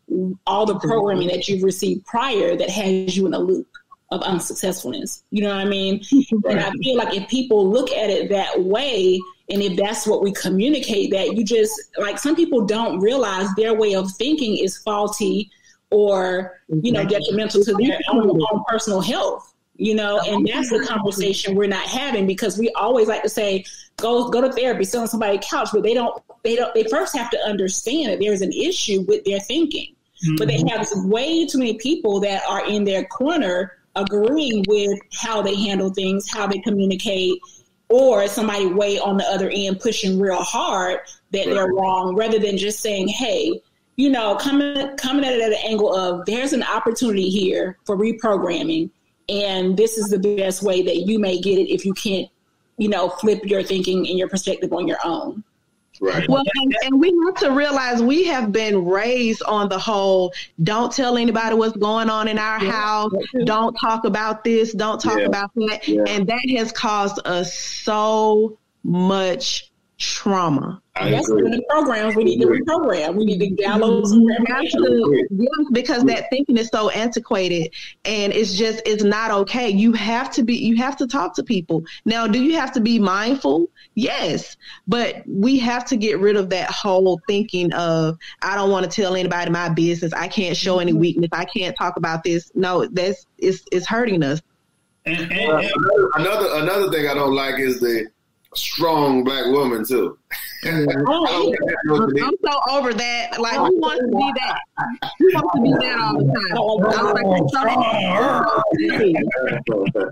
all 0.46 0.66
the 0.66 0.78
programming 0.80 1.28
that 1.28 1.48
you've 1.48 1.62
received 1.62 2.04
prior 2.06 2.56
that 2.56 2.70
has 2.70 3.16
you 3.16 3.26
in 3.26 3.34
a 3.34 3.38
loop 3.38 3.68
of 4.10 4.22
unsuccessfulness. 4.22 5.22
You 5.30 5.42
know 5.44 5.50
what 5.50 5.58
I 5.58 5.68
mean? 5.68 6.02
Right. 6.42 6.56
And 6.56 6.60
I 6.60 6.70
feel 6.82 6.96
like 6.96 7.14
if 7.14 7.28
people 7.28 7.68
look 7.70 7.92
at 7.92 8.10
it 8.10 8.30
that 8.30 8.62
way, 8.62 9.20
and 9.50 9.62
if 9.62 9.76
that's 9.76 10.06
what 10.06 10.22
we 10.22 10.32
communicate, 10.32 11.10
that 11.10 11.36
you 11.36 11.44
just 11.44 11.72
like 11.98 12.18
some 12.18 12.36
people 12.36 12.64
don't 12.64 13.00
realize 13.00 13.48
their 13.56 13.74
way 13.74 13.94
of 13.94 14.10
thinking 14.12 14.56
is 14.56 14.78
faulty 14.78 15.50
or 15.90 16.60
you 16.68 16.92
know 16.92 17.04
detrimental 17.04 17.62
to 17.64 17.74
their 17.74 17.98
own, 18.10 18.30
own 18.30 18.64
personal 18.68 19.00
health 19.00 19.54
you 19.80 19.94
know 19.94 20.20
and 20.26 20.46
that's 20.46 20.70
the 20.70 20.84
conversation 20.86 21.54
we're 21.54 21.66
not 21.66 21.86
having 21.86 22.26
because 22.26 22.58
we 22.58 22.70
always 22.72 23.08
like 23.08 23.22
to 23.22 23.28
say 23.28 23.64
go 23.96 24.28
go 24.28 24.40
to 24.40 24.52
therapy 24.52 24.84
sit 24.84 25.00
on 25.00 25.08
somebody's 25.08 25.40
couch 25.42 25.68
but 25.72 25.82
they 25.82 25.94
don't 25.94 26.22
they 26.44 26.54
don't 26.54 26.72
they 26.74 26.84
first 26.84 27.16
have 27.16 27.30
to 27.30 27.38
understand 27.40 28.12
that 28.12 28.20
there's 28.20 28.42
an 28.42 28.52
issue 28.52 29.00
with 29.08 29.24
their 29.24 29.40
thinking 29.40 29.94
mm-hmm. 30.24 30.36
but 30.36 30.48
they 30.48 30.58
mm-hmm. 30.58 30.68
have 30.68 30.86
way 31.06 31.46
too 31.46 31.58
many 31.58 31.74
people 31.78 32.20
that 32.20 32.42
are 32.48 32.66
in 32.66 32.84
their 32.84 33.04
corner 33.06 33.78
agreeing 33.96 34.64
with 34.68 34.98
how 35.12 35.40
they 35.42 35.56
handle 35.56 35.92
things 35.92 36.30
how 36.30 36.46
they 36.46 36.58
communicate 36.58 37.40
or 37.90 38.26
somebody 38.28 38.66
way 38.66 38.98
on 38.98 39.16
the 39.16 39.24
other 39.24 39.50
end 39.52 39.80
pushing 39.80 40.18
real 40.18 40.42
hard 40.42 41.00
that 41.32 41.46
right. 41.46 41.54
they're 41.54 41.72
wrong 41.72 42.14
rather 42.14 42.38
than 42.38 42.56
just 42.56 42.80
saying 42.80 43.08
hey 43.08 43.60
you 43.96 44.08
know 44.08 44.36
coming 44.36 44.96
coming 44.96 45.24
at 45.24 45.32
it 45.32 45.42
at 45.42 45.52
an 45.52 45.58
angle 45.66 45.94
of 45.94 46.24
there's 46.24 46.52
an 46.52 46.62
opportunity 46.62 47.28
here 47.28 47.76
for 47.84 47.96
reprogramming 47.96 48.88
and 49.28 49.76
this 49.76 49.98
is 49.98 50.08
the 50.08 50.18
best 50.18 50.62
way 50.62 50.82
that 50.82 50.98
you 50.98 51.18
may 51.18 51.38
get 51.40 51.58
it 51.58 51.72
if 51.72 51.84
you 51.84 51.92
can't 51.94 52.28
you 52.78 52.88
know 52.88 53.08
flip 53.08 53.44
your 53.44 53.62
thinking 53.62 54.06
and 54.08 54.18
your 54.18 54.28
perspective 54.28 54.72
on 54.72 54.86
your 54.86 54.98
own 55.04 55.42
Right. 56.00 56.26
Well, 56.28 56.42
and, 56.54 56.76
and, 56.84 57.00
we 57.00 57.12
have 57.26 57.34
to 57.36 57.50
realize 57.50 58.02
we 58.02 58.24
have 58.24 58.52
been 58.52 58.86
raised 58.86 59.42
on 59.42 59.68
the 59.68 59.78
whole 59.78 60.32
don't 60.62 60.90
tell 60.90 61.18
anybody 61.18 61.54
what's 61.54 61.76
going 61.76 62.08
on 62.08 62.26
in 62.26 62.38
our 62.38 62.62
yeah. 62.62 62.72
house, 62.72 63.12
don't 63.44 63.74
talk 63.74 64.04
about 64.04 64.42
this, 64.42 64.72
don't 64.72 64.98
talk 64.98 65.18
yeah. 65.18 65.26
about 65.26 65.50
that. 65.56 65.86
Yeah. 65.86 66.04
And 66.08 66.26
that 66.26 66.40
has 66.56 66.72
caused 66.72 67.20
us 67.26 67.54
so 67.54 68.58
much 68.82 69.70
trauma. 70.00 70.80
That's 70.94 71.28
the 71.28 71.62
programs 71.68 72.16
we 72.16 72.24
need 72.24 72.40
to 72.40 72.46
reprogram. 72.46 73.14
We 73.14 73.24
need 73.24 73.38
to 73.38 73.62
download 73.62 74.06
some 74.06 74.26
to, 74.26 75.26
yes, 75.30 75.50
because 75.72 76.04
that 76.04 76.28
thinking 76.30 76.56
is 76.56 76.68
so 76.68 76.90
antiquated 76.90 77.72
and 78.04 78.32
it's 78.32 78.54
just 78.54 78.82
it's 78.86 79.04
not 79.04 79.30
okay. 79.30 79.70
You 79.70 79.92
have 79.92 80.30
to 80.32 80.42
be 80.42 80.56
you 80.56 80.76
have 80.76 80.96
to 80.96 81.06
talk 81.06 81.34
to 81.36 81.42
people. 81.42 81.84
Now, 82.04 82.26
do 82.26 82.42
you 82.42 82.56
have 82.56 82.72
to 82.72 82.80
be 82.80 82.98
mindful? 82.98 83.70
Yes. 83.94 84.56
But 84.86 85.22
we 85.26 85.58
have 85.58 85.84
to 85.86 85.96
get 85.96 86.18
rid 86.20 86.36
of 86.36 86.50
that 86.50 86.70
whole 86.70 87.20
thinking 87.26 87.72
of 87.72 88.18
I 88.42 88.54
don't 88.54 88.70
want 88.70 88.90
to 88.90 88.90
tell 88.90 89.14
anybody 89.14 89.50
my 89.50 89.68
business. 89.68 90.12
I 90.12 90.28
can't 90.28 90.56
show 90.56 90.78
any 90.78 90.92
mm-hmm. 90.92 91.00
weakness. 91.00 91.30
I 91.32 91.44
can't 91.44 91.76
talk 91.76 91.96
about 91.96 92.22
this. 92.22 92.50
No, 92.54 92.86
that's 92.86 93.26
it's 93.38 93.64
it's 93.72 93.86
hurting 93.86 94.22
us. 94.22 94.40
And, 95.06 95.18
and, 95.32 95.32
and 95.32 95.72
another 96.14 96.48
another 96.54 96.90
thing 96.90 97.08
I 97.08 97.14
don't 97.14 97.34
like 97.34 97.58
is 97.58 97.80
the 97.80 98.06
strong 98.54 99.24
black 99.24 99.46
woman 99.46 99.84
too. 99.84 100.18
I'm 100.62 102.34
so 102.44 102.60
over 102.70 102.92
that. 102.92 103.40
Like, 103.40 103.56
who 103.56 103.80
wants 103.80 104.00
to 104.00 104.08
be 104.08 104.32
that? 104.36 104.60
Who 105.18 105.32
wants 105.32 105.54
to 105.54 105.62
be 105.62 105.70
that 105.70 105.98
all 106.56 106.78
the 106.78 106.90
time? 107.54 107.70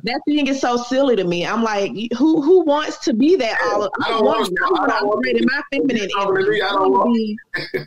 that 0.04 0.20
thing 0.26 0.46
is 0.46 0.60
so 0.60 0.76
silly 0.76 1.16
to 1.16 1.24
me. 1.24 1.46
I'm 1.46 1.62
like, 1.62 1.92
who 2.16 2.40
who 2.40 2.64
wants 2.64 2.98
to 2.98 3.12
be 3.14 3.36
that 3.36 3.58
all 3.72 3.84
of 3.84 3.92
I 4.04 4.08
don't 4.10 4.24
want 4.24 4.46
to 4.56 4.64
operate 4.64 5.36
in 5.36 5.44
my 5.44 5.62
feminine 5.72 6.08
energy. 6.20 6.62
I 6.62 6.68
don't 6.70 6.92
want 6.92 7.08
to 7.08 7.12
be 7.14 7.38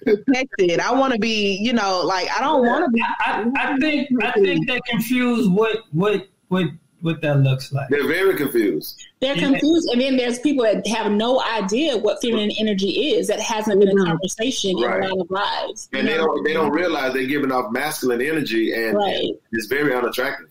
protected. 0.03 0.79
I 0.79 0.91
want 0.93 1.13
to 1.13 1.19
be, 1.19 1.57
you 1.57 1.73
know, 1.73 2.01
like 2.01 2.29
I 2.29 2.41
don't 2.41 2.65
want 2.65 2.85
to 2.85 2.91
be. 2.91 3.01
I, 3.01 3.49
I 3.55 3.77
think 3.77 4.09
I 4.21 4.31
think 4.33 4.67
they 4.67 4.79
confuse 4.87 5.47
what 5.47 5.77
what 5.91 6.27
what 6.49 6.65
what 7.01 7.21
that 7.21 7.39
looks 7.39 7.71
like. 7.71 7.89
They're 7.89 8.07
very 8.07 8.35
confused. 8.35 9.05
They're 9.19 9.35
confused, 9.35 9.89
and 9.91 10.01
then 10.01 10.17
there's 10.17 10.39
people 10.39 10.63
that 10.63 10.85
have 10.87 11.11
no 11.11 11.41
idea 11.41 11.97
what 11.97 12.21
feminine 12.21 12.51
energy 12.59 13.13
is. 13.13 13.27
That 13.27 13.39
hasn't 13.39 13.79
been 13.79 13.89
a 13.97 14.05
conversation 14.05 14.77
right. 14.77 15.03
in 15.03 15.03
a 15.03 15.15
lot 15.15 15.21
of 15.21 15.31
lives, 15.31 15.89
and 15.93 16.07
they 16.07 16.15
don't 16.15 16.43
they 16.43 16.53
don't 16.53 16.71
realize 16.71 17.13
they're 17.13 17.25
giving 17.25 17.51
off 17.51 17.71
masculine 17.71 18.21
energy, 18.21 18.73
and, 18.73 18.95
right. 18.95 19.29
it's 19.51 19.67
very 19.67 19.93
unattractive. 19.93 20.47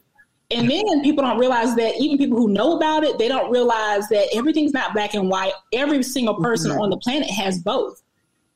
And 0.52 0.68
then 0.68 1.02
people 1.02 1.22
don't 1.22 1.38
realize 1.38 1.76
that 1.76 1.94
even 2.00 2.18
people 2.18 2.36
who 2.36 2.48
know 2.48 2.76
about 2.76 3.04
it, 3.04 3.18
they 3.18 3.28
don't 3.28 3.52
realize 3.52 4.08
that 4.08 4.28
everything's 4.34 4.72
not 4.72 4.92
black 4.92 5.14
and 5.14 5.30
white. 5.30 5.52
Every 5.72 6.02
single 6.02 6.34
person 6.34 6.72
mm-hmm. 6.72 6.80
on 6.80 6.90
the 6.90 6.96
planet 6.96 7.30
has 7.30 7.60
both. 7.60 8.02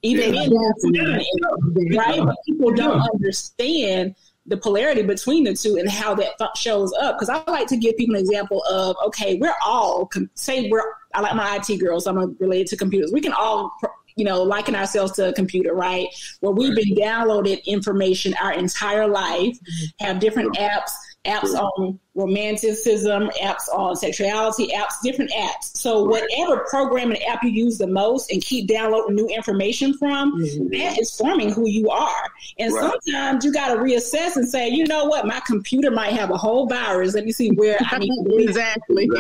Even 0.03 0.35
yeah. 0.35 0.43
in 0.43 1.97
right? 1.97 2.21
But 2.23 2.37
people 2.47 2.73
don't 2.73 3.01
understand 3.01 4.17
the 4.47 4.57
polarity 4.57 5.03
between 5.03 5.45
the 5.45 5.55
two 5.55 5.77
and 5.77 5.89
how 5.89 6.15
that 6.15 6.37
th- 6.39 6.51
shows 6.57 6.93
up. 7.01 7.17
Because 7.17 7.29
I 7.29 7.51
like 7.51 7.67
to 7.69 7.77
give 7.77 7.97
people 7.97 8.15
an 8.15 8.21
example 8.21 8.63
of 8.65 8.97
okay, 9.07 9.37
we're 9.37 9.55
all 9.65 10.11
say 10.35 10.69
we're 10.71 10.83
I 11.15 11.21
like 11.21 11.35
my 11.35 11.57
IT 11.57 11.79
girls. 11.79 12.07
I'm 12.07 12.37
related 12.39 12.69
to 12.69 12.77
computers. 12.77 13.13
We 13.13 13.21
can 13.21 13.33
all 13.33 13.73
you 14.17 14.25
know 14.25 14.43
liken 14.43 14.75
ourselves 14.75 15.13
to 15.13 15.29
a 15.29 15.33
computer, 15.33 15.75
right? 15.75 16.09
Where 16.41 16.53
we've 16.53 16.75
been 16.75 16.95
downloaded 16.95 17.65
information 17.65 18.35
our 18.43 18.53
entire 18.53 19.09
life, 19.09 19.59
mm-hmm. 19.59 20.05
have 20.05 20.21
different 20.21 20.57
apps 20.57 20.91
apps 21.25 21.55
on 21.55 21.99
romanticism, 22.15 23.29
apps 23.43 23.69
on 23.73 23.97
sexuality, 23.97 24.69
apps, 24.69 24.95
different 25.03 25.31
apps. 25.33 25.77
So 25.77 26.05
whatever 26.05 26.65
programming 26.69 27.23
app 27.25 27.43
you 27.43 27.51
use 27.51 27.79
the 27.79 27.87
most 27.87 28.31
and 28.31 28.43
keep 28.43 28.69
downloading 28.69 29.17
new 29.17 29.27
information 29.29 29.97
from, 29.97 30.41
mm-hmm. 30.41 30.69
that 30.69 30.99
is 30.99 31.17
forming 31.17 31.53
who 31.53 31.69
you 31.69 31.91
are. 31.91 32.31
And 32.59 32.73
right. 32.73 32.93
sometimes 33.05 33.45
you 33.45 33.53
got 33.53 33.75
to 33.75 33.81
reassess 33.81 34.37
and 34.37 34.49
say, 34.49 34.69
you 34.69 34.87
know 34.87 35.07
what, 35.07 35.27
my 35.27 35.41
computer 35.47 35.91
might 35.91 36.13
have 36.13 36.31
a 36.31 36.37
whole 36.37 36.67
virus. 36.67 37.15
Let 37.15 37.25
me 37.25 37.33
see 37.33 37.51
where 37.51 37.79
I 37.81 37.99
need 37.99 38.25
to 38.25 38.37
exactly. 38.43 39.09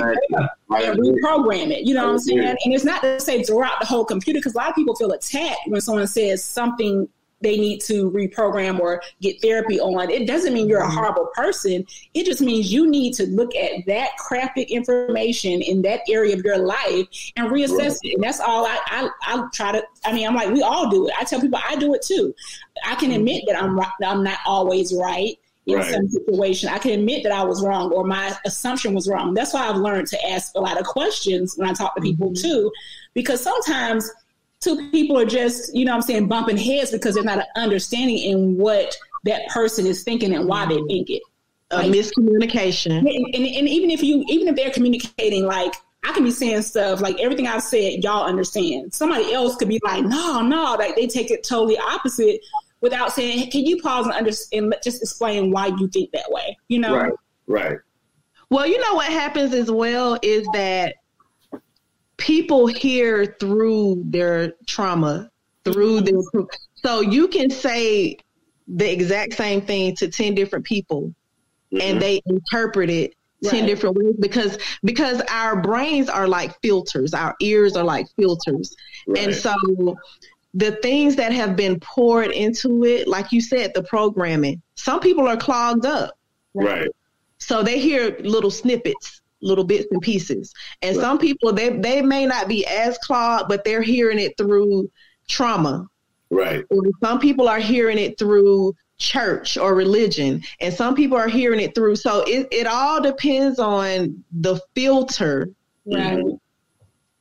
And 0.71 0.99
reprogram 0.99 1.71
it. 1.71 1.87
You 1.87 1.95
know 1.95 2.07
what 2.07 2.13
I'm 2.15 2.19
saying? 2.19 2.41
And 2.41 2.75
it's 2.75 2.85
not 2.85 3.01
to 3.03 3.21
say 3.21 3.45
throughout 3.45 3.79
the 3.79 3.87
whole 3.87 4.05
computer 4.05 4.41
because 4.41 4.55
a 4.55 4.57
lot 4.57 4.71
of 4.71 4.75
people 4.75 4.97
feel 4.97 5.13
attacked 5.13 5.61
when 5.69 5.81
someone 5.81 6.09
says 6.09 6.43
something 6.43 7.09
they 7.45 7.57
need 7.57 7.81
to 7.83 8.11
reprogram 8.11 8.81
or 8.81 9.03
get 9.21 9.41
therapy 9.41 9.79
on. 9.79 10.11
It 10.11 10.27
doesn't 10.27 10.53
mean 10.53 10.69
you're 10.69 10.81
a 10.81 10.85
mm-hmm. 10.85 10.97
horrible 10.97 11.29
person. 11.35 11.87
It 12.15 12.25
just 12.25 12.41
means 12.41 12.73
you 12.73 12.91
need 12.91 13.15
to 13.15 13.27
look 13.27 13.55
at 13.55 13.87
that 13.87 14.11
crafted 14.19 14.69
information 14.69 15.63
in 15.63 15.83
that 15.83 16.01
area 16.09 16.35
of 16.35 16.45
your 16.45 16.59
life 16.59 17.07
and 17.37 17.51
reassess 17.51 17.79
right. 17.79 17.99
it. 18.03 18.15
And 18.15 18.25
that's 18.25 18.41
all 18.41 18.67
I, 18.67 18.79
I, 18.87 19.09
I 19.23 19.47
try 19.53 19.73
to. 19.73 19.85
I 20.05 20.13
mean, 20.13 20.27
I'm 20.27 20.35
like 20.35 20.51
we 20.51 20.63
all 20.63 20.91
do 20.91 21.07
it. 21.07 21.15
I 21.19 21.25
tell 21.25 21.41
people 21.41 21.61
I 21.63 21.77
do 21.77 21.95
it 21.95 22.03
too. 22.03 22.35
I 22.85 22.95
can 22.97 23.11
mm-hmm. 23.11 23.21
admit 23.21 23.45
that 23.47 23.63
I'm 23.63 23.79
I'm 24.05 24.25
not 24.25 24.39
always 24.47 24.95
right 24.95 25.39
in 25.67 25.77
right. 25.77 25.93
some 25.93 26.09
situation. 26.09 26.69
I 26.69 26.79
can 26.79 26.93
admit 26.93 27.23
that 27.23 27.33
I 27.33 27.43
was 27.45 27.63
wrong 27.63 27.93
or 27.93 28.05
my 28.05 28.37
assumption 28.45 28.95
was 28.95 29.09
wrong. 29.09 29.35
That's 29.35 29.55
why 29.55 29.69
I've 29.69 29.77
learned 29.77 30.09
to 30.09 30.29
ask 30.29 30.53
a 30.55 30.61
lot 30.61 30.79
of 30.79 30.87
questions 30.87 31.55
when 31.57 31.69
I 31.69 31.73
talk 31.73 31.95
to 31.97 32.03
people 32.03 32.31
mm-hmm. 32.31 32.49
too, 32.49 32.73
because 33.15 33.43
sometimes 33.43 34.11
two 34.65 34.91
people 34.91 35.19
are 35.19 35.27
just, 35.27 35.75
you 35.75 35.85
know 35.85 35.95
I'm 35.95 36.03
saying, 36.03 36.27
bumping 36.27 36.57
heads 36.57 36.91
because 36.91 37.15
they're 37.15 37.23
not 37.23 37.47
understanding 37.55 38.19
in 38.19 38.57
what 38.57 38.97
that 39.25 39.47
person 39.49 39.87
is 39.87 40.03
thinking 40.03 40.35
and 40.35 40.49
why 40.49 40.67
they 40.67 40.81
think 40.89 41.11
it. 41.11 41.23
Like, 41.71 41.87
a 41.87 41.91
miscommunication. 41.91 42.99
And, 42.99 43.09
and, 43.09 43.35
and 43.35 43.69
even 43.69 43.91
if 43.91 44.03
you, 44.03 44.25
even 44.29 44.49
if 44.49 44.57
they're 44.57 44.71
communicating, 44.71 45.45
like 45.45 45.75
I 46.05 46.13
can 46.13 46.25
be 46.25 46.31
saying 46.31 46.63
stuff 46.63 47.01
like 47.01 47.19
everything 47.21 47.47
I've 47.47 47.63
said, 47.63 48.05
y'all 48.05 48.27
understand. 48.27 48.93
Somebody 48.93 49.33
else 49.33 49.57
could 49.57 49.69
be 49.69 49.81
like, 49.85 50.05
no, 50.05 50.41
no, 50.41 50.77
like 50.79 50.97
they 50.97 51.07
take 51.07 51.31
it 51.31 51.45
totally 51.45 51.79
opposite 51.79 52.41
without 52.81 53.13
saying, 53.13 53.39
hey, 53.39 53.47
can 53.47 53.65
you 53.65 53.81
pause 53.81 54.07
and 54.07 54.15
understand, 54.15 54.65
and 54.67 54.75
just 54.85 55.03
explain 55.03 55.51
why 55.51 55.69
you 55.69 55.89
think 55.89 56.11
that 56.13 56.31
way? 56.31 56.57
You 56.69 56.81
know? 56.81 56.95
Right, 56.95 57.13
right. 57.47 57.79
Well, 58.51 58.67
you 58.67 58.79
know 58.79 58.95
what 58.95 59.11
happens 59.11 59.55
as 59.55 59.71
well 59.71 60.19
is 60.23 60.47
that 60.53 60.97
people 62.17 62.67
hear 62.67 63.37
through 63.41 64.03
their 64.07 64.53
trauma, 64.67 65.31
through 65.65 66.01
their 66.03 66.19
so 66.75 67.01
you 67.01 67.29
can 67.29 67.51
say 67.51 68.19
the 68.69 68.91
exact 68.91 69.35
same 69.35 69.63
thing 69.63 69.95
to 69.97 70.09
10 70.09 70.35
different 70.35 70.65
people 70.65 71.03
mm-hmm. 71.73 71.81
and 71.81 72.01
they 72.01 72.21
interpret 72.27 72.91
it 72.91 73.15
10 73.43 73.61
right. 73.61 73.67
different 73.67 73.97
ways 73.97 74.15
because 74.21 74.59
because 74.85 75.21
our 75.31 75.61
brains 75.61 76.09
are 76.09 76.27
like 76.27 76.59
filters. 76.63 77.13
Our 77.13 77.35
ears 77.41 77.77
are 77.77 77.85
like 77.85 78.07
filters. 78.17 78.75
Right. 79.07 79.25
and 79.25 79.35
so 79.35 79.55
the 80.55 80.73
things 80.77 81.17
that 81.17 81.33
have 81.33 81.57
been 81.57 81.81
poured 81.81 82.31
into 82.31 82.85
it 82.85 83.09
like 83.09 83.33
you 83.33 83.41
said 83.41 83.73
the 83.75 83.83
programming 83.83 84.63
some 84.77 85.01
people 85.01 85.27
are 85.29 85.37
clogged 85.37 85.87
up. 85.87 86.17
Right. 86.55 86.89
So 87.39 87.63
they 87.63 87.79
hear 87.79 88.17
little 88.21 88.51
snippets 88.51 89.21
little 89.45 89.65
bits 89.65 89.87
and 89.91 90.03
pieces. 90.03 90.53
And 90.83 90.97
right. 90.97 91.03
some 91.03 91.19
people 91.19 91.53
they 91.53 91.71
they 91.71 92.03
may 92.03 92.27
not 92.27 92.49
be 92.49 92.67
as 92.67 92.99
clogged, 92.99 93.49
but 93.49 93.65
they're 93.65 93.83
hearing 93.83 94.19
it 94.19 94.37
through 94.37 94.91
trauma. 95.29 95.89
Right. 96.31 96.65
Or 96.71 96.83
some 97.01 97.21
people 97.21 97.49
are 97.49 97.61
hearing 97.61 97.99
it 97.99 98.19
through 98.19 98.75
church 98.97 99.59
or 99.59 99.75
religion 99.75 100.43
and 100.61 100.73
some 100.73 100.95
people 100.95 101.17
are 101.19 101.29
hearing 101.29 101.59
it 101.59 101.75
through 101.75 101.97
so 101.97 102.23
it, 102.29 102.47
it 102.53 102.65
all 102.65 103.03
depends 103.03 103.59
on 103.59 104.23
the 104.31 104.59
filter 104.77 105.49
right 105.85 106.23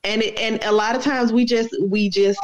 and 0.03 0.21
it, 0.21 0.37
and 0.37 0.63
a 0.63 0.71
lot 0.71 0.95
of 0.95 1.01
times 1.01 1.33
we 1.33 1.45
just 1.45 1.75
we 1.81 2.09
just 2.09 2.39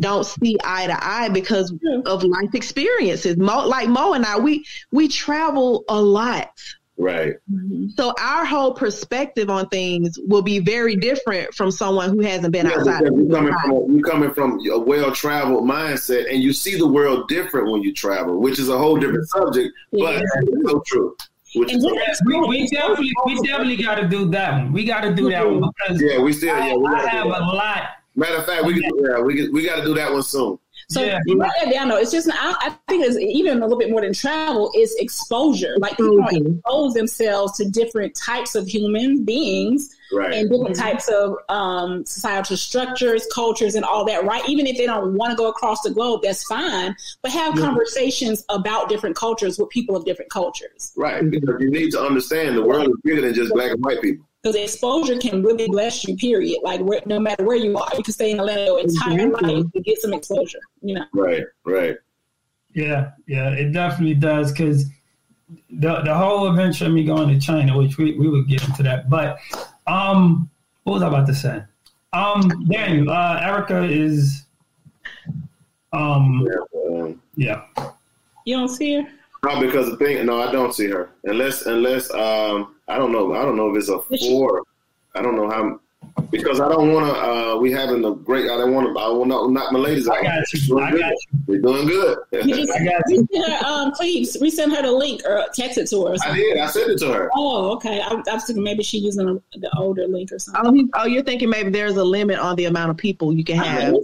don't 0.00 0.26
see 0.26 0.56
eye 0.64 0.86
to 0.86 1.04
eye 1.04 1.30
because 1.30 1.72
of 2.04 2.24
life 2.24 2.54
experiences 2.54 3.38
mo, 3.38 3.66
like 3.66 3.88
mo 3.88 4.12
and 4.12 4.26
i 4.26 4.38
we 4.38 4.62
we 4.90 5.08
travel 5.08 5.84
a 5.88 6.00
lot 6.00 6.50
Right. 6.96 7.34
Mm-hmm. 7.52 7.88
So 7.96 8.14
our 8.20 8.44
whole 8.44 8.72
perspective 8.72 9.50
on 9.50 9.68
things 9.68 10.18
will 10.26 10.42
be 10.42 10.60
very 10.60 10.94
different 10.94 11.52
from 11.52 11.70
someone 11.70 12.10
who 12.10 12.20
hasn't 12.20 12.52
been 12.52 12.66
yeah, 12.66 12.76
outside. 12.76 13.02
You're 13.02 13.28
coming, 13.28 13.54
from, 13.64 13.90
you're 13.90 14.08
coming 14.08 14.32
from 14.32 14.60
a 14.70 14.78
well-traveled 14.78 15.64
mindset, 15.64 16.32
and 16.32 16.42
you 16.42 16.52
see 16.52 16.78
the 16.78 16.86
world 16.86 17.28
different 17.28 17.70
when 17.70 17.82
you 17.82 17.92
travel, 17.92 18.40
which 18.40 18.58
is 18.60 18.68
a 18.68 18.78
whole 18.78 18.96
different 18.96 19.28
subject, 19.28 19.74
yeah. 19.90 20.04
but 20.04 20.22
it's 20.22 20.70
so 20.70 20.82
true. 20.86 21.16
we, 21.56 21.64
we, 21.64 22.68
definitely, 22.68 23.12
we 23.26 23.42
definitely 23.42 23.76
got 23.76 23.96
to 23.96 24.08
do 24.08 24.30
that 24.30 24.52
one. 24.52 24.72
We 24.72 24.84
got 24.84 25.00
to 25.00 25.14
do 25.14 25.30
that 25.30 25.48
one 25.48 25.70
because 25.76 26.00
yeah, 26.00 26.20
we 26.20 26.32
still 26.32 26.56
yeah. 26.56 26.74
We 26.74 26.86
I 26.86 27.08
have 27.08 27.26
a 27.26 27.28
lot. 27.28 27.88
Matter 28.16 28.36
of 28.36 28.46
fact, 28.46 28.64
we 28.64 28.80
yeah, 29.04 29.20
we 29.20 29.48
we 29.50 29.66
got 29.66 29.76
to 29.76 29.84
do 29.84 29.94
that 29.94 30.12
one 30.12 30.22
soon. 30.22 30.58
So 30.88 31.02
yeah. 31.02 31.20
you 31.26 31.38
write 31.38 31.52
that 31.62 31.72
down 31.72 31.88
though. 31.88 31.96
It's 31.96 32.10
just 32.10 32.28
I, 32.30 32.54
I, 32.60 32.70
think 32.88 33.04
it's 33.04 33.16
even 33.16 33.58
a 33.58 33.60
little 33.62 33.78
bit 33.78 33.90
more 33.90 34.00
than 34.00 34.12
travel 34.12 34.70
is 34.76 34.94
exposure. 34.98 35.76
Like 35.78 35.96
people 35.96 36.18
mm-hmm. 36.18 36.58
expose 36.58 36.94
themselves 36.94 37.56
to 37.58 37.68
different 37.68 38.14
types 38.14 38.54
of 38.54 38.66
human 38.68 39.24
beings 39.24 39.94
right. 40.12 40.32
and 40.32 40.50
different 40.50 40.76
mm-hmm. 40.76 40.82
types 40.82 41.08
of 41.08 41.36
um, 41.48 42.04
societal 42.04 42.56
structures, 42.56 43.26
cultures, 43.32 43.74
and 43.74 43.84
all 43.84 44.04
that. 44.06 44.24
Right? 44.24 44.46
Even 44.48 44.66
if 44.66 44.76
they 44.76 44.86
don't 44.86 45.14
want 45.14 45.30
to 45.30 45.36
go 45.36 45.48
across 45.48 45.82
the 45.82 45.90
globe, 45.90 46.20
that's 46.22 46.44
fine. 46.44 46.94
But 47.22 47.32
have 47.32 47.56
yeah. 47.56 47.64
conversations 47.64 48.44
about 48.48 48.88
different 48.88 49.16
cultures 49.16 49.58
with 49.58 49.70
people 49.70 49.96
of 49.96 50.04
different 50.04 50.30
cultures. 50.30 50.92
Right. 50.96 51.28
Because 51.28 51.56
you 51.60 51.70
need 51.70 51.90
to 51.92 52.00
understand 52.00 52.56
the 52.56 52.64
world 52.64 52.88
is 52.88 52.96
bigger 53.02 53.22
than 53.22 53.34
just 53.34 53.52
black 53.52 53.72
and 53.72 53.84
white 53.84 54.02
people 54.02 54.26
because 54.44 54.56
exposure 54.56 55.18
can 55.18 55.42
really 55.42 55.66
bless 55.68 56.06
you. 56.06 56.16
Period. 56.16 56.58
Like 56.62 56.80
where, 56.80 57.00
no 57.06 57.18
matter 57.18 57.44
where 57.44 57.56
you 57.56 57.76
are, 57.76 57.88
you 57.96 58.02
can 58.02 58.12
stay 58.12 58.30
in 58.30 58.38
Atlanta 58.38 58.64
your 58.66 58.80
entire 58.80 59.28
mm-hmm. 59.28 59.46
life 59.46 59.72
to 59.72 59.80
get 59.80 59.98
some 60.00 60.12
exposure. 60.12 60.58
You 60.82 60.96
know. 60.96 61.04
Right. 61.14 61.44
Right. 61.64 61.96
Yeah. 62.74 63.12
Yeah. 63.26 63.50
It 63.50 63.72
definitely 63.72 64.16
does 64.16 64.52
because 64.52 64.84
the 65.70 66.00
the 66.02 66.14
whole 66.14 66.48
adventure 66.48 66.86
of 66.86 66.92
me 66.92 67.04
going 67.04 67.28
to 67.28 67.40
China, 67.40 67.78
which 67.78 67.96
we, 67.96 68.18
we 68.18 68.28
would 68.28 68.46
get 68.46 68.66
into 68.68 68.82
that, 68.82 69.08
but 69.08 69.38
um, 69.86 70.50
what 70.82 70.94
was 70.94 71.02
I 71.02 71.08
about 71.08 71.26
to 71.28 71.34
say? 71.34 71.62
Um, 72.12 72.48
Daniel, 72.68 73.10
uh, 73.10 73.40
Erica 73.42 73.82
is 73.82 74.44
um, 75.92 76.46
yeah. 77.34 77.62
You 78.44 78.56
don't 78.56 78.68
see 78.68 78.94
her. 78.94 79.08
No, 79.44 79.60
because 79.60 79.90
the 79.90 79.96
thing, 79.96 80.24
no, 80.24 80.40
I 80.40 80.50
don't 80.52 80.74
see 80.74 80.88
her 80.88 81.10
unless 81.24 81.66
unless 81.66 82.12
um 82.12 82.73
I 82.88 82.98
don't 82.98 83.12
know 83.12 83.34
I 83.34 83.42
don't 83.42 83.56
know 83.56 83.70
if 83.70 83.76
it's 83.76 83.88
a 83.88 83.98
four. 84.00 84.62
I 85.14 85.22
don't 85.22 85.36
know 85.36 85.48
how 85.48 85.80
because 86.30 86.60
I 86.60 86.68
don't 86.68 86.92
want 86.92 87.06
to. 87.06 87.20
Uh, 87.20 87.56
we 87.56 87.70
having 87.70 88.04
a 88.04 88.12
great. 88.12 88.50
I 88.50 88.56
don't 88.56 88.72
want 88.72 88.94
to. 88.94 89.00
I 89.00 89.08
will 89.08 89.24
not 89.24 89.50
knock 89.50 89.72
my 89.72 89.78
ladies 89.78 90.08
out. 90.08 90.16
I 90.16 90.22
got 90.22 90.52
you. 90.52 90.78
I 90.80 90.90
got 90.90 90.98
you. 90.98 91.16
We're 91.46 91.60
doing 91.60 91.86
good. 91.86 92.18
You 92.32 92.72
I 92.74 92.84
got 92.84 93.02
you. 93.08 93.26
Her, 93.46 93.66
um, 93.66 93.92
please 93.92 94.36
resend 94.40 94.74
her 94.74 94.82
the 94.82 94.92
link 94.92 95.22
or 95.24 95.44
text 95.54 95.78
it 95.78 95.88
to 95.90 96.06
her. 96.06 96.16
I 96.24 96.34
did. 96.34 96.58
I 96.58 96.66
sent 96.66 96.90
it 96.90 96.98
to 96.98 97.12
her. 97.12 97.30
Oh, 97.34 97.72
okay. 97.74 98.00
I, 98.00 98.08
I 98.08 98.34
was 98.34 98.44
thinking 98.44 98.62
maybe 98.64 98.82
she's 98.82 99.02
using 99.02 99.28
a, 99.28 99.58
the 99.58 99.70
older 99.76 100.06
link 100.06 100.32
or 100.32 100.38
something. 100.38 100.90
Oh, 100.94 101.02
oh, 101.02 101.06
you're 101.06 101.22
thinking 101.22 101.50
maybe 101.50 101.70
there's 101.70 101.96
a 101.96 102.04
limit 102.04 102.38
on 102.38 102.56
the 102.56 102.64
amount 102.66 102.90
of 102.90 102.96
people 102.96 103.32
you 103.32 103.44
can 103.44 103.56
have. 103.56 103.94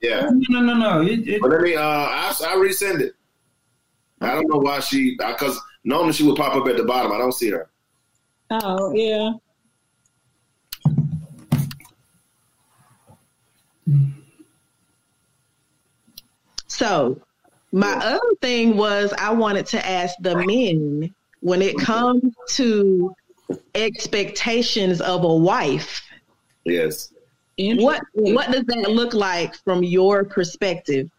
Yeah. 0.00 0.30
No, 0.48 0.60
no, 0.60 0.74
no. 0.74 1.02
It, 1.02 1.28
it, 1.28 1.40
but 1.40 1.50
let 1.50 1.62
me. 1.62 1.74
Uh, 1.76 1.82
I 1.82 2.34
I 2.46 2.54
resend 2.56 3.00
it. 3.00 3.14
I 4.20 4.32
don't 4.34 4.48
know 4.48 4.58
why 4.58 4.80
she 4.80 5.16
because 5.16 5.58
normally 5.84 6.12
she 6.12 6.24
would 6.24 6.36
pop 6.36 6.54
up 6.54 6.66
at 6.68 6.76
the 6.76 6.84
bottom. 6.84 7.12
I 7.12 7.18
don't 7.18 7.32
see 7.32 7.50
her. 7.50 7.70
Oh 8.50 8.92
yeah. 8.94 9.32
So 16.66 17.20
my 17.72 17.92
other 17.92 18.20
thing 18.40 18.76
was 18.76 19.12
I 19.18 19.32
wanted 19.32 19.66
to 19.66 19.86
ask 19.86 20.14
the 20.20 20.36
men 20.36 21.14
when 21.40 21.62
it 21.62 21.76
comes 21.78 22.34
to 22.50 23.14
expectations 23.74 25.00
of 25.00 25.24
a 25.24 25.34
wife. 25.34 26.02
Yes. 26.64 27.12
What 27.58 28.02
what 28.14 28.50
does 28.50 28.64
that 28.64 28.90
look 28.90 29.14
like 29.14 29.54
from 29.56 29.84
your 29.84 30.24
perspective? 30.24 31.10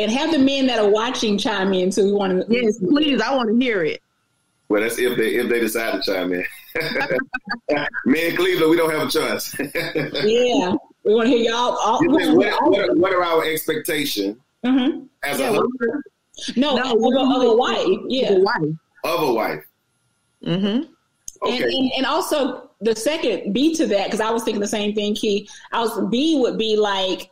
and 0.00 0.10
have 0.10 0.32
the 0.32 0.38
men 0.38 0.66
that 0.66 0.78
are 0.78 0.88
watching 0.88 1.36
chime 1.36 1.74
in 1.74 1.90
too. 1.90 2.06
We 2.06 2.12
want 2.12 2.46
to 2.46 2.52
yes, 2.52 2.78
please. 2.78 3.20
I 3.20 3.34
want 3.34 3.50
to 3.50 3.64
hear 3.64 3.84
it. 3.84 4.02
Well, 4.70 4.82
that's 4.82 4.98
if 4.98 5.18
they 5.18 5.34
if 5.34 5.48
they 5.48 5.58
decide 5.58 6.00
to 6.00 6.12
chime 6.12 6.32
in. 6.32 6.44
Me 8.06 8.28
and 8.28 8.38
Cleveland, 8.38 8.70
we 8.70 8.76
don't 8.76 8.92
have 8.92 9.08
a 9.08 9.10
choice. 9.10 9.54
yeah, 9.58 10.74
we 11.02 11.14
want 11.14 11.28
to 11.28 11.36
hear 11.36 11.50
y'all. 11.50 11.76
All, 11.76 11.98
what, 12.06 12.36
what, 12.36 12.46
are, 12.46 12.94
what, 12.94 13.12
are, 13.12 13.24
our 13.24 13.44
expectations 13.44 14.36
mm-hmm. 14.64 15.06
as 15.24 15.40
yeah, 15.40 15.48
a 15.48 15.52
husband? 15.54 16.04
No, 16.56 16.76
no 16.76 16.82
of, 16.82 17.32
a, 17.32 17.36
of 17.36 17.52
a 17.52 17.56
wife. 17.56 17.98
Yeah, 18.06 18.30
a 18.30 18.38
wife. 18.38 18.76
Of 19.02 19.28
a 19.28 19.32
wife. 19.32 19.64
Mm-hmm. 20.44 20.92
Okay. 21.42 21.56
And, 21.56 21.64
and, 21.64 21.92
and 21.96 22.06
also 22.06 22.70
the 22.80 22.94
second 22.94 23.52
B 23.52 23.74
to 23.74 23.86
that, 23.88 24.06
because 24.06 24.20
I 24.20 24.30
was 24.30 24.44
thinking 24.44 24.60
the 24.60 24.68
same 24.68 24.94
thing, 24.94 25.16
Key. 25.16 25.48
I 25.72 25.80
was 25.80 26.00
B 26.10 26.38
would 26.38 26.56
be 26.56 26.76
like 26.76 27.28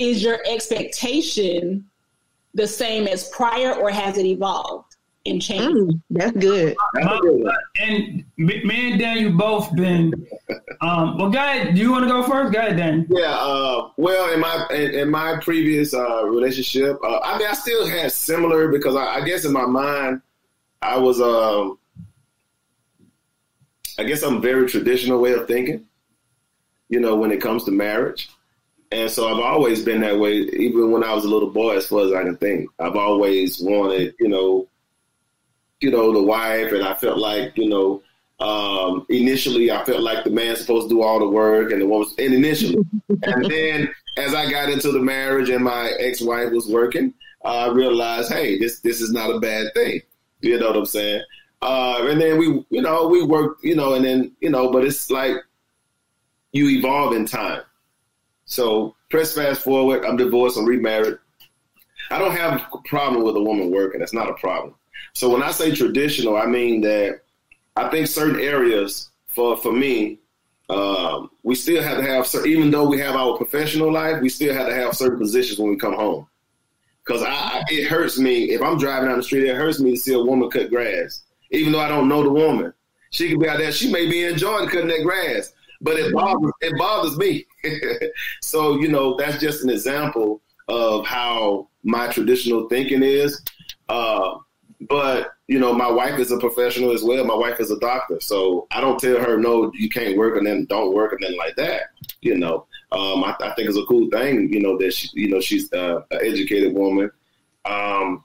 is 0.00 0.22
your 0.22 0.38
expectation 0.44 1.88
the 2.54 2.66
same 2.66 3.06
as 3.06 3.28
prior 3.28 3.74
or 3.74 3.90
has 3.90 4.18
it 4.18 4.26
evolved? 4.26 4.87
And 5.30 5.42
change. 5.42 5.62
Mm, 5.62 6.00
that's 6.10 6.36
good. 6.36 6.76
My, 6.94 7.20
and 7.80 8.24
me 8.36 8.90
and 8.92 9.00
Dan, 9.00 9.18
you 9.18 9.30
both 9.30 9.74
been. 9.74 10.12
Um, 10.80 11.18
well, 11.18 11.30
guy, 11.30 11.70
do 11.70 11.80
you 11.80 11.90
want 11.90 12.04
to 12.04 12.08
go 12.08 12.22
first? 12.22 12.52
Guy, 12.52 12.66
ahead, 12.66 12.76
Dan. 12.76 13.06
Yeah. 13.10 13.30
Uh, 13.30 13.90
well, 13.96 14.32
in 14.32 14.40
my 14.40 14.66
in, 14.70 14.94
in 14.94 15.10
my 15.10 15.38
previous 15.40 15.94
uh, 15.94 16.24
relationship, 16.24 16.98
uh, 17.02 17.20
I 17.20 17.38
mean, 17.38 17.48
I 17.48 17.52
still 17.52 17.86
had 17.86 18.12
similar 18.12 18.68
because 18.68 18.96
I, 18.96 19.16
I 19.16 19.20
guess 19.22 19.44
in 19.44 19.52
my 19.52 19.66
mind, 19.66 20.22
I 20.82 20.98
was. 20.98 21.20
Um, 21.20 21.78
I 23.98 24.04
guess 24.04 24.22
I'm 24.22 24.40
very 24.40 24.68
traditional 24.68 25.20
way 25.20 25.32
of 25.32 25.48
thinking. 25.48 25.84
You 26.88 27.00
know, 27.00 27.16
when 27.16 27.32
it 27.32 27.40
comes 27.40 27.64
to 27.64 27.70
marriage. 27.70 28.30
And 28.90 29.10
so 29.10 29.28
I've 29.28 29.44
always 29.44 29.84
been 29.84 30.00
that 30.00 30.18
way, 30.18 30.32
even 30.32 30.90
when 30.90 31.04
I 31.04 31.12
was 31.12 31.26
a 31.26 31.28
little 31.28 31.50
boy, 31.50 31.76
as 31.76 31.86
far 31.86 32.06
as 32.06 32.12
I 32.12 32.22
can 32.22 32.36
think. 32.38 32.70
I've 32.78 32.96
always 32.96 33.60
wanted, 33.60 34.14
you 34.18 34.28
know, 34.28 34.66
you 35.80 35.90
know, 35.90 36.12
the 36.12 36.22
wife, 36.22 36.72
and 36.72 36.84
I 36.84 36.94
felt 36.94 37.18
like, 37.18 37.56
you 37.56 37.68
know, 37.68 38.02
um, 38.40 39.06
initially 39.08 39.70
I 39.70 39.84
felt 39.84 40.02
like 40.02 40.24
the 40.24 40.30
man's 40.30 40.60
supposed 40.60 40.88
to 40.88 40.94
do 40.94 41.02
all 41.02 41.18
the 41.18 41.28
work, 41.28 41.72
and 41.72 41.82
the 41.82 41.86
woman, 41.86 42.08
and 42.18 42.34
initially, 42.34 42.78
and 43.22 43.44
then 43.50 43.88
as 44.16 44.34
I 44.34 44.50
got 44.50 44.68
into 44.68 44.92
the 44.92 45.00
marriage 45.00 45.48
and 45.48 45.64
my 45.64 45.90
ex-wife 45.98 46.52
was 46.52 46.68
working, 46.68 47.14
uh, 47.44 47.68
I 47.68 47.72
realized, 47.72 48.32
hey, 48.32 48.58
this 48.58 48.80
this 48.80 49.00
is 49.00 49.12
not 49.12 49.34
a 49.34 49.40
bad 49.40 49.72
thing. 49.74 50.02
You 50.40 50.58
know 50.58 50.68
what 50.68 50.76
I'm 50.76 50.86
saying? 50.86 51.22
Uh, 51.60 52.06
and 52.08 52.20
then 52.20 52.38
we, 52.38 52.64
you 52.70 52.82
know, 52.82 53.08
we 53.08 53.24
worked, 53.24 53.64
you 53.64 53.74
know, 53.74 53.94
and 53.94 54.04
then, 54.04 54.32
you 54.40 54.50
know, 54.50 54.70
but 54.70 54.84
it's 54.84 55.10
like 55.10 55.36
you 56.52 56.68
evolve 56.68 57.14
in 57.14 57.26
time. 57.26 57.62
So 58.44 58.94
press 59.10 59.34
fast 59.34 59.62
forward. 59.62 60.04
I'm 60.04 60.16
divorced. 60.16 60.56
I'm 60.56 60.64
remarried. 60.64 61.18
I 62.10 62.18
don't 62.18 62.32
have 62.32 62.62
a 62.72 62.78
problem 62.88 63.24
with 63.24 63.36
a 63.36 63.42
woman 63.42 63.70
working. 63.70 64.00
That's 64.00 64.14
not 64.14 64.30
a 64.30 64.34
problem. 64.34 64.74
So 65.18 65.28
when 65.28 65.42
I 65.42 65.50
say 65.50 65.74
traditional, 65.74 66.36
I 66.36 66.46
mean 66.46 66.80
that 66.82 67.22
I 67.74 67.88
think 67.88 68.06
certain 68.06 68.38
areas 68.38 69.10
for 69.26 69.56
for 69.56 69.72
me, 69.72 70.20
um, 70.68 71.32
we 71.42 71.56
still 71.56 71.82
have 71.82 71.98
to 71.98 72.04
have 72.04 72.46
even 72.46 72.70
though 72.70 72.88
we 72.88 73.00
have 73.00 73.16
our 73.16 73.36
professional 73.36 73.92
life, 73.92 74.22
we 74.22 74.28
still 74.28 74.54
have 74.54 74.68
to 74.68 74.74
have 74.76 74.94
certain 74.94 75.18
positions 75.18 75.58
when 75.58 75.70
we 75.70 75.76
come 75.76 75.94
home. 75.94 76.28
Because 77.04 77.24
I, 77.24 77.64
it 77.68 77.88
hurts 77.88 78.16
me 78.16 78.50
if 78.50 78.62
I'm 78.62 78.78
driving 78.78 79.08
down 79.08 79.18
the 79.18 79.24
street. 79.24 79.48
It 79.48 79.56
hurts 79.56 79.80
me 79.80 79.90
to 79.90 79.96
see 79.96 80.14
a 80.14 80.20
woman 80.20 80.50
cut 80.50 80.70
grass, 80.70 81.24
even 81.50 81.72
though 81.72 81.80
I 81.80 81.88
don't 81.88 82.08
know 82.08 82.22
the 82.22 82.30
woman. 82.30 82.72
She 83.10 83.28
could 83.28 83.40
be 83.40 83.48
out 83.48 83.58
there. 83.58 83.72
She 83.72 83.90
may 83.90 84.08
be 84.08 84.22
enjoying 84.22 84.68
cutting 84.68 84.86
that 84.86 85.02
grass, 85.02 85.52
but 85.80 85.98
it 85.98 86.14
bothers 86.14 86.52
it 86.60 86.78
bothers 86.78 87.18
me. 87.18 87.44
so 88.40 88.78
you 88.78 88.86
know 88.86 89.16
that's 89.16 89.40
just 89.40 89.64
an 89.64 89.70
example 89.70 90.42
of 90.68 91.04
how 91.04 91.70
my 91.82 92.06
traditional 92.06 92.68
thinking 92.68 93.02
is. 93.02 93.42
Uh, 93.88 94.38
but 94.82 95.32
you 95.48 95.58
know, 95.58 95.72
my 95.72 95.90
wife 95.90 96.18
is 96.18 96.30
a 96.30 96.38
professional 96.38 96.92
as 96.92 97.02
well. 97.02 97.24
My 97.24 97.34
wife 97.34 97.60
is 97.60 97.70
a 97.70 97.78
doctor, 97.78 98.20
so 98.20 98.66
I 98.70 98.80
don't 98.80 98.98
tell 98.98 99.18
her 99.18 99.36
no, 99.36 99.72
you 99.74 99.88
can't 99.88 100.16
work, 100.16 100.36
and 100.36 100.46
then 100.46 100.66
don't 100.66 100.94
work, 100.94 101.12
and 101.12 101.22
then 101.22 101.36
like 101.36 101.56
that. 101.56 101.82
You 102.20 102.36
know, 102.38 102.66
um, 102.92 103.24
I, 103.24 103.34
I, 103.40 103.54
think 103.54 103.68
it's 103.68 103.78
a 103.78 103.84
cool 103.86 104.08
thing. 104.10 104.52
You 104.52 104.60
know 104.60 104.78
that 104.78 104.92
she, 104.92 105.08
you 105.14 105.28
know 105.28 105.40
she's 105.40 105.72
uh, 105.72 106.02
an 106.10 106.20
educated 106.22 106.74
woman. 106.74 107.10
Um, 107.64 108.24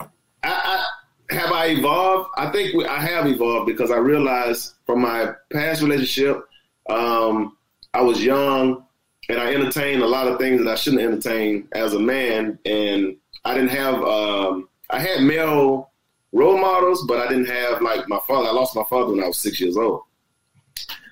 I, 0.00 0.08
I, 0.44 0.86
have 1.34 1.52
I 1.52 1.66
evolved. 1.68 2.30
I 2.36 2.50
think 2.50 2.74
we, 2.74 2.86
I 2.86 3.00
have 3.00 3.26
evolved 3.26 3.66
because 3.66 3.90
I 3.90 3.96
realized 3.96 4.74
from 4.86 5.02
my 5.02 5.32
past 5.52 5.82
relationship 5.82 6.42
um, 6.88 7.56
I 7.94 8.00
was 8.00 8.24
young 8.24 8.84
and 9.28 9.38
I 9.38 9.54
entertained 9.54 10.02
a 10.02 10.06
lot 10.06 10.28
of 10.28 10.38
things 10.38 10.62
that 10.62 10.70
I 10.70 10.74
shouldn't 10.74 11.02
entertain 11.02 11.68
as 11.72 11.94
a 11.94 12.00
man. 12.00 12.58
And 12.64 13.16
I 13.44 13.54
didn't 13.54 13.70
have, 13.70 14.02
um, 14.02 14.68
I 14.92 15.00
had 15.00 15.22
male 15.22 15.90
role 16.32 16.58
models, 16.58 17.04
but 17.06 17.18
I 17.18 17.28
didn't 17.28 17.46
have 17.46 17.80
like 17.82 18.08
my 18.08 18.20
father. 18.26 18.48
I 18.48 18.52
lost 18.52 18.76
my 18.76 18.84
father 18.88 19.12
when 19.12 19.24
I 19.24 19.26
was 19.26 19.38
six 19.38 19.60
years 19.60 19.76
old. 19.76 20.02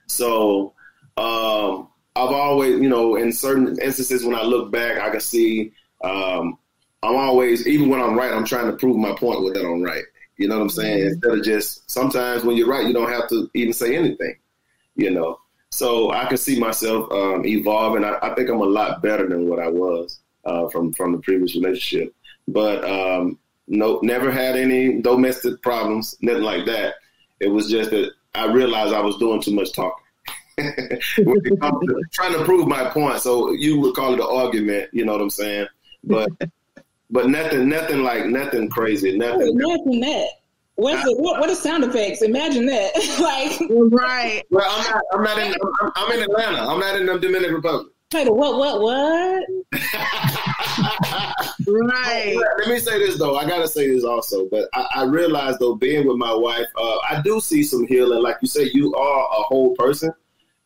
So 0.06 0.74
um, 1.16 1.88
I've 2.14 2.30
always, 2.32 2.80
you 2.80 2.88
know, 2.88 3.16
in 3.16 3.32
certain 3.32 3.78
instances 3.80 4.24
when 4.24 4.34
I 4.34 4.42
look 4.42 4.70
back, 4.70 4.98
I 4.98 5.10
can 5.10 5.20
see 5.20 5.72
um, 6.02 6.58
I'm 7.02 7.16
always, 7.16 7.66
even 7.66 7.88
when 7.88 8.00
I'm 8.00 8.16
right, 8.16 8.32
I'm 8.32 8.44
trying 8.44 8.70
to 8.70 8.76
prove 8.76 8.96
my 8.96 9.14
point 9.14 9.42
with 9.42 9.54
that 9.54 9.64
I'm 9.64 9.82
right. 9.82 10.04
You 10.36 10.48
know 10.48 10.56
what 10.56 10.62
I'm 10.62 10.70
saying? 10.70 10.98
Mm-hmm. 10.98 11.08
Instead 11.08 11.38
of 11.38 11.44
just 11.44 11.90
sometimes 11.90 12.44
when 12.44 12.56
you're 12.56 12.68
right, 12.68 12.86
you 12.86 12.92
don't 12.92 13.10
have 13.10 13.28
to 13.28 13.50
even 13.54 13.72
say 13.72 13.96
anything. 13.96 14.36
You 14.96 15.10
know, 15.10 15.38
so 15.70 16.10
I 16.12 16.26
can 16.26 16.36
see 16.36 16.58
myself 16.58 17.10
um, 17.12 17.46
evolving. 17.46 18.04
I, 18.04 18.18
I, 18.22 18.34
think 18.34 18.50
I'm 18.50 18.60
a 18.60 18.64
lot 18.64 19.02
better 19.02 19.26
than 19.28 19.48
what 19.48 19.60
I 19.60 19.68
was 19.68 20.18
uh, 20.44 20.68
from 20.68 20.92
from 20.92 21.12
the 21.12 21.18
previous 21.18 21.54
relationship. 21.54 22.14
But 22.48 22.84
um, 22.84 23.38
no, 23.70 24.00
never 24.02 24.32
had 24.32 24.56
any 24.56 25.00
domestic 25.00 25.62
problems, 25.62 26.16
nothing 26.20 26.42
like 26.42 26.66
that. 26.66 26.94
It 27.38 27.48
was 27.48 27.70
just 27.70 27.90
that 27.90 28.10
I 28.34 28.46
realized 28.46 28.92
I 28.92 29.00
was 29.00 29.16
doing 29.16 29.40
too 29.40 29.54
much 29.54 29.72
talking. 29.72 30.04
to 30.58 32.02
trying 32.12 32.32
to 32.34 32.44
prove 32.44 32.66
my 32.66 32.90
point. 32.90 33.20
So 33.20 33.52
you 33.52 33.80
would 33.80 33.94
call 33.94 34.12
it 34.12 34.20
an 34.20 34.26
argument, 34.28 34.90
you 34.92 35.04
know 35.04 35.12
what 35.12 35.22
I'm 35.22 35.30
saying? 35.30 35.68
But 36.02 36.30
but 37.10 37.28
nothing, 37.30 37.68
nothing 37.68 38.02
like 38.02 38.26
nothing 38.26 38.68
crazy, 38.68 39.16
nothing. 39.16 39.56
Nothing 39.56 40.00
that. 40.00 40.28
What's 40.74 41.04
the, 41.04 41.14
what, 41.16 41.40
what 41.40 41.48
are 41.50 41.54
sound 41.54 41.84
effects? 41.84 42.22
Imagine 42.22 42.66
that. 42.66 42.92
like 43.20 43.70
right. 43.92 44.42
Well, 44.50 44.66
I'm 44.68 44.90
not. 44.90 45.02
I'm 45.12 45.22
not 45.22 45.38
in. 45.38 45.54
I'm, 45.82 45.92
I'm, 45.94 46.12
in 46.12 46.22
Atlanta. 46.24 46.58
I'm 46.58 46.80
not 46.80 46.96
in 46.96 47.06
the 47.06 47.18
Dominican 47.18 47.54
Republic. 47.54 47.92
Wait, 48.12 48.28
what? 48.28 48.58
What? 48.58 48.80
What? 48.82 49.44
right. 51.68 52.36
Let 52.58 52.68
me 52.68 52.80
say 52.80 52.98
this 52.98 53.18
though. 53.18 53.36
I 53.36 53.48
gotta 53.48 53.68
say 53.68 53.88
this 53.88 54.02
also, 54.02 54.48
but 54.50 54.68
I, 54.74 54.86
I 54.96 55.04
realize 55.04 55.58
though, 55.58 55.76
being 55.76 56.08
with 56.08 56.16
my 56.16 56.34
wife, 56.34 56.66
uh, 56.76 56.98
I 57.08 57.20
do 57.22 57.40
see 57.40 57.62
some 57.62 57.86
healing. 57.86 58.20
Like 58.20 58.38
you 58.42 58.48
say, 58.48 58.68
you 58.74 58.92
are 58.94 59.20
a 59.20 59.42
whole 59.44 59.76
person, 59.76 60.12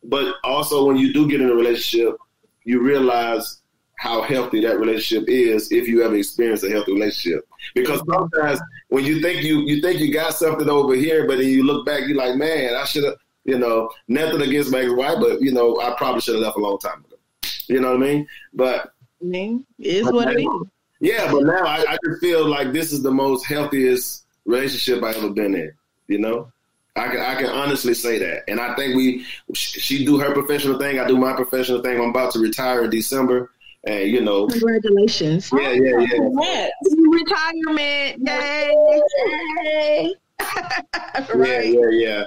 but 0.03 0.35
also 0.43 0.85
when 0.85 0.97
you 0.97 1.13
do 1.13 1.27
get 1.29 1.39
in 1.39 1.51
a 1.51 1.53
relationship, 1.53 2.17
you 2.63 2.81
realize 2.81 3.61
how 3.99 4.23
healthy 4.23 4.61
that 4.61 4.79
relationship 4.79 5.29
is 5.29 5.71
if 5.71 5.87
you 5.87 6.03
ever 6.03 6.15
experience 6.15 6.63
a 6.63 6.69
healthy 6.69 6.93
relationship. 6.93 7.47
Because 7.75 8.01
sometimes 8.09 8.59
when 8.89 9.05
you 9.05 9.21
think 9.21 9.43
you 9.43 9.59
you 9.59 9.81
think 9.81 9.99
you 9.99 10.11
got 10.11 10.33
something 10.33 10.67
over 10.67 10.95
here, 10.95 11.27
but 11.27 11.37
then 11.37 11.47
you 11.47 11.63
look 11.63 11.85
back, 11.85 12.07
you're 12.07 12.17
like, 12.17 12.37
man, 12.37 12.73
I 12.73 12.85
should 12.85 13.03
have, 13.03 13.17
you 13.43 13.59
know, 13.59 13.91
nothing 14.07 14.41
against 14.41 14.71
my 14.71 14.89
wife, 14.89 15.17
but 15.19 15.41
you 15.41 15.51
know, 15.51 15.79
I 15.79 15.93
probably 15.95 16.21
should 16.21 16.33
have 16.33 16.43
left 16.43 16.57
a 16.57 16.59
long 16.59 16.79
time 16.79 17.01
ago. 17.01 17.04
You 17.67 17.79
know 17.79 17.93
what 17.93 18.03
I 18.03 18.05
mean? 18.05 18.27
But 18.53 18.93
I 19.21 19.25
mean, 19.25 19.65
it 19.79 19.87
is 19.87 20.11
what 20.11 20.31
it 20.31 20.41
is. 20.41 20.47
Yeah, 20.99 21.31
but 21.31 21.43
now 21.43 21.65
I, 21.65 21.85
I 21.87 21.97
just 22.05 22.21
feel 22.21 22.47
like 22.47 22.71
this 22.71 22.91
is 22.91 23.03
the 23.03 23.11
most 23.11 23.45
healthiest 23.45 24.23
relationship 24.45 25.03
I've 25.03 25.17
ever 25.17 25.29
been 25.29 25.55
in. 25.55 25.71
You 26.07 26.19
know, 26.19 26.51
I 26.95 27.09
can 27.09 27.19
I 27.19 27.35
can 27.35 27.47
honestly 27.47 27.93
say 27.93 28.19
that, 28.19 28.43
and 28.47 28.59
I 28.59 28.75
think 28.75 28.95
we 28.95 29.25
she 29.53 30.05
do 30.05 30.17
her 30.19 30.33
professional 30.33 30.79
thing, 30.79 30.99
I 30.99 31.07
do 31.07 31.17
my 31.17 31.33
professional 31.33 31.81
thing. 31.81 31.99
I'm 31.99 32.09
about 32.09 32.31
to 32.33 32.39
retire 32.39 32.83
in 32.83 32.89
December, 32.89 33.51
and 33.83 34.09
you 34.09 34.21
know, 34.21 34.47
congratulations. 34.47 35.49
Yeah, 35.51 35.71
yeah, 35.71 35.99
yeah. 35.99 36.69
Retirement, 37.09 38.21
yay! 38.25 38.73
yay. 39.63 40.15
right. 41.33 41.35
Yeah, 41.35 41.61
yeah, 41.61 41.89
yeah. 41.91 42.23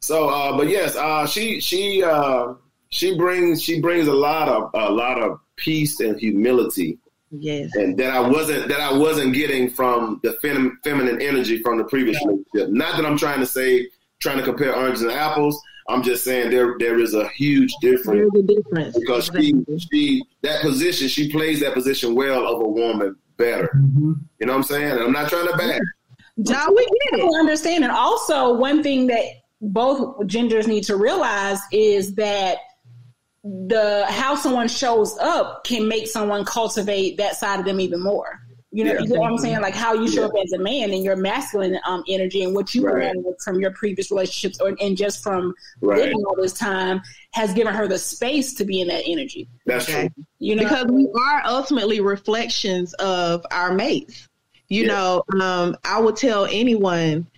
So, 0.00 0.28
uh, 0.28 0.56
but 0.56 0.68
yes, 0.68 0.96
uh, 0.96 1.26
she 1.26 1.60
she 1.60 2.02
uh, 2.02 2.54
she 2.94 3.16
brings 3.16 3.60
she 3.60 3.80
brings 3.80 4.06
a 4.06 4.14
lot 4.14 4.48
of 4.48 4.70
a 4.74 4.90
lot 4.90 5.20
of 5.20 5.40
peace 5.56 6.00
and 6.00 6.18
humility. 6.18 6.98
Yes, 7.30 7.74
and 7.74 7.98
that 7.98 8.10
I 8.10 8.20
wasn't 8.20 8.68
that 8.68 8.80
I 8.80 8.96
wasn't 8.96 9.34
getting 9.34 9.68
from 9.68 10.20
the 10.22 10.34
fem, 10.34 10.78
feminine 10.84 11.20
energy 11.20 11.60
from 11.60 11.78
the 11.78 11.84
previous 11.84 12.16
relationship. 12.24 12.72
Not 12.72 12.96
that 12.96 13.04
I'm 13.04 13.18
trying 13.18 13.40
to 13.40 13.46
say 13.46 13.88
trying 14.20 14.38
to 14.38 14.44
compare 14.44 14.74
oranges 14.76 15.02
and 15.02 15.10
apples, 15.10 15.60
I'm 15.88 16.04
just 16.04 16.22
saying 16.22 16.50
there 16.50 16.76
there 16.78 17.00
is 17.00 17.14
a 17.14 17.28
huge 17.30 17.74
difference. 17.80 18.30
There's 18.32 18.44
a 18.44 18.46
difference 18.46 18.98
because 18.98 19.28
exactly. 19.28 19.64
she 19.78 19.88
she 19.90 20.24
that 20.42 20.62
position 20.62 21.08
she 21.08 21.32
plays 21.32 21.58
that 21.60 21.74
position 21.74 22.14
well 22.14 22.46
of 22.46 22.60
a 22.60 22.68
woman 22.68 23.16
better. 23.36 23.70
Mm-hmm. 23.74 24.12
You 24.38 24.46
know 24.46 24.52
what 24.52 24.58
I'm 24.58 24.62
saying? 24.62 24.92
And 24.92 25.00
I'm 25.00 25.12
not 25.12 25.28
trying 25.28 25.48
to 25.48 25.56
back. 25.56 25.80
Now 26.36 26.68
we 26.68 26.86
get 27.10 27.20
it. 27.20 27.34
Understand, 27.34 27.82
and 27.82 27.92
also 27.92 28.54
one 28.54 28.84
thing 28.84 29.08
that 29.08 29.24
both 29.60 30.26
genders 30.26 30.68
need 30.68 30.84
to 30.84 30.96
realize 30.96 31.58
is 31.72 32.14
that 32.14 32.58
the 33.44 34.06
how 34.08 34.34
someone 34.34 34.68
shows 34.68 35.16
up 35.18 35.64
can 35.64 35.86
make 35.86 36.08
someone 36.08 36.44
cultivate 36.44 37.18
that 37.18 37.36
side 37.36 37.60
of 37.60 37.66
them 37.66 37.78
even 37.78 38.02
more. 38.02 38.40
You 38.72 38.82
know, 38.82 38.94
yeah. 38.94 39.00
you 39.02 39.08
know 39.08 39.20
what 39.20 39.30
I'm 39.30 39.38
saying? 39.38 39.60
Like 39.60 39.74
how 39.74 39.92
you 39.92 40.08
show 40.08 40.22
yeah. 40.22 40.26
up 40.26 40.32
as 40.42 40.52
a 40.52 40.58
man 40.58 40.92
and 40.92 41.04
your 41.04 41.14
masculine 41.14 41.78
um, 41.86 42.02
energy 42.08 42.42
and 42.42 42.56
what 42.56 42.74
you 42.74 42.84
right. 42.84 43.14
learned 43.14 43.24
from 43.44 43.60
your 43.60 43.70
previous 43.70 44.10
relationships 44.10 44.60
or 44.60 44.74
and 44.80 44.96
just 44.96 45.22
from 45.22 45.54
right. 45.80 46.00
living 46.00 46.24
all 46.24 46.34
this 46.34 46.54
time 46.54 47.00
has 47.34 47.54
given 47.54 47.72
her 47.72 47.86
the 47.86 47.98
space 47.98 48.52
to 48.54 48.64
be 48.64 48.80
in 48.80 48.88
that 48.88 49.04
energy. 49.06 49.48
That's 49.64 49.88
okay. 49.88 50.08
true. 50.08 50.24
You 50.40 50.56
know, 50.56 50.64
because 50.64 50.86
we 50.86 51.08
are 51.16 51.42
ultimately 51.44 52.00
reflections 52.00 52.94
of 52.94 53.46
our 53.52 53.72
mates. 53.72 54.26
You 54.68 54.86
yeah. 54.86 54.88
know, 54.88 55.22
um, 55.40 55.76
I 55.84 56.00
would 56.00 56.16
tell 56.16 56.46
anyone 56.46 57.28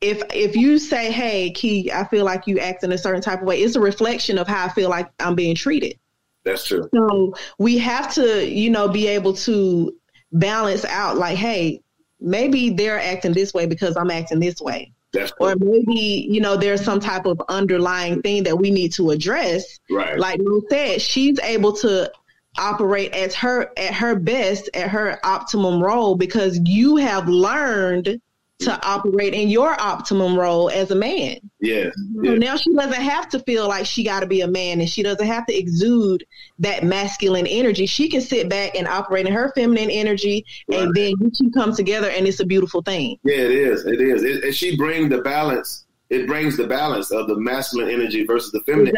if 0.00 0.22
if 0.34 0.56
you 0.56 0.78
say, 0.78 1.10
"Hey, 1.12 1.50
Key, 1.50 1.92
I 1.92 2.04
feel 2.04 2.24
like 2.24 2.46
you 2.46 2.58
act 2.58 2.84
in 2.84 2.92
a 2.92 2.98
certain 2.98 3.22
type 3.22 3.40
of 3.40 3.46
way," 3.46 3.60
it's 3.60 3.76
a 3.76 3.80
reflection 3.80 4.38
of 4.38 4.48
how 4.48 4.66
I 4.66 4.68
feel 4.68 4.88
like 4.88 5.10
I'm 5.18 5.34
being 5.34 5.54
treated. 5.54 5.98
That's 6.44 6.64
true. 6.64 6.88
So 6.94 7.34
we 7.58 7.78
have 7.78 8.14
to, 8.14 8.48
you 8.48 8.70
know, 8.70 8.88
be 8.88 9.08
able 9.08 9.34
to 9.34 9.94
balance 10.32 10.84
out 10.84 11.18
like, 11.18 11.36
hey, 11.36 11.82
maybe 12.18 12.70
they're 12.70 13.00
acting 13.00 13.32
this 13.32 13.52
way 13.52 13.66
because 13.66 13.96
I'm 13.96 14.10
acting 14.10 14.40
this 14.40 14.60
way. 14.60 14.92
That's 15.12 15.32
or 15.40 15.56
maybe 15.56 16.28
you 16.30 16.40
know 16.40 16.56
there's 16.56 16.84
some 16.84 17.00
type 17.00 17.26
of 17.26 17.42
underlying 17.48 18.22
thing 18.22 18.44
that 18.44 18.56
we 18.56 18.70
need 18.70 18.92
to 18.92 19.10
address 19.10 19.80
right. 19.90 20.16
like 20.16 20.38
Lou 20.38 20.64
said 20.70 21.02
she's 21.02 21.40
able 21.40 21.72
to 21.78 22.12
operate 22.56 23.12
as 23.12 23.34
her 23.34 23.72
at 23.76 23.92
her 23.92 24.14
best 24.14 24.70
at 24.72 24.88
her 24.88 25.18
optimum 25.24 25.82
role 25.82 26.14
because 26.14 26.60
you 26.64 26.96
have 26.96 27.28
learned 27.28 28.20
to 28.60 28.86
operate 28.86 29.32
in 29.32 29.48
your 29.48 29.78
optimum 29.80 30.38
role 30.38 30.70
as 30.70 30.90
a 30.90 30.94
man. 30.94 31.38
Yeah. 31.60 31.90
So 32.22 32.34
now 32.34 32.56
she 32.56 32.72
doesn't 32.74 32.92
have 32.92 33.28
to 33.30 33.40
feel 33.40 33.66
like 33.66 33.86
she 33.86 34.04
got 34.04 34.20
to 34.20 34.26
be 34.26 34.42
a 34.42 34.48
man 34.48 34.80
and 34.80 34.88
she 34.88 35.02
doesn't 35.02 35.26
have 35.26 35.46
to 35.46 35.56
exude 35.56 36.24
that 36.58 36.84
masculine 36.84 37.46
energy. 37.46 37.86
She 37.86 38.08
can 38.08 38.20
sit 38.20 38.48
back 38.48 38.74
and 38.74 38.86
operate 38.86 39.26
in 39.26 39.32
her 39.32 39.52
feminine 39.54 39.90
energy 39.90 40.44
right. 40.68 40.82
and 40.82 40.94
then 40.94 41.14
you 41.20 41.30
two 41.30 41.50
come 41.52 41.74
together 41.74 42.10
and 42.10 42.26
it's 42.26 42.40
a 42.40 42.46
beautiful 42.46 42.82
thing. 42.82 43.18
Yeah, 43.24 43.36
it 43.36 43.50
is. 43.50 43.86
It 43.86 44.00
is. 44.00 44.22
It, 44.22 44.44
and 44.44 44.54
she 44.54 44.76
brings 44.76 45.08
the 45.08 45.22
balance. 45.22 45.86
It 46.10 46.26
brings 46.26 46.56
the 46.56 46.66
balance 46.66 47.10
of 47.10 47.28
the 47.28 47.36
masculine 47.36 47.88
energy 47.88 48.24
versus 48.26 48.52
the 48.52 48.60
feminine. 48.60 48.94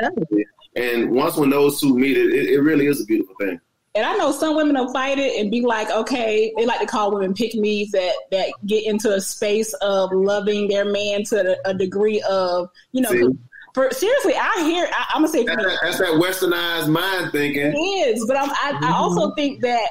And 0.74 1.10
once 1.10 1.36
when 1.36 1.50
those 1.50 1.80
two 1.80 1.96
meet, 1.96 2.16
it, 2.16 2.32
it 2.32 2.60
really 2.60 2.86
is 2.86 3.00
a 3.00 3.04
beautiful 3.04 3.34
thing. 3.38 3.60
And 3.94 4.06
I 4.06 4.16
know 4.16 4.32
some 4.32 4.56
women 4.56 4.74
will 4.74 4.90
fight 4.92 5.18
it 5.18 5.38
and 5.38 5.50
be 5.50 5.60
like, 5.60 5.90
okay, 5.90 6.52
they 6.56 6.64
like 6.64 6.80
to 6.80 6.86
call 6.86 7.12
women 7.12 7.34
pick 7.34 7.54
me's 7.54 7.90
that 7.90 8.14
that 8.30 8.52
get 8.64 8.86
into 8.86 9.12
a 9.12 9.20
space 9.20 9.74
of 9.74 10.10
loving 10.12 10.68
their 10.68 10.86
man 10.86 11.24
to 11.24 11.58
a 11.66 11.74
degree 11.74 12.22
of, 12.22 12.70
you 12.92 13.02
know, 13.02 13.10
See? 13.10 13.28
for 13.74 13.90
seriously, 13.90 14.34
I 14.34 14.62
hear. 14.64 14.88
I, 14.90 15.16
am 15.16 15.22
gonna 15.22 15.28
say 15.28 15.44
that's 15.44 15.62
that, 15.62 15.78
that's 15.82 15.98
that, 15.98 16.08
westernized 16.08 16.88
mind 16.88 17.32
thinking. 17.32 17.72
It 17.74 17.76
is, 17.76 18.24
but 18.26 18.36
I, 18.36 18.46
mm-hmm. 18.46 18.84
I 18.84 18.92
also 18.92 19.34
think 19.34 19.60
that 19.60 19.88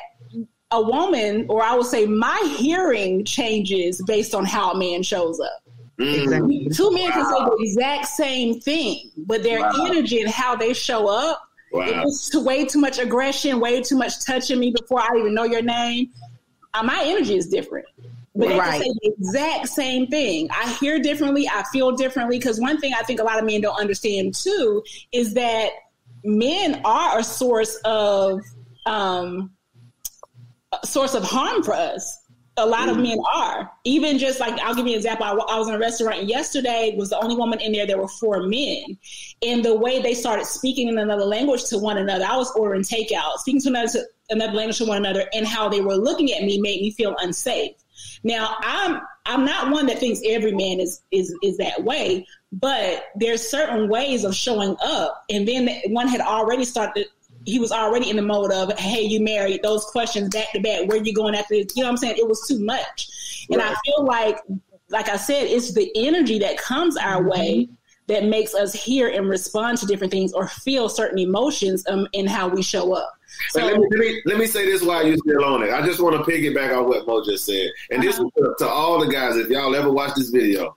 a 0.71 0.81
woman, 0.81 1.45
or 1.49 1.61
I 1.63 1.75
would 1.75 1.85
say, 1.85 2.05
my 2.05 2.55
hearing 2.57 3.25
changes 3.25 4.01
based 4.07 4.33
on 4.33 4.45
how 4.45 4.71
a 4.71 4.77
man 4.77 5.03
shows 5.03 5.39
up. 5.39 5.61
Exactly. 5.99 6.69
Two 6.73 6.91
men 6.91 7.09
wow. 7.09 7.11
can 7.11 7.25
say 7.25 7.43
the 7.45 7.57
exact 7.59 8.07
same 8.07 8.59
thing, 8.59 9.11
but 9.17 9.43
their 9.43 9.61
wow. 9.61 9.85
energy 9.85 10.21
and 10.21 10.29
how 10.29 10.55
they 10.55 10.73
show 10.73 11.07
up 11.07 11.41
Wow. 11.71 11.87
It 11.87 11.95
was 12.03 12.31
way 12.35 12.65
too 12.65 12.79
much 12.79 12.99
aggression, 12.99 13.59
way 13.59 13.81
too 13.81 13.97
much 13.97 14.25
touching 14.25 14.59
me 14.59 14.71
before 14.71 14.99
I 14.99 15.17
even 15.17 15.33
know 15.33 15.43
your 15.43 15.61
name. 15.61 16.09
Uh, 16.73 16.83
my 16.83 17.01
energy 17.05 17.35
is 17.35 17.47
different. 17.47 17.87
But 18.35 18.47
they 18.49 18.59
right. 18.59 18.81
say 18.81 18.89
the 19.01 19.13
exact 19.17 19.67
same 19.67 20.07
thing. 20.07 20.49
I 20.51 20.71
hear 20.73 20.99
differently. 20.99 21.47
I 21.49 21.63
feel 21.71 21.91
differently. 21.91 22.37
Because 22.37 22.59
one 22.59 22.79
thing 22.79 22.93
I 22.97 23.03
think 23.03 23.19
a 23.19 23.23
lot 23.23 23.39
of 23.39 23.45
men 23.45 23.61
don't 23.61 23.79
understand 23.79 24.35
too 24.35 24.83
is 25.11 25.33
that 25.33 25.71
men 26.23 26.81
are 26.85 27.19
a 27.19 27.23
source 27.23 27.75
of 27.83 28.41
um, 28.85 29.51
a 30.71 30.87
source 30.87 31.13
of 31.13 31.23
harm 31.23 31.63
for 31.63 31.73
us 31.73 32.20
a 32.57 32.65
lot 32.65 32.89
of 32.89 32.95
mm-hmm. 32.95 33.03
men 33.03 33.19
are. 33.33 33.71
Even 33.83 34.17
just 34.17 34.39
like, 34.39 34.59
I'll 34.59 34.75
give 34.75 34.85
you 34.85 34.93
an 34.93 34.97
example. 34.97 35.25
I, 35.25 35.31
I, 35.31 35.57
was 35.57 35.67
in 35.67 35.75
a 35.75 35.79
restaurant 35.79 36.25
yesterday, 36.25 36.93
was 36.97 37.09
the 37.09 37.19
only 37.19 37.35
woman 37.35 37.59
in 37.61 37.71
there. 37.71 37.87
There 37.87 37.97
were 37.97 38.07
four 38.07 38.43
men. 38.43 38.97
And 39.41 39.63
the 39.63 39.75
way 39.75 40.01
they 40.01 40.13
started 40.13 40.45
speaking 40.45 40.89
in 40.89 40.97
another 40.97 41.23
language 41.25 41.65
to 41.65 41.77
one 41.77 41.97
another, 41.97 42.25
I 42.25 42.35
was 42.35 42.51
ordering 42.51 42.83
takeout, 42.83 43.37
speaking 43.37 43.61
to 43.61 43.69
another, 43.69 44.05
another 44.29 44.53
language 44.53 44.77
to 44.79 44.85
one 44.85 44.97
another, 44.97 45.27
and 45.33 45.47
how 45.47 45.69
they 45.69 45.81
were 45.81 45.95
looking 45.95 46.31
at 46.33 46.43
me 46.43 46.59
made 46.59 46.81
me 46.81 46.91
feel 46.91 47.15
unsafe. 47.19 47.75
Now, 48.23 48.55
I'm 48.61 49.01
I'm 49.25 49.45
not 49.45 49.71
one 49.71 49.85
that 49.85 49.99
thinks 49.99 50.19
every 50.25 50.51
man 50.51 50.79
is 50.79 51.01
is 51.11 51.35
is 51.43 51.57
that 51.57 51.83
way, 51.83 52.25
but 52.51 53.05
there's 53.15 53.47
certain 53.47 53.89
ways 53.89 54.23
of 54.23 54.35
showing 54.35 54.75
up. 54.83 55.23
And 55.29 55.47
then 55.47 55.69
one 55.87 56.07
had 56.07 56.21
already 56.21 56.65
started 56.65 57.07
he 57.45 57.59
was 57.59 57.71
already 57.71 58.09
in 58.09 58.15
the 58.15 58.21
mode 58.21 58.51
of, 58.51 58.77
hey, 58.77 59.01
you 59.01 59.21
married, 59.21 59.61
those 59.63 59.85
questions 59.85 60.29
back 60.29 60.51
to 60.53 60.59
back, 60.59 60.87
where 60.87 61.01
you 61.01 61.13
going 61.13 61.35
after 61.35 61.55
this? 61.55 61.75
You 61.75 61.83
know 61.83 61.89
what 61.89 61.93
I'm 61.93 61.97
saying? 61.97 62.17
It 62.17 62.27
was 62.27 62.45
too 62.47 62.59
much. 62.59 63.09
Right. 63.49 63.59
And 63.59 63.61
I 63.61 63.75
feel 63.85 64.05
like, 64.05 64.37
like 64.89 65.09
I 65.09 65.17
said, 65.17 65.43
it's 65.43 65.73
the 65.73 65.91
energy 65.95 66.39
that 66.39 66.57
comes 66.57 66.97
our 66.97 67.21
mm-hmm. 67.21 67.29
way 67.29 67.69
that 68.07 68.25
makes 68.25 68.53
us 68.53 68.73
hear 68.73 69.07
and 69.07 69.29
respond 69.29 69.77
to 69.79 69.85
different 69.85 70.11
things 70.11 70.33
or 70.33 70.47
feel 70.47 70.89
certain 70.89 71.17
emotions 71.17 71.85
um, 71.87 72.07
in 72.13 72.27
how 72.27 72.47
we 72.47 72.61
show 72.61 72.93
up. 72.93 73.13
So, 73.49 73.65
let, 73.65 73.77
me, 73.77 73.87
let, 73.89 73.99
me, 73.99 74.21
let, 74.25 74.37
me, 74.37 74.45
say 74.45 74.65
this 74.65 74.83
while 74.83 75.07
you're 75.07 75.17
still 75.17 75.45
on 75.45 75.63
it. 75.63 75.71
I 75.71 75.85
just 75.85 76.01
want 76.01 76.17
to 76.17 76.29
piggyback 76.29 76.77
on 76.77 76.87
what 76.87 77.07
Mo 77.07 77.23
just 77.23 77.45
said. 77.45 77.69
And 77.89 77.99
uh-huh. 77.99 78.07
this 78.07 78.19
is 78.19 78.55
to 78.59 78.67
all 78.67 78.99
the 78.99 79.11
guys, 79.11 79.37
if 79.37 79.47
y'all 79.47 79.73
ever 79.73 79.89
watch 79.89 80.15
this 80.15 80.29
video, 80.29 80.75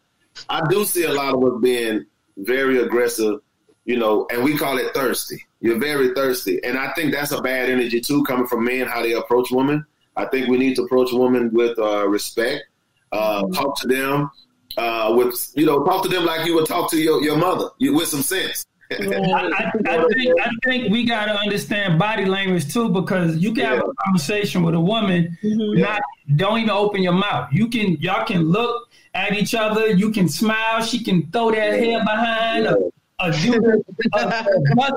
I 0.48 0.66
do 0.68 0.84
see 0.84 1.04
a 1.04 1.12
lot 1.12 1.34
of 1.34 1.42
us 1.42 1.60
being 1.60 2.06
very 2.36 2.78
aggressive, 2.78 3.40
you 3.84 3.96
know, 3.96 4.26
and 4.30 4.44
we 4.44 4.56
call 4.56 4.78
it 4.78 4.94
thirsty. 4.94 5.44
You're 5.64 5.78
very 5.78 6.12
thirsty. 6.12 6.62
And 6.62 6.76
I 6.78 6.92
think 6.92 7.14
that's 7.14 7.32
a 7.32 7.40
bad 7.40 7.70
energy 7.70 7.98
too, 7.98 8.22
coming 8.24 8.46
from 8.46 8.66
men, 8.66 8.86
how 8.86 9.00
they 9.00 9.12
approach 9.12 9.50
women. 9.50 9.86
I 10.14 10.26
think 10.26 10.48
we 10.48 10.58
need 10.58 10.76
to 10.76 10.82
approach 10.82 11.08
women 11.10 11.54
with 11.54 11.78
uh, 11.78 12.06
respect, 12.06 12.64
uh, 13.12 13.44
mm-hmm. 13.44 13.54
talk 13.54 13.80
to 13.80 13.88
them 13.88 14.30
uh, 14.76 15.14
with, 15.16 15.52
you 15.54 15.64
know, 15.64 15.82
talk 15.82 16.02
to 16.02 16.10
them 16.10 16.26
like 16.26 16.44
you 16.44 16.54
would 16.54 16.66
talk 16.66 16.90
to 16.90 16.98
your, 16.98 17.22
your 17.22 17.38
mother 17.38 17.70
you, 17.78 17.94
with 17.94 18.08
some 18.08 18.20
sense. 18.20 18.66
I, 18.92 18.96
I, 18.96 19.72
I, 19.86 20.06
think, 20.12 20.38
I 20.38 20.50
think 20.66 20.92
we 20.92 21.06
got 21.06 21.24
to 21.24 21.34
understand 21.34 21.98
body 21.98 22.26
language 22.26 22.70
too, 22.70 22.90
because 22.90 23.38
you 23.38 23.54
can 23.54 23.64
yeah. 23.64 23.70
have 23.76 23.84
a 23.84 23.94
conversation 24.04 24.64
with 24.64 24.74
a 24.74 24.80
woman, 24.80 25.38
mm-hmm. 25.42 25.80
not 25.80 26.02
don't 26.36 26.58
even 26.58 26.70
open 26.70 27.02
your 27.02 27.14
mouth. 27.14 27.48
You 27.52 27.68
can 27.68 27.96
y'all 28.02 28.26
can 28.26 28.42
look 28.42 28.90
at 29.14 29.32
each 29.32 29.54
other. 29.54 29.88
You 29.88 30.10
can 30.10 30.28
smile. 30.28 30.82
She 30.82 31.02
can 31.02 31.30
throw 31.30 31.50
that 31.52 31.72
hair 31.72 32.04
behind. 32.04 32.64
Yeah 32.64 32.74
a 33.20 33.32
dude 33.32 33.84
uh, 34.12 34.44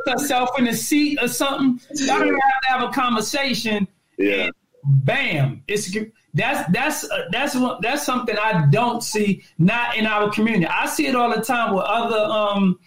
herself 0.07 0.49
in 0.57 0.67
a 0.67 0.73
seat 0.73 1.19
or 1.21 1.27
something. 1.27 1.79
Y'all 2.05 2.19
don't 2.19 2.29
have 2.29 2.61
to 2.61 2.67
have 2.67 2.83
a 2.83 2.91
conversation. 2.91 3.87
Yeah. 4.17 4.49
bam, 4.83 5.63
it's 5.67 5.95
that's 6.33 6.71
that's 6.71 7.09
uh, 7.09 7.25
that's 7.31 7.57
that's 7.81 8.05
something 8.05 8.35
I 8.37 8.67
don't 8.69 9.03
see 9.03 9.43
not 9.57 9.95
in 9.95 10.05
our 10.05 10.31
community. 10.31 10.65
I 10.65 10.87
see 10.87 11.07
it 11.07 11.15
all 11.15 11.33
the 11.33 11.41
time 11.41 11.73
with 11.73 11.83
other 11.83 12.17
um 12.17 12.79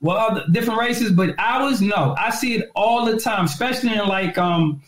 with 0.00 0.16
other 0.16 0.44
different 0.50 0.80
races, 0.80 1.12
but 1.12 1.34
ours 1.38 1.80
no. 1.80 2.14
I 2.18 2.30
see 2.30 2.54
it 2.54 2.70
all 2.74 3.04
the 3.04 3.18
time, 3.18 3.44
especially 3.46 3.94
in 3.94 4.06
like 4.06 4.38
um 4.38 4.82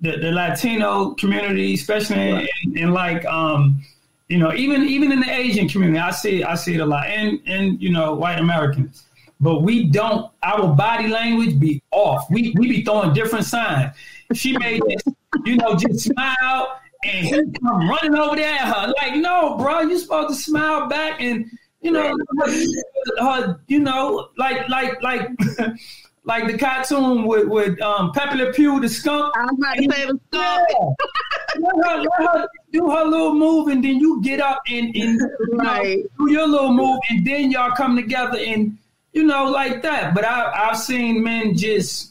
the, 0.00 0.16
the 0.16 0.32
Latino 0.32 1.12
community, 1.14 1.74
especially 1.74 2.32
right. 2.32 2.48
in, 2.64 2.78
in 2.78 2.90
like 2.92 3.24
um 3.26 3.82
you 4.30 4.38
know, 4.38 4.54
even 4.54 4.84
even 4.84 5.10
in 5.10 5.18
the 5.18 5.28
Asian 5.28 5.68
community, 5.68 5.98
I 5.98 6.12
see 6.12 6.44
I 6.44 6.54
see 6.54 6.74
it 6.74 6.80
a 6.80 6.86
lot, 6.86 7.08
and 7.08 7.40
and 7.46 7.82
you 7.82 7.90
know, 7.90 8.14
white 8.14 8.38
Americans. 8.38 9.04
But 9.40 9.62
we 9.62 9.86
don't. 9.86 10.30
Our 10.44 10.72
body 10.74 11.08
language 11.08 11.58
be 11.58 11.82
off. 11.90 12.30
We 12.30 12.54
we 12.56 12.68
be 12.68 12.84
throwing 12.84 13.12
different 13.12 13.44
signs. 13.44 13.92
She 14.32 14.56
made 14.56 14.82
this, 14.86 15.02
you 15.44 15.56
know, 15.56 15.74
just 15.74 16.04
smile, 16.04 16.80
and 17.04 17.26
he 17.26 17.58
come 17.58 17.90
running 17.90 18.14
over 18.14 18.36
there 18.36 18.54
at 18.54 18.72
her. 18.72 18.94
Like, 18.98 19.16
no, 19.16 19.56
bro, 19.56 19.80
you 19.80 19.98
supposed 19.98 20.28
to 20.28 20.34
smile 20.36 20.88
back, 20.88 21.20
and 21.20 21.50
you 21.80 21.90
know, 21.90 22.16
her, 23.18 23.60
you 23.66 23.80
know, 23.80 24.28
like 24.38 24.68
like 24.68 25.02
like. 25.02 25.28
like 26.24 26.46
the 26.46 26.58
cartoon 26.58 27.24
with 27.24 27.48
with 27.48 27.80
um, 27.80 28.12
Pepe 28.12 28.36
Le 28.36 28.52
Pew, 28.52 28.80
the 28.80 28.88
skunk. 28.88 29.34
I 29.36 29.44
was 29.44 29.56
about 29.58 29.74
to 29.76 29.82
say 29.82 30.06
the 30.06 30.20
skunk. 30.28 30.68
Yeah. 30.70 31.68
let, 31.74 31.90
her, 31.90 32.02
let 32.02 32.12
her 32.20 32.48
do 32.72 32.90
her 32.90 33.04
little 33.04 33.34
move, 33.34 33.68
and 33.68 33.82
then 33.82 33.98
you 33.98 34.20
get 34.22 34.40
up 34.40 34.62
and, 34.68 34.94
and 34.94 35.20
right. 35.52 35.98
know, 35.98 36.26
do 36.26 36.32
your 36.32 36.46
little 36.46 36.72
move, 36.72 37.00
and 37.08 37.26
then 37.26 37.50
y'all 37.50 37.72
come 37.72 37.96
together 37.96 38.38
and 38.38 38.76
you 39.12 39.24
know 39.24 39.44
like 39.50 39.82
that. 39.82 40.14
But 40.14 40.24
I 40.24 40.68
I've 40.68 40.78
seen 40.78 41.22
men 41.22 41.56
just 41.56 42.09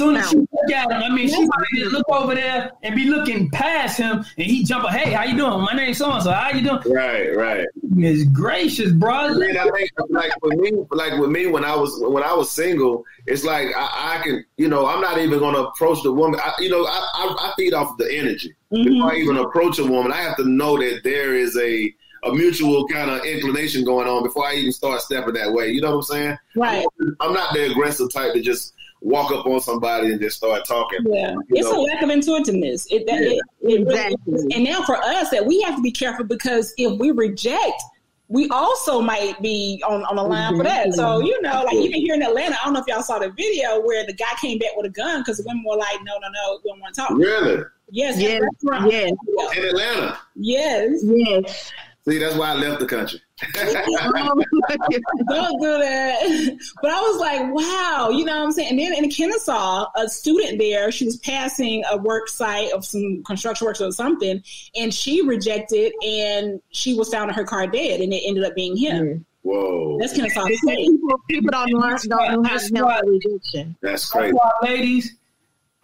Soon 0.00 0.16
as 0.16 0.30
she 0.30 0.36
look 0.36 0.70
at 0.74 0.90
him, 0.90 1.02
I 1.02 1.14
mean, 1.14 1.28
she 1.28 1.44
might 1.44 1.92
look 1.92 2.08
over 2.08 2.34
there 2.34 2.72
and 2.82 2.94
be 2.94 3.04
looking 3.04 3.50
past 3.50 3.98
him, 3.98 4.24
and 4.38 4.46
he 4.46 4.64
jump 4.64 4.86
up. 4.86 4.92
Hey, 4.92 5.12
how 5.12 5.24
you 5.24 5.36
doing? 5.36 5.60
My 5.60 5.74
name's 5.74 5.98
so 5.98 6.10
and 6.10 6.22
so. 6.22 6.32
How 6.32 6.48
you 6.52 6.62
doing? 6.62 6.80
Right, 6.86 7.36
right. 7.36 7.66
Is 7.98 8.24
gracious, 8.24 8.92
bro. 8.92 9.12
I 9.12 9.34
mean, 9.34 9.58
I 9.58 9.68
think 9.68 9.90
like 10.08 10.32
with 10.42 10.58
me, 10.58 10.72
like 10.90 11.20
with 11.20 11.28
me 11.28 11.48
when 11.48 11.66
I 11.66 11.76
was 11.76 12.00
when 12.00 12.22
I 12.22 12.32
was 12.32 12.50
single, 12.50 13.04
it's 13.26 13.44
like 13.44 13.66
I, 13.76 14.16
I 14.16 14.22
can, 14.22 14.42
you 14.56 14.68
know, 14.68 14.86
I'm 14.86 15.02
not 15.02 15.18
even 15.18 15.38
going 15.38 15.54
to 15.54 15.66
approach 15.66 16.02
the 16.02 16.14
woman. 16.14 16.40
I, 16.42 16.54
you 16.60 16.70
know, 16.70 16.86
I, 16.86 17.06
I, 17.12 17.36
I 17.38 17.52
feed 17.58 17.74
off 17.74 17.98
the 17.98 18.10
energy 18.10 18.54
mm-hmm. 18.72 18.82
before 18.82 19.12
I 19.12 19.16
even 19.16 19.36
approach 19.36 19.78
a 19.80 19.84
woman. 19.84 20.12
I 20.12 20.22
have 20.22 20.38
to 20.38 20.44
know 20.44 20.78
that 20.78 21.02
there 21.04 21.34
is 21.34 21.58
a 21.58 21.94
a 22.24 22.32
mutual 22.32 22.86
kind 22.88 23.10
of 23.10 23.24
inclination 23.24 23.84
going 23.84 24.08
on 24.08 24.22
before 24.22 24.46
I 24.46 24.54
even 24.54 24.72
start 24.72 25.02
stepping 25.02 25.34
that 25.34 25.52
way. 25.52 25.70
You 25.70 25.82
know 25.82 25.90
what 25.90 25.96
I'm 25.96 26.02
saying? 26.02 26.38
Right. 26.54 26.86
I'm 27.20 27.34
not 27.34 27.52
the 27.52 27.70
aggressive 27.70 28.10
type 28.12 28.32
to 28.32 28.40
just 28.40 28.74
walk 29.00 29.32
up 29.32 29.46
on 29.46 29.60
somebody 29.60 30.12
and 30.12 30.20
just 30.20 30.36
start 30.36 30.64
talking. 30.64 31.00
Yeah, 31.10 31.34
it's 31.50 31.70
know? 31.70 31.80
a 31.80 31.82
lack 31.82 32.02
of 32.02 32.10
intuitiveness. 32.10 32.86
It, 32.90 33.06
that, 33.06 33.22
yeah. 33.22 33.30
it, 33.30 33.40
it 33.62 33.80
exactly. 33.82 34.16
Really 34.26 34.54
and 34.54 34.64
now 34.64 34.82
for 34.82 34.96
us, 34.96 35.30
that 35.30 35.44
we 35.44 35.60
have 35.62 35.76
to 35.76 35.82
be 35.82 35.92
careful 35.92 36.24
because 36.24 36.74
if 36.76 36.98
we 36.98 37.10
reject, 37.10 37.82
we 38.28 38.48
also 38.50 39.00
might 39.00 39.40
be 39.42 39.82
on, 39.86 40.04
on 40.04 40.16
the 40.16 40.22
line 40.22 40.52
mm-hmm. 40.52 40.58
for 40.58 40.62
that. 40.62 40.94
So, 40.94 41.18
you 41.18 41.40
know, 41.42 41.64
like 41.64 41.74
even 41.74 42.00
here 42.00 42.14
in 42.14 42.22
Atlanta, 42.22 42.56
I 42.60 42.64
don't 42.64 42.74
know 42.74 42.80
if 42.80 42.86
y'all 42.86 43.02
saw 43.02 43.18
the 43.18 43.30
video 43.30 43.80
where 43.80 44.06
the 44.06 44.12
guy 44.12 44.30
came 44.40 44.58
back 44.58 44.70
with 44.76 44.86
a 44.86 44.90
gun 44.90 45.20
because 45.20 45.38
the 45.38 45.44
women 45.46 45.64
were 45.66 45.76
like, 45.76 45.98
no, 46.04 46.12
no, 46.18 46.28
no, 46.28 46.60
we 46.64 46.70
don't 46.70 46.80
want 46.80 46.94
to 46.94 47.00
talk. 47.00 47.10
Really? 47.10 47.64
Yes. 47.90 48.20
Yes. 48.20 48.42
yes. 48.62 49.12
In 49.56 49.64
Atlanta? 49.64 50.18
Yes. 50.36 51.02
Yes. 51.02 51.72
See, 52.10 52.18
that's 52.18 52.34
why 52.34 52.50
I 52.50 52.54
left 52.54 52.80
the 52.80 52.86
country. 52.86 53.22
Don't 53.54 55.60
do 55.60 55.78
that. 55.78 56.58
But 56.82 56.90
I 56.90 57.00
was 57.00 57.20
like, 57.20 57.54
wow, 57.54 58.10
you 58.10 58.24
know 58.24 58.36
what 58.36 58.46
I'm 58.46 58.52
saying? 58.52 58.70
And 58.70 58.78
then 58.80 59.04
in 59.04 59.08
Kennesaw, 59.08 59.86
a 59.96 60.08
student 60.08 60.58
there, 60.58 60.90
she 60.90 61.04
was 61.04 61.18
passing 61.18 61.84
a 61.88 61.96
work 61.96 62.28
site 62.28 62.72
of 62.72 62.84
some 62.84 63.22
construction 63.24 63.64
works 63.64 63.80
or 63.80 63.92
something, 63.92 64.42
and 64.74 64.92
she 64.92 65.22
rejected, 65.22 65.92
and 66.04 66.60
she 66.72 66.94
was 66.94 67.10
found 67.10 67.30
in 67.30 67.36
her 67.36 67.44
car 67.44 67.68
dead, 67.68 68.00
and 68.00 68.12
it 68.12 68.22
ended 68.26 68.42
up 68.42 68.56
being 68.56 68.76
him. 68.76 69.06
Mm. 69.06 69.24
Whoa. 69.42 69.98
That's 70.00 70.14
Kennesaw 70.14 70.46
State. 70.46 70.88
People, 70.88 71.20
people 71.28 71.50
don't 71.50 71.70
know, 71.70 71.96
don't 71.96 72.42
know 72.42 72.44
how 72.48 72.58
to 72.58 72.74
handle 72.74 73.08
rejection. 73.08 73.76
That's 73.80 74.10
crazy. 74.10 74.36
That's 74.36 74.68
ladies, 74.68 75.16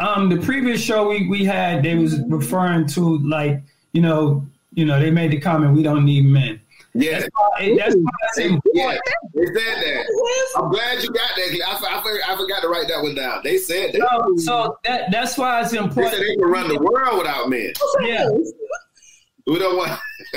um, 0.01 0.29
the 0.29 0.39
previous 0.39 0.83
show 0.83 1.09
we, 1.09 1.29
we 1.29 1.45
had, 1.45 1.85
they 1.85 1.95
was 1.95 2.21
referring 2.27 2.89
to 2.89 3.19
like, 3.19 3.63
you 3.93 4.03
know, 4.03 4.45
you 4.77 4.85
know, 4.85 5.01
they 5.01 5.11
made 5.11 5.33
the 5.33 5.41
comment, 5.41 5.75
we 5.75 5.83
don't 5.83 6.05
need 6.05 6.27
men. 6.27 6.61
Yeah, 6.95 7.21
that's 7.21 7.29
why, 7.35 7.77
that's 7.77 7.97
why 7.97 8.33
they, 8.37 8.61
yeah, 8.73 8.99
they 9.35 9.47
said 9.47 9.55
that. 9.55 10.07
I'm 10.57 10.71
glad 10.71 11.03
you 11.03 11.11
got 11.11 11.31
that. 11.37 11.61
I, 11.67 11.73
I, 11.73 12.33
I, 12.33 12.37
forgot 12.37 12.63
to 12.63 12.69
write 12.69 12.89
that 12.89 13.03
one 13.03 13.15
down. 13.15 13.41
They 13.45 13.59
said 13.59 13.93
that. 13.93 13.99
No, 13.99 14.37
so 14.37 14.79
that, 14.85 15.11
that's 15.11 15.37
why 15.37 15.61
it's 15.61 15.75
important. 15.75 15.97
They 15.97 16.11
said 16.11 16.21
they 16.21 16.37
can 16.37 16.45
run 16.45 16.69
the 16.69 16.79
world 16.79 17.19
without 17.19 17.51
men. 17.51 17.73
Yeah. 18.01 18.29
We 19.47 19.59
don't 19.59 19.77
want. 19.77 20.01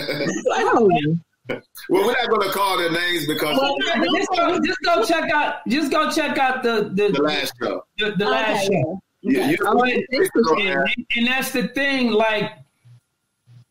well, 1.89 2.05
we're 2.05 2.11
not 2.11 2.29
going 2.29 2.47
to 2.47 2.53
call 2.53 2.77
their 2.77 2.91
names 2.91 3.25
because 3.25 3.57
well, 3.57 3.75
just, 4.13 4.29
go, 4.29 4.59
just, 4.59 4.79
go, 4.83 5.03
check 5.05 5.31
out. 5.31 5.55
Just 5.67 5.91
go 5.91 6.11
check 6.11 6.37
out 6.37 6.61
the 6.61 6.91
the, 6.93 7.09
the 7.11 7.21
last 7.21 7.53
show. 7.61 7.83
The, 7.97 8.11
the 8.17 8.25
last 8.25 8.65
okay. 8.65 8.81
show. 8.83 9.01
Yeah, 9.21 9.49
and, 9.49 11.05
and 11.15 11.27
that's 11.27 11.51
the 11.51 11.69
thing. 11.69 12.11
Like 12.11 12.51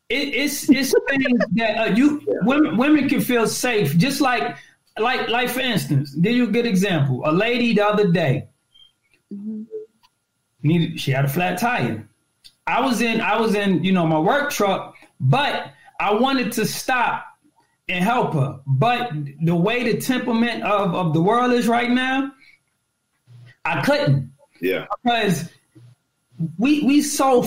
it, 0.08 0.34
it's 0.34 0.68
it's 0.70 0.94
things 1.08 1.40
that 1.52 1.78
uh, 1.78 1.94
you 1.94 2.22
women 2.42 2.76
women 2.76 3.08
can 3.08 3.20
feel 3.20 3.46
safe. 3.46 3.96
Just 3.96 4.20
like 4.20 4.56
like 4.98 5.28
like 5.28 5.50
for 5.50 5.60
instance, 5.60 6.14
give 6.14 6.34
you 6.34 6.44
a 6.44 6.50
good 6.50 6.66
example. 6.66 7.22
A 7.24 7.32
lady 7.32 7.74
the 7.74 7.86
other 7.86 8.10
day 8.10 8.48
mm-hmm. 9.32 9.64
needed 10.62 11.00
she 11.00 11.10
had 11.10 11.24
a 11.24 11.28
flat 11.28 11.58
tire. 11.58 12.08
I 12.66 12.80
was 12.80 13.00
in 13.00 13.20
I 13.20 13.38
was 13.38 13.54
in 13.54 13.84
you 13.84 13.92
know 13.92 14.06
my 14.06 14.18
work 14.18 14.50
truck, 14.50 14.96
but 15.20 15.72
I 16.00 16.14
wanted 16.14 16.52
to 16.52 16.66
stop 16.66 17.26
and 17.88 18.04
help 18.04 18.34
her. 18.34 18.60
But 18.66 19.10
the 19.42 19.54
way 19.54 19.92
the 19.92 20.00
temperament 20.00 20.62
of, 20.62 20.94
of 20.94 21.14
the 21.14 21.22
world 21.22 21.52
is 21.52 21.68
right 21.68 21.90
now, 21.90 22.32
I 23.64 23.82
couldn't. 23.82 24.32
Yeah. 24.60 24.86
Because 25.02 25.50
we 26.56 26.82
we 26.82 27.02
so 27.02 27.42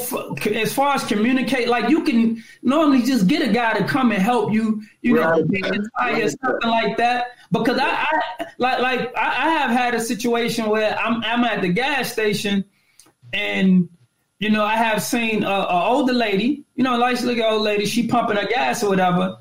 as 0.54 0.74
far 0.74 0.96
as 0.96 1.04
communicate 1.06 1.70
like 1.70 1.90
you 1.90 2.04
can 2.04 2.44
normally 2.62 3.02
just 3.02 3.28
get 3.28 3.48
a 3.48 3.52
guy 3.52 3.74
to 3.74 3.86
come 3.86 4.12
and 4.12 4.22
help 4.22 4.52
you 4.52 4.82
you 5.02 5.18
right. 5.18 5.46
know 5.46 5.84
right. 5.98 6.30
something 6.42 6.70
like 6.70 6.98
that 6.98 7.38
because 7.52 7.78
I, 7.78 7.88
I 7.88 8.46
like 8.58 8.80
like 8.80 9.18
I, 9.18 9.48
I, 9.48 9.50
have 9.50 9.72
had 9.72 9.96
a 9.96 10.00
situation 10.00 10.68
where 10.68 10.98
I'm 11.00 11.24
I'm 11.24 11.44
at 11.46 11.62
the 11.62 11.70
gas 11.70 12.12
station 12.12 12.66
and 13.32 13.88
you 14.40 14.50
know 14.50 14.66
I 14.66 14.76
have 14.76 15.02
seen 15.02 15.44
a, 15.44 15.48
a 15.48 15.86
older 15.86 16.14
lady 16.14 16.66
you 16.76 16.84
know 16.84 16.98
nice 16.98 17.24
looking 17.24 17.44
old 17.44 17.62
lady 17.62 17.86
she 17.86 18.08
pumping 18.08 18.36
her 18.36 18.48
gas 18.48 18.84
or 18.84 18.90
whatever 18.90 19.38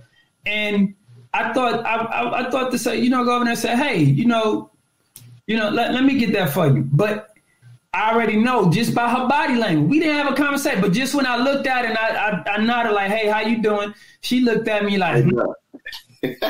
and 0.46 0.94
I 1.34 1.52
thought 1.52 1.84
I, 1.84 1.96
I, 1.96 2.46
I 2.46 2.50
thought 2.50 2.70
to 2.70 2.78
say 2.78 3.00
you 3.00 3.10
know 3.10 3.24
go 3.24 3.34
over 3.34 3.44
there 3.44 3.52
and 3.52 3.58
say 3.58 3.76
hey 3.76 3.98
you 3.98 4.26
know 4.26 4.70
you 5.48 5.56
know 5.56 5.70
let, 5.70 5.92
let 5.92 6.04
me 6.04 6.18
get 6.20 6.32
that 6.34 6.50
for 6.50 6.68
you 6.68 6.88
but 6.92 7.30
I 7.92 8.12
already 8.12 8.36
know 8.36 8.70
just 8.70 8.94
by 8.94 9.08
her 9.08 9.26
body 9.26 9.56
language. 9.56 9.90
We 9.90 9.98
didn't 9.98 10.16
have 10.16 10.32
a 10.32 10.36
conversation, 10.36 10.80
but 10.80 10.92
just 10.92 11.14
when 11.14 11.26
I 11.26 11.36
looked 11.36 11.66
at 11.66 11.84
her 11.84 11.90
and 11.90 11.98
I, 11.98 12.44
I, 12.46 12.54
I 12.54 12.64
nodded 12.64 12.92
like, 12.92 13.10
"Hey, 13.10 13.28
how 13.28 13.40
you 13.40 13.60
doing?" 13.60 13.92
She 14.20 14.40
looked 14.40 14.68
at 14.68 14.84
me 14.84 14.96
like, 14.96 15.24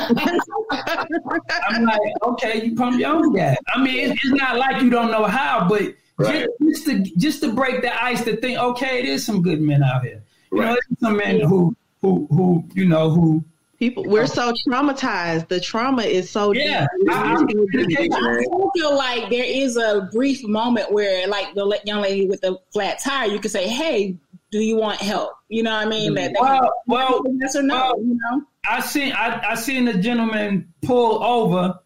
"I'm 1.69 1.85
like, 1.85 2.01
okay, 2.23 2.63
you 2.65 2.75
pump 2.75 3.01
your 3.01 3.15
own 3.15 3.33
gas." 3.33 3.57
I 3.75 3.83
mean, 3.83 4.11
it's, 4.11 4.23
it's 4.23 4.35
not 4.35 4.59
like 4.59 4.83
you 4.83 4.91
don't 4.91 5.11
know 5.11 5.25
how, 5.25 5.67
but 5.67 5.95
right. 6.19 6.47
just, 6.61 6.85
just, 6.85 6.87
to 6.87 7.03
just 7.17 7.41
to 7.43 7.55
break 7.55 7.81
the 7.81 8.05
ice, 8.05 8.23
to 8.25 8.37
think, 8.37 8.59
okay, 8.59 8.99
it 8.99 9.07
is 9.07 9.25
some 9.25 9.41
good 9.41 9.63
men 9.63 9.83
out 9.83 10.05
here. 10.05 10.23
You 10.53 10.61
right. 10.61 10.67
know, 10.67 10.73
there's 10.73 11.01
some 11.01 11.17
men 11.17 11.41
who 11.41 11.75
who 12.03 12.27
who 12.31 12.65
you 12.75 12.87
know 12.87 13.09
who 13.11 13.43
People, 13.81 14.05
we're 14.05 14.27
so 14.27 14.53
traumatized. 14.53 15.49
The 15.49 15.59
trauma 15.59 16.03
is 16.03 16.29
so 16.29 16.53
yeah. 16.53 16.87
deep. 17.01 17.11
I, 17.11 17.35
I, 17.35 18.67
feel 18.77 18.95
like 18.95 19.31
there 19.31 19.43
is 19.43 19.79
a 19.79 20.07
brief 20.13 20.45
moment 20.45 20.93
where, 20.93 21.27
like 21.27 21.55
the 21.55 21.81
young 21.87 22.03
lady 22.03 22.27
with 22.27 22.43
the 22.43 22.59
flat 22.75 22.99
tire, 23.03 23.29
you 23.29 23.39
could 23.39 23.51
say, 23.51 23.67
"Hey, 23.67 24.19
do 24.51 24.59
you 24.59 24.77
want 24.77 25.01
help?" 25.01 25.33
You 25.49 25.63
know 25.63 25.71
what 25.71 25.87
I 25.87 25.89
mean? 25.89 26.13
That, 26.13 26.33
well, 26.39 26.71
well, 26.87 27.23
yes 27.39 27.57
or 27.57 27.63
no. 27.63 27.95
Well, 27.97 28.03
you 28.03 28.19
know, 28.21 28.43
I 28.69 28.81
seen 28.83 29.15
I, 29.15 29.53
I 29.53 29.55
seen 29.55 29.87
the 29.87 29.95
gentleman 29.95 30.71
pull 30.83 31.25
over 31.25 31.79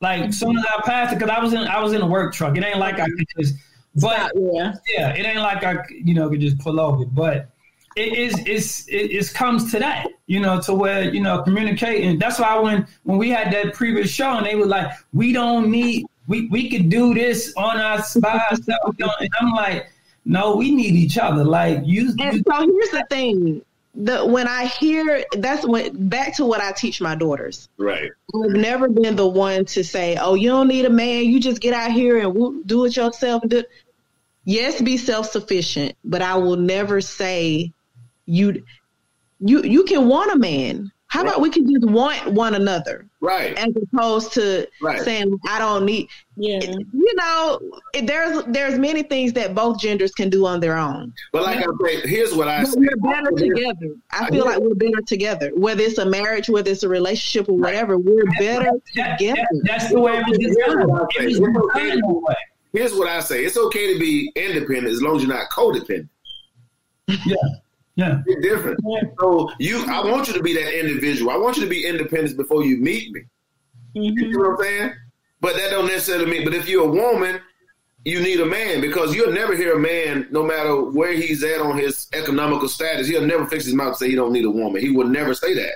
like 0.00 0.22
mm 0.22 0.34
soon 0.34 0.56
as 0.56 0.64
I 0.64 0.80
passed 0.86 1.12
it 1.12 1.18
because 1.18 1.36
I 1.36 1.42
was 1.42 1.52
in 1.52 1.60
I 1.60 1.82
was 1.82 1.92
in 1.92 2.00
a 2.00 2.06
work 2.06 2.32
truck. 2.32 2.56
It 2.56 2.64
ain't 2.64 2.78
like 2.78 2.98
I 2.98 3.04
could 3.04 3.26
just, 3.38 3.56
but 3.96 4.32
yeah, 4.34 4.72
yeah, 4.88 5.10
it 5.10 5.26
ain't 5.26 5.40
like 5.40 5.64
I 5.64 5.84
you 5.90 6.14
know 6.14 6.30
could 6.30 6.40
just 6.40 6.58
pull 6.60 6.80
over, 6.80 7.04
but 7.04 7.50
it 7.96 8.12
is 8.12 8.34
it's 8.46 8.88
it, 8.88 9.12
it 9.12 9.34
comes 9.34 9.70
to 9.72 9.78
that, 9.78 10.08
you 10.26 10.40
know, 10.40 10.60
to 10.62 10.74
where 10.74 11.12
you 11.12 11.20
know 11.20 11.42
communicating. 11.42 12.18
That's 12.18 12.38
why 12.38 12.58
when 12.58 12.86
when 13.04 13.18
we 13.18 13.30
had 13.30 13.52
that 13.52 13.74
previous 13.74 14.10
show 14.10 14.38
and 14.38 14.46
they 14.46 14.54
were 14.54 14.66
like, 14.66 14.92
we 15.12 15.32
don't 15.32 15.70
need 15.70 16.06
we 16.26 16.48
we 16.48 16.70
could 16.70 16.88
do 16.88 17.14
this 17.14 17.52
on 17.56 17.78
our 17.78 18.02
by 18.20 18.40
ourselves. 18.50 18.96
And 19.20 19.30
I'm 19.40 19.52
like, 19.52 19.90
no, 20.24 20.56
we 20.56 20.70
need 20.70 20.94
each 20.94 21.18
other. 21.18 21.44
Like 21.44 21.80
you. 21.84 22.14
And 22.18 22.36
you, 22.36 22.42
so 22.46 22.60
here's 22.60 22.90
the 22.90 23.06
thing. 23.10 23.62
The, 23.94 24.24
when 24.24 24.48
I 24.48 24.64
hear 24.64 25.22
that's 25.32 25.66
when 25.66 26.08
back 26.08 26.36
to 26.36 26.46
what 26.46 26.62
I 26.62 26.72
teach 26.72 27.00
my 27.00 27.14
daughters. 27.14 27.68
Right. 27.76 28.10
I've 28.34 28.52
never 28.52 28.88
been 28.88 29.16
the 29.16 29.28
one 29.28 29.66
to 29.66 29.84
say, 29.84 30.16
"Oh, 30.16 30.34
you 30.34 30.48
don't 30.48 30.68
need 30.68 30.86
a 30.86 30.90
man. 30.90 31.24
You 31.26 31.40
just 31.40 31.60
get 31.60 31.74
out 31.74 31.92
here 31.92 32.18
and 32.18 32.66
do 32.66 32.86
it 32.86 32.96
yourself." 32.96 33.42
Yes, 34.44 34.80
be 34.80 34.96
self 34.96 35.30
sufficient, 35.30 35.94
but 36.04 36.22
I 36.22 36.36
will 36.36 36.56
never 36.56 37.00
say 37.00 37.72
you 38.26 38.62
you 39.40 39.62
you 39.62 39.84
can 39.84 40.08
want 40.08 40.32
a 40.32 40.38
man. 40.38 40.90
How 41.08 41.20
right. 41.20 41.28
about 41.28 41.42
we 41.42 41.50
can 41.50 41.70
just 41.70 41.84
want 41.84 42.32
one 42.32 42.54
another, 42.54 43.06
right? 43.20 43.54
As 43.58 43.74
opposed 43.76 44.32
to 44.32 44.66
right. 44.80 45.02
saying 45.02 45.38
I 45.46 45.58
don't 45.58 45.84
need. 45.84 46.08
Yeah, 46.36 46.60
you 46.62 47.14
know, 47.16 47.60
there's 48.04 48.44
there's 48.46 48.78
many 48.78 49.02
things 49.02 49.34
that 49.34 49.54
both 49.54 49.78
genders 49.78 50.12
can 50.12 50.30
do 50.30 50.46
on 50.46 50.60
their 50.60 50.78
own. 50.78 51.12
But 51.30 51.42
like 51.42 51.58
yeah. 51.58 51.66
I 51.66 51.86
say, 51.86 52.08
here's 52.08 52.34
what 52.34 52.48
I. 52.48 52.64
But 52.64 52.76
we're 52.76 52.96
better 52.96 53.30
together. 53.32 53.94
I 54.10 54.30
feel 54.30 54.46
like 54.46 54.58
we're 54.58 54.74
better 54.74 55.02
together. 55.06 55.50
Whether 55.54 55.82
it's 55.82 55.98
a 55.98 56.06
marriage, 56.06 56.48
whether 56.48 56.70
it's 56.70 56.82
a 56.82 56.88
relationship, 56.88 57.46
or 57.50 57.58
whatever, 57.58 57.98
we're 57.98 58.24
better 58.38 58.70
that, 58.94 59.18
together. 59.18 59.46
That, 59.50 59.62
that's 59.66 59.90
the 59.90 60.00
way 60.00 60.16
it 60.16 60.26
was 60.26 60.38
designed. 60.38 62.36
Here's 62.72 62.94
what 62.94 63.08
I 63.08 63.20
say: 63.20 63.44
It's 63.44 63.58
okay 63.58 63.92
to 63.92 64.00
be 64.00 64.32
independent 64.34 64.88
as 64.88 65.02
long 65.02 65.16
as 65.16 65.24
you're 65.24 65.34
not 65.34 65.50
codependent. 65.50 66.08
Yeah. 67.26 67.36
Yeah. 67.94 68.22
It's 68.26 68.42
different. 68.42 68.80
Yeah. 68.84 69.00
So 69.20 69.50
you 69.58 69.84
I 69.86 70.04
want 70.04 70.28
you 70.28 70.34
to 70.34 70.42
be 70.42 70.54
that 70.54 70.78
individual. 70.78 71.30
I 71.30 71.36
want 71.36 71.56
you 71.56 71.64
to 71.64 71.68
be 71.68 71.86
independent 71.86 72.36
before 72.36 72.64
you 72.64 72.78
meet 72.78 73.12
me. 73.12 73.20
Mm-hmm. 73.96 74.18
You 74.18 74.30
know 74.30 74.50
what 74.50 74.50
I'm 74.50 74.64
saying? 74.64 74.92
But 75.40 75.56
that 75.56 75.70
don't 75.70 75.86
necessarily 75.86 76.30
mean 76.30 76.44
but 76.44 76.54
if 76.54 76.68
you're 76.68 76.88
a 76.88 76.90
woman, 76.90 77.40
you 78.04 78.20
need 78.20 78.40
a 78.40 78.46
man 78.46 78.80
because 78.80 79.14
you'll 79.14 79.32
never 79.32 79.54
hear 79.54 79.76
a 79.76 79.78
man, 79.78 80.26
no 80.30 80.42
matter 80.42 80.82
where 80.82 81.12
he's 81.12 81.44
at 81.44 81.60
on 81.60 81.78
his 81.78 82.08
economical 82.14 82.68
status, 82.68 83.06
he'll 83.06 83.26
never 83.26 83.46
fix 83.46 83.64
his 83.64 83.74
mouth 83.74 83.88
and 83.88 83.96
say 83.96 84.08
he 84.08 84.16
don't 84.16 84.32
need 84.32 84.44
a 84.44 84.50
woman. 84.50 84.80
He 84.80 84.90
will 84.90 85.06
never 85.06 85.34
say 85.34 85.54
that. 85.54 85.74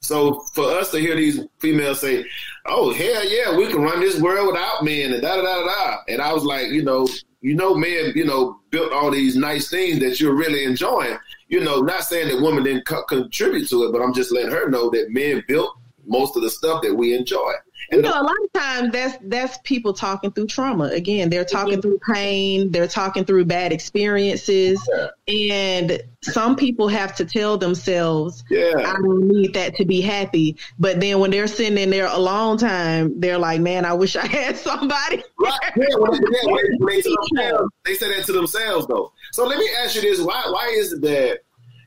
So 0.00 0.40
for 0.54 0.64
us 0.64 0.90
to 0.92 0.98
hear 0.98 1.14
these 1.14 1.40
females 1.58 2.00
say, 2.00 2.24
"Oh 2.66 2.92
hell 2.92 3.28
yeah, 3.28 3.56
we 3.56 3.66
can 3.66 3.82
run 3.82 4.00
this 4.00 4.18
world 4.18 4.46
without 4.46 4.82
men," 4.82 5.12
and 5.12 5.22
da 5.22 5.36
da 5.36 5.42
da 5.42 5.64
da, 5.64 5.96
and 6.08 6.22
I 6.22 6.32
was 6.32 6.44
like, 6.44 6.68
you 6.68 6.82
know, 6.82 7.06
you 7.42 7.54
know, 7.54 7.74
men, 7.74 8.12
you 8.14 8.24
know, 8.24 8.60
built 8.70 8.92
all 8.92 9.10
these 9.10 9.36
nice 9.36 9.68
things 9.68 10.00
that 10.00 10.18
you're 10.18 10.34
really 10.34 10.64
enjoying 10.64 11.18
you 11.50 11.60
know, 11.60 11.80
not 11.80 12.04
saying 12.04 12.28
that 12.28 12.42
women 12.42 12.62
didn't 12.62 12.86
co- 12.86 13.04
contribute 13.04 13.68
to 13.68 13.84
it, 13.84 13.92
but 13.92 14.00
I'm 14.00 14.14
just 14.14 14.32
letting 14.32 14.52
her 14.52 14.70
know 14.70 14.88
that 14.90 15.10
men 15.10 15.42
built 15.48 15.76
most 16.06 16.36
of 16.36 16.42
the 16.42 16.50
stuff 16.50 16.80
that 16.82 16.94
we 16.94 17.12
enjoy. 17.14 17.52
And 17.90 18.04
you 18.04 18.10
know, 18.10 18.20
a 18.20 18.22
lot 18.22 18.36
of 18.44 18.52
times 18.52 18.92
that's 18.92 19.18
that's 19.22 19.58
people 19.64 19.92
talking 19.92 20.30
through 20.30 20.46
trauma. 20.46 20.84
Again, 20.84 21.30
they're 21.30 21.44
talking 21.44 21.74
mm-hmm. 21.74 21.80
through 21.80 22.00
pain, 22.14 22.70
they're 22.70 22.88
talking 22.88 23.24
through 23.24 23.46
bad 23.46 23.72
experiences, 23.72 24.80
yeah. 24.92 25.08
and 25.26 26.02
some 26.22 26.56
people 26.56 26.88
have 26.88 27.16
to 27.16 27.24
tell 27.24 27.58
themselves, 27.58 28.44
"Yeah, 28.50 28.72
I 28.76 28.94
don't 28.94 29.28
need 29.28 29.54
that 29.54 29.76
to 29.76 29.84
be 29.84 30.00
happy." 30.00 30.56
But 30.78 31.00
then 31.00 31.18
when 31.18 31.30
they're 31.30 31.46
sitting 31.46 31.78
in 31.78 31.90
there 31.90 32.06
a 32.06 32.18
long 32.18 32.58
time, 32.58 33.18
they're 33.20 33.38
like, 33.38 33.60
"Man, 33.60 33.84
I 33.84 33.94
wish 33.94 34.16
I 34.16 34.26
had 34.26 34.56
somebody." 34.56 35.22
Right. 35.38 35.58
Yeah, 35.76 35.86
well, 35.98 36.12
they, 36.12 36.18
they, 36.18 37.02
they 37.84 37.94
say 37.94 38.16
that 38.16 38.24
to 38.26 38.32
themselves, 38.32 38.86
though. 38.86 39.12
So 39.32 39.46
let 39.46 39.58
me 39.58 39.68
ask 39.82 39.94
you 39.96 40.02
this: 40.02 40.20
Why 40.20 40.44
why 40.48 40.74
is 40.76 40.92
it 40.92 41.02
that 41.02 41.40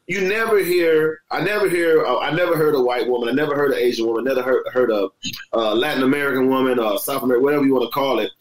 you 0.07 0.21
never 0.21 0.59
hear. 0.63 1.21
I 1.31 1.41
never 1.41 1.69
hear. 1.69 2.05
Uh, 2.05 2.19
I 2.19 2.31
never 2.31 2.55
heard 2.57 2.75
a 2.75 2.81
white 2.81 3.07
woman. 3.07 3.29
I 3.29 3.31
never 3.31 3.55
heard 3.55 3.71
an 3.71 3.77
Asian 3.79 4.05
woman. 4.05 4.23
Never 4.25 4.41
heard 4.41 4.63
heard 4.71 4.91
a 4.91 5.07
uh, 5.53 5.73
Latin 5.75 6.03
American 6.03 6.47
woman 6.49 6.79
or 6.79 6.97
South 6.99 7.23
American, 7.23 7.43
whatever 7.43 7.65
you 7.65 7.73
want 7.73 7.85
to 7.89 7.93
call 7.93 8.19
it. 8.19 8.31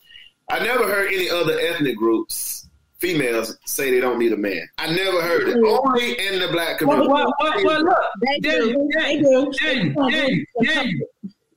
I 0.50 0.58
never 0.64 0.84
heard 0.84 1.12
any 1.12 1.30
other 1.30 1.58
ethnic 1.58 1.96
groups 1.96 2.68
females 2.98 3.58
say 3.64 3.90
they 3.90 4.00
don't 4.00 4.18
need 4.18 4.32
a 4.32 4.36
man. 4.36 4.68
I 4.78 4.86
never 4.94 5.20
heard 5.22 5.48
it. 5.48 5.56
Only 5.56 6.12
in 6.26 6.38
the 6.40 6.48
black 6.52 6.78
community. 6.78 7.08
Well, 7.08 7.32
well, 7.40 7.54
well, 7.54 7.64
well 7.64 7.84
look, 7.84 7.96
They 8.20 8.38
Daniel, 8.40 8.88
do. 8.88 8.88
They 8.94 9.00
Daniel, 9.22 9.44
do. 9.50 9.58
Daniel, 9.58 10.10
Daniel, 10.10 10.44
Daniel. 10.64 11.08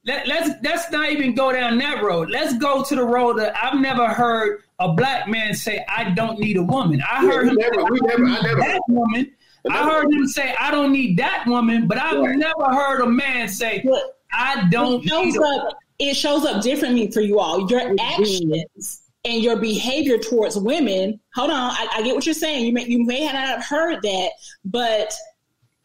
Let, 0.07 0.27
let's 0.27 0.49
let's 0.63 0.91
not 0.91 1.09
even 1.11 1.33
go 1.33 1.51
down 1.51 1.79
that 1.79 2.03
road. 2.03 2.29
Let's 2.29 2.55
go 2.59 2.83
to 2.83 2.95
the 2.95 3.03
road 3.03 3.39
that 3.39 3.55
I've 3.61 3.79
never 3.81 4.07
heard 4.07 4.61
a 4.79 4.93
black 4.93 5.27
man 5.27 5.55
say, 5.55 5.83
"I 5.89 6.11
don't 6.11 6.37
need 6.39 6.57
a 6.57 6.63
woman." 6.63 7.01
I 7.11 7.23
Yeah, 7.25 7.31
heard 7.31 7.43
we 7.45 7.49
him 7.49 7.55
never- 7.55 7.73
say, 7.75 7.83
we 7.89 7.99
"I 7.99 8.05
never- 8.07 8.25
I 8.27 8.41
never- 8.43 8.61
that 8.61 8.81
woman." 8.87 9.31
I 9.69 9.83
heard 9.89 10.11
him 10.13 10.27
say, 10.27 10.53
"I 10.59 10.71
don't 10.71 10.91
need 10.91 11.17
that 11.17 11.45
woman," 11.47 11.87
but 11.87 11.97
I've 11.97 12.19
Right. 12.19 12.35
never 12.37 12.65
heard 12.65 13.01
a 13.01 13.07
man 13.07 13.47
say, 13.47 13.83
"I 14.31 14.67
don't 14.69 15.03
it 15.03 15.09
shows 15.09 15.25
need 15.25 15.37
a 15.37 15.43
up. 15.43 15.77
It 15.99 16.13
shows 16.15 16.45
up 16.45 16.61
differently 16.61 17.09
for 17.11 17.21
you 17.21 17.39
all. 17.39 17.69
Your 17.69 17.95
actions 17.99 19.01
and 19.23 19.41
your 19.41 19.57
behavior 19.57 20.17
towards 20.17 20.57
women. 20.57 21.19
Hold 21.35 21.51
on, 21.51 21.71
I, 21.71 21.87
I 21.95 22.01
get 22.03 22.15
what 22.15 22.25
you're 22.25 22.33
saying. 22.35 22.65
You 22.65 22.73
may 22.73 22.85
you 22.85 23.03
may 23.05 23.25
not 23.25 23.35
have 23.35 23.63
heard 23.63 24.01
that, 24.03 24.31
but 24.65 25.13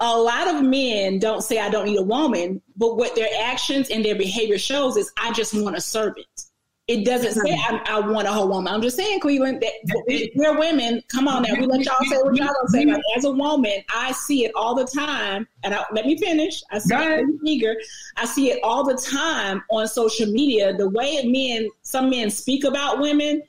a 0.01 0.18
lot 0.18 0.49
of 0.49 0.62
men 0.62 1.18
don't 1.18 1.43
say 1.43 1.59
I 1.59 1.68
don't 1.68 1.85
need 1.85 1.99
a 1.99 2.03
woman, 2.03 2.61
but 2.76 2.97
what 2.97 3.14
their 3.14 3.28
actions 3.43 3.91
and 3.91 4.05
their 4.05 4.14
behavior 4.14 4.59
shows 4.59 4.97
is 4.97 5.12
I 5.18 5.33
just 5.33 5.55
want 5.55 5.76
a 5.76 5.81
servant. 5.81 6.26
It 6.91 7.05
doesn't 7.05 7.34
say 7.34 7.53
I, 7.53 7.80
I 7.86 8.01
want 8.01 8.26
a 8.26 8.32
whole 8.32 8.49
woman. 8.49 8.74
I'm 8.74 8.82
just 8.82 8.97
saying, 8.97 9.20
Cleveland, 9.20 9.62
that 9.62 10.03
we, 10.09 10.32
we're 10.34 10.59
women. 10.59 11.01
Come 11.07 11.28
on 11.28 11.45
now, 11.45 11.55
we 11.55 11.64
let 11.64 11.84
y'all 11.84 11.95
say 12.07 12.16
what 12.16 12.34
y'all 12.34 12.49
gonna 12.49 12.68
say. 12.68 12.84
Like, 12.84 13.01
as 13.16 13.24
a 13.24 13.30
woman, 13.30 13.84
I 13.95 14.11
see 14.11 14.45
it 14.45 14.51
all 14.57 14.74
the 14.74 14.86
time, 14.86 15.47
and 15.62 15.72
I, 15.72 15.84
let 15.93 16.05
me 16.05 16.18
finish. 16.18 16.64
I 16.72 16.80
see 16.80 16.97
it 16.97 17.26
eager. 17.45 17.76
I 18.16 18.24
see 18.24 18.51
it 18.51 18.59
all 18.64 18.82
the 18.82 18.97
time 18.97 19.62
on 19.70 19.86
social 19.86 20.26
media. 20.26 20.76
The 20.76 20.88
way 20.88 21.22
men, 21.26 21.68
some 21.82 22.11
men 22.11 22.28
speak 22.28 22.64
about 22.64 22.99
women, 22.99 23.45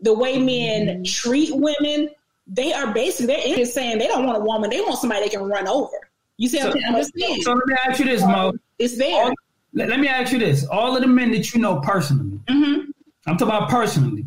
the 0.00 0.14
way 0.14 0.38
men 0.38 0.86
mm-hmm. 0.86 1.02
treat 1.02 1.54
women, 1.54 2.08
they 2.46 2.72
are 2.72 2.94
basically 2.94 3.26
they're 3.26 3.56
just 3.56 3.74
saying 3.74 3.98
they 3.98 4.06
don't 4.06 4.24
want 4.24 4.38
a 4.38 4.40
woman. 4.40 4.70
They 4.70 4.80
want 4.80 4.98
somebody 4.98 5.24
they 5.24 5.28
can 5.28 5.42
run 5.42 5.68
over. 5.68 5.98
You 6.38 6.48
see 6.48 6.60
what 6.60 6.68
I'm 6.68 6.72
saying? 6.72 6.84
I'm 6.88 6.94
just 6.94 7.12
saying. 7.14 7.42
So 7.42 7.52
let 7.52 7.66
me 7.66 7.74
ask 7.86 7.98
you 7.98 8.06
this, 8.06 8.22
Mo. 8.22 8.54
It's 8.78 8.96
there. 8.96 9.24
All- 9.24 9.34
let, 9.76 9.88
let 9.88 10.00
me 10.00 10.08
ask 10.08 10.32
you 10.32 10.38
this: 10.40 10.66
All 10.66 10.96
of 10.96 11.02
the 11.02 11.08
men 11.08 11.30
that 11.32 11.54
you 11.54 11.60
know 11.60 11.76
personally, 11.80 12.40
hmm 12.48 12.90
I'm 13.28 13.36
talking 13.36 13.54
about 13.54 13.68
personally. 13.68 14.24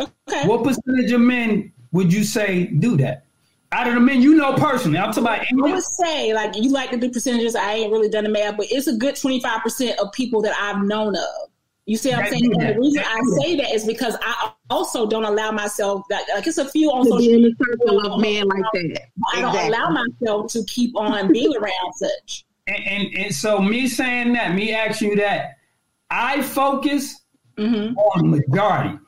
Okay. 0.00 0.46
What 0.46 0.64
percentage 0.64 1.12
of 1.12 1.20
men 1.20 1.72
would 1.92 2.12
you 2.12 2.24
say 2.24 2.64
do 2.66 2.96
that? 2.98 3.24
Out 3.72 3.88
of 3.88 3.94
the 3.94 4.00
men 4.00 4.20
you 4.20 4.34
know 4.34 4.52
personally, 4.54 4.98
I'm 4.98 5.12
talking 5.12 5.22
about. 5.24 5.40
I 5.40 5.74
would 5.74 5.82
say, 5.82 6.34
like, 6.34 6.54
you 6.56 6.70
like 6.70 6.90
to 6.90 6.98
do 6.98 7.10
percentages. 7.10 7.56
I 7.56 7.72
ain't 7.74 7.90
really 7.90 8.10
done 8.10 8.24
the 8.24 8.30
math, 8.30 8.58
but 8.58 8.66
it's 8.70 8.86
a 8.86 8.96
good 8.96 9.14
25% 9.14 9.96
of 9.96 10.12
people 10.12 10.42
that 10.42 10.54
I've 10.60 10.84
known 10.84 11.16
of. 11.16 11.48
You 11.86 11.96
see 11.96 12.10
what 12.10 12.20
I'm 12.24 12.30
saying? 12.30 12.52
And 12.60 12.76
the 12.76 12.78
reason 12.80 13.02
I 13.04 13.20
say 13.40 13.56
that 13.56 13.70
is 13.72 13.86
because 13.86 14.14
I 14.22 14.52
also 14.68 15.06
don't 15.06 15.24
allow 15.24 15.50
myself, 15.52 16.02
that, 16.10 16.24
like, 16.34 16.46
it's 16.46 16.58
a 16.58 16.68
few 16.68 16.90
on 16.90 17.04
To 17.04 17.10
social 17.12 17.32
in 17.32 17.42
media. 17.42 17.56
a 17.58 17.64
circle 17.64 18.12
of 18.12 18.20
men 18.20 18.46
like 18.46 18.62
that. 18.74 19.08
I 19.32 19.40
don't 19.40 19.48
Exactly. 19.50 19.68
allow 19.74 19.88
myself 19.88 20.52
to 20.52 20.64
keep 20.64 20.94
on 20.96 21.32
being 21.32 21.56
around 21.56 21.92
such. 21.94 22.44
And, 22.72 22.86
and 22.86 23.14
and 23.18 23.34
so 23.34 23.60
me 23.60 23.86
saying 23.88 24.32
that, 24.34 24.54
me 24.54 24.72
asking 24.72 25.10
you 25.10 25.16
that, 25.16 25.56
I 26.10 26.42
focus 26.42 27.20
hmm 27.58 27.94
on 27.96 28.30
majority. 28.30 28.98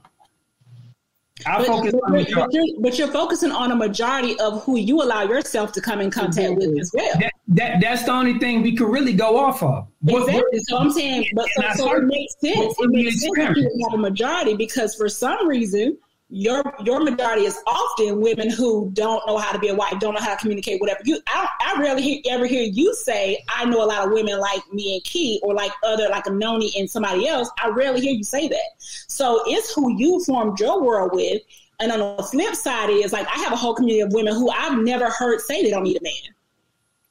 I 1.47 1.59
But, 1.59 1.67
focus 1.67 1.93
but, 1.93 2.03
on 2.05 2.13
majority. 2.13 2.35
but, 2.35 2.53
you're, 2.53 2.81
but 2.81 2.99
you're 2.99 3.09
focusing 3.09 3.51
on 3.51 3.73
a 3.73 3.77
majority 3.77 4.39
of 4.39 4.63
who 4.65 4.77
you 4.79 5.03
allow 5.03 5.23
yourself 5.23 5.73
to 5.73 5.81
come 5.81 6.01
in 6.01 6.11
contact 6.11 6.55
with 6.57 6.79
as 6.79 6.91
well. 6.95 7.19
That, 7.19 7.33
that 7.49 7.81
that's 7.81 8.05
the 8.05 8.13
only 8.13 8.39
thing 8.39 8.63
we 8.63 8.77
could 8.77 8.89
really 8.89 9.13
go 9.15 9.37
off 9.39 9.63
of. 9.63 9.87
What- 10.01 10.29
Exactly. 10.29 10.61
So 10.69 10.79
I'm 10.79 10.91
saying, 10.93 11.27
but 11.35 11.47
so, 11.57 11.63
so 11.77 11.97
it 11.97 12.05
makes 12.05 12.35
sense. 12.41 12.75
It 12.79 12.91
makes 12.91 13.21
sense 13.21 13.57
you 13.57 13.87
have 13.91 13.99
a 13.99 14.03
majority 14.03 14.55
because 14.55 14.95
for 14.95 15.09
some 15.09 15.49
reason 15.49 15.99
your 16.31 16.63
your 16.85 17.01
majority 17.01 17.43
is 17.45 17.59
often 17.67 18.21
women 18.21 18.51
who 18.51 18.91
don't 18.95 19.25
know 19.27 19.37
how 19.37 19.53
to 19.53 19.59
be 19.59 19.69
a 19.69 19.75
wife, 19.75 19.99
don't 20.01 20.15
know 20.15 20.21
how 20.21 20.35
to 20.35 20.41
communicate, 20.41 20.81
whatever. 20.81 21.01
You, 21.05 21.21
I, 21.29 21.49
I 21.65 21.81
rarely 21.81 22.03
hear, 22.03 22.21
ever 22.31 22.47
hear 22.47 22.63
you 22.63 22.95
say, 22.95 23.45
"I 23.49 23.65
know 23.67 23.83
a 23.83 23.87
lot 23.87 24.07
of 24.07 24.13
women 24.13 24.39
like 24.39 24.61
me 24.73 24.95
and 24.95 25.05
Key, 25.05 25.41
or 25.43 25.55
like 25.55 25.73
other 25.85 26.09
like 26.09 26.27
a 26.27 26.31
Noni 26.31 26.73
and 26.79 26.91
somebody 26.91 27.29
else." 27.29 27.51
I 27.63 27.69
rarely 27.69 28.01
hear 28.01 28.13
you 28.13 28.25
say 28.25 28.49
that. 28.49 28.69
So 28.79 29.43
it's 29.47 29.73
who 29.75 29.97
you 29.97 30.25
formed 30.25 30.59
your 30.59 30.83
world 30.83 31.13
with. 31.15 31.43
And 31.81 31.91
on 31.93 32.17
the 32.17 32.23
flip 32.23 32.55
side 32.55 32.91
is 32.91 33.13
like 33.13 33.27
I 33.29 33.39
have 33.41 33.53
a 33.53 33.57
whole 33.57 33.75
community 33.75 34.01
of 34.01 34.13
women 34.13 34.35
who 34.35 34.49
I've 34.51 34.79
never 34.79 35.11
heard 35.11 35.41
say 35.41 35.63
they 35.63 35.71
don't 35.71 35.83
need 35.85 35.99
a 35.99 36.03
man. 36.03 36.13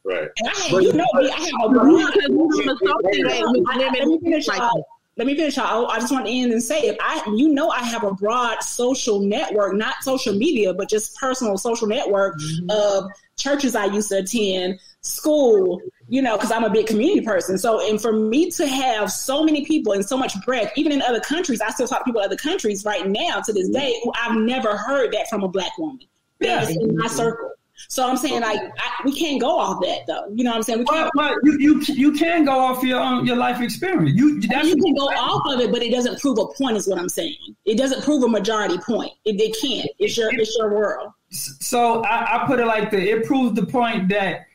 Right. 0.05 0.29
And 0.37 0.49
I 0.49 0.79
you 0.79 0.93
know 0.93 1.05
me, 1.13 1.29
I 1.29 1.39
have 1.39 1.51
a 1.63 1.69
broad 1.69 2.13
Because 2.13 2.29
we 2.29 2.65
don't 2.65 2.81
associate 2.81 3.25
with 3.25 3.67
I- 3.69 3.73
I- 3.73 3.77
let 3.77 3.91
me 3.93 3.99
women 4.05 4.19
finish 4.21 4.47
like 4.47 4.57
y'all. 4.59 4.85
Let 5.15 5.27
me 5.27 5.35
finish 5.35 5.57
y'all. 5.57 5.87
I 5.91 5.99
just 5.99 6.11
want 6.11 6.25
to 6.25 6.31
end 6.31 6.51
and 6.53 6.63
say 6.63 6.81
if 6.81 6.97
I 6.99 7.23
you 7.35 7.49
know 7.49 7.69
I 7.69 7.83
have 7.83 8.03
a 8.03 8.13
broad 8.13 8.63
social 8.63 9.19
network, 9.19 9.75
not 9.75 9.95
social 10.01 10.33
media, 10.33 10.73
but 10.73 10.89
just 10.89 11.15
personal 11.17 11.57
social 11.57 11.87
network 11.87 12.39
mm-hmm. 12.39 12.69
of 12.71 13.11
churches 13.37 13.75
I 13.75 13.85
used 13.85 14.09
to 14.09 14.19
attend, 14.19 14.79
school, 15.01 15.81
you 16.07 16.21
know, 16.21 16.35
because 16.35 16.51
I'm 16.51 16.63
a 16.63 16.69
big 16.69 16.87
community 16.87 17.21
person. 17.21 17.59
So 17.59 17.87
and 17.87 18.01
for 18.01 18.11
me 18.11 18.49
to 18.51 18.65
have 18.65 19.11
so 19.11 19.43
many 19.43 19.65
people 19.65 19.93
and 19.93 20.03
so 20.03 20.17
much 20.17 20.33
breadth, 20.45 20.71
even 20.77 20.91
in 20.91 21.01
other 21.03 21.19
countries, 21.19 21.61
I 21.61 21.69
still 21.69 21.87
talk 21.87 21.99
to 21.99 22.05
people 22.05 22.21
in 22.21 22.25
other 22.25 22.37
countries 22.37 22.83
right 22.83 23.07
now 23.07 23.39
to 23.41 23.53
this 23.53 23.69
day 23.69 23.99
who 24.03 24.11
I've 24.15 24.35
never 24.35 24.75
heard 24.75 25.13
that 25.13 25.29
from 25.29 25.43
a 25.43 25.47
black 25.47 25.77
woman. 25.77 26.07
That's 26.39 26.71
in 26.71 26.97
my 26.97 27.07
circle. 27.07 27.51
So 27.89 28.07
I'm 28.07 28.17
saying 28.17 28.41
like 28.41 28.59
I, 28.59 29.01
we 29.03 29.17
can't 29.17 29.41
go 29.41 29.57
off 29.57 29.81
that 29.81 30.01
though. 30.07 30.27
You 30.33 30.43
know 30.43 30.51
what 30.51 30.57
I'm 30.57 30.63
saying? 30.63 30.79
We 30.79 30.85
can't 30.85 31.11
but 31.15 31.35
you, 31.43 31.57
you 31.59 31.81
you 31.87 32.11
can 32.13 32.45
go 32.45 32.59
off 32.59 32.83
your 32.83 32.99
um, 32.99 33.25
your 33.25 33.35
life 33.35 33.61
experience. 33.61 34.11
You 34.15 34.41
that's 34.41 34.67
you 34.67 34.75
can 34.75 34.93
go 34.95 35.05
off 35.05 35.53
of 35.53 35.59
it, 35.59 35.71
but 35.71 35.81
it 35.81 35.91
doesn't 35.91 36.19
prove 36.19 36.37
a 36.37 36.45
point. 36.47 36.77
Is 36.77 36.87
what 36.87 36.99
I'm 36.99 37.09
saying. 37.09 37.35
It 37.65 37.77
doesn't 37.77 38.03
prove 38.03 38.23
a 38.23 38.27
majority 38.27 38.77
point. 38.77 39.11
It, 39.25 39.39
it 39.39 39.55
can't. 39.59 39.89
It's 39.99 40.17
your 40.17 40.29
it's 40.33 40.55
your 40.57 40.73
world. 40.73 41.11
so 41.29 42.03
I, 42.03 42.43
I 42.43 42.47
put 42.47 42.59
it 42.59 42.65
like 42.65 42.91
that. 42.91 43.01
It 43.01 43.25
proves 43.25 43.55
the 43.55 43.65
point 43.65 44.09
that 44.09 44.45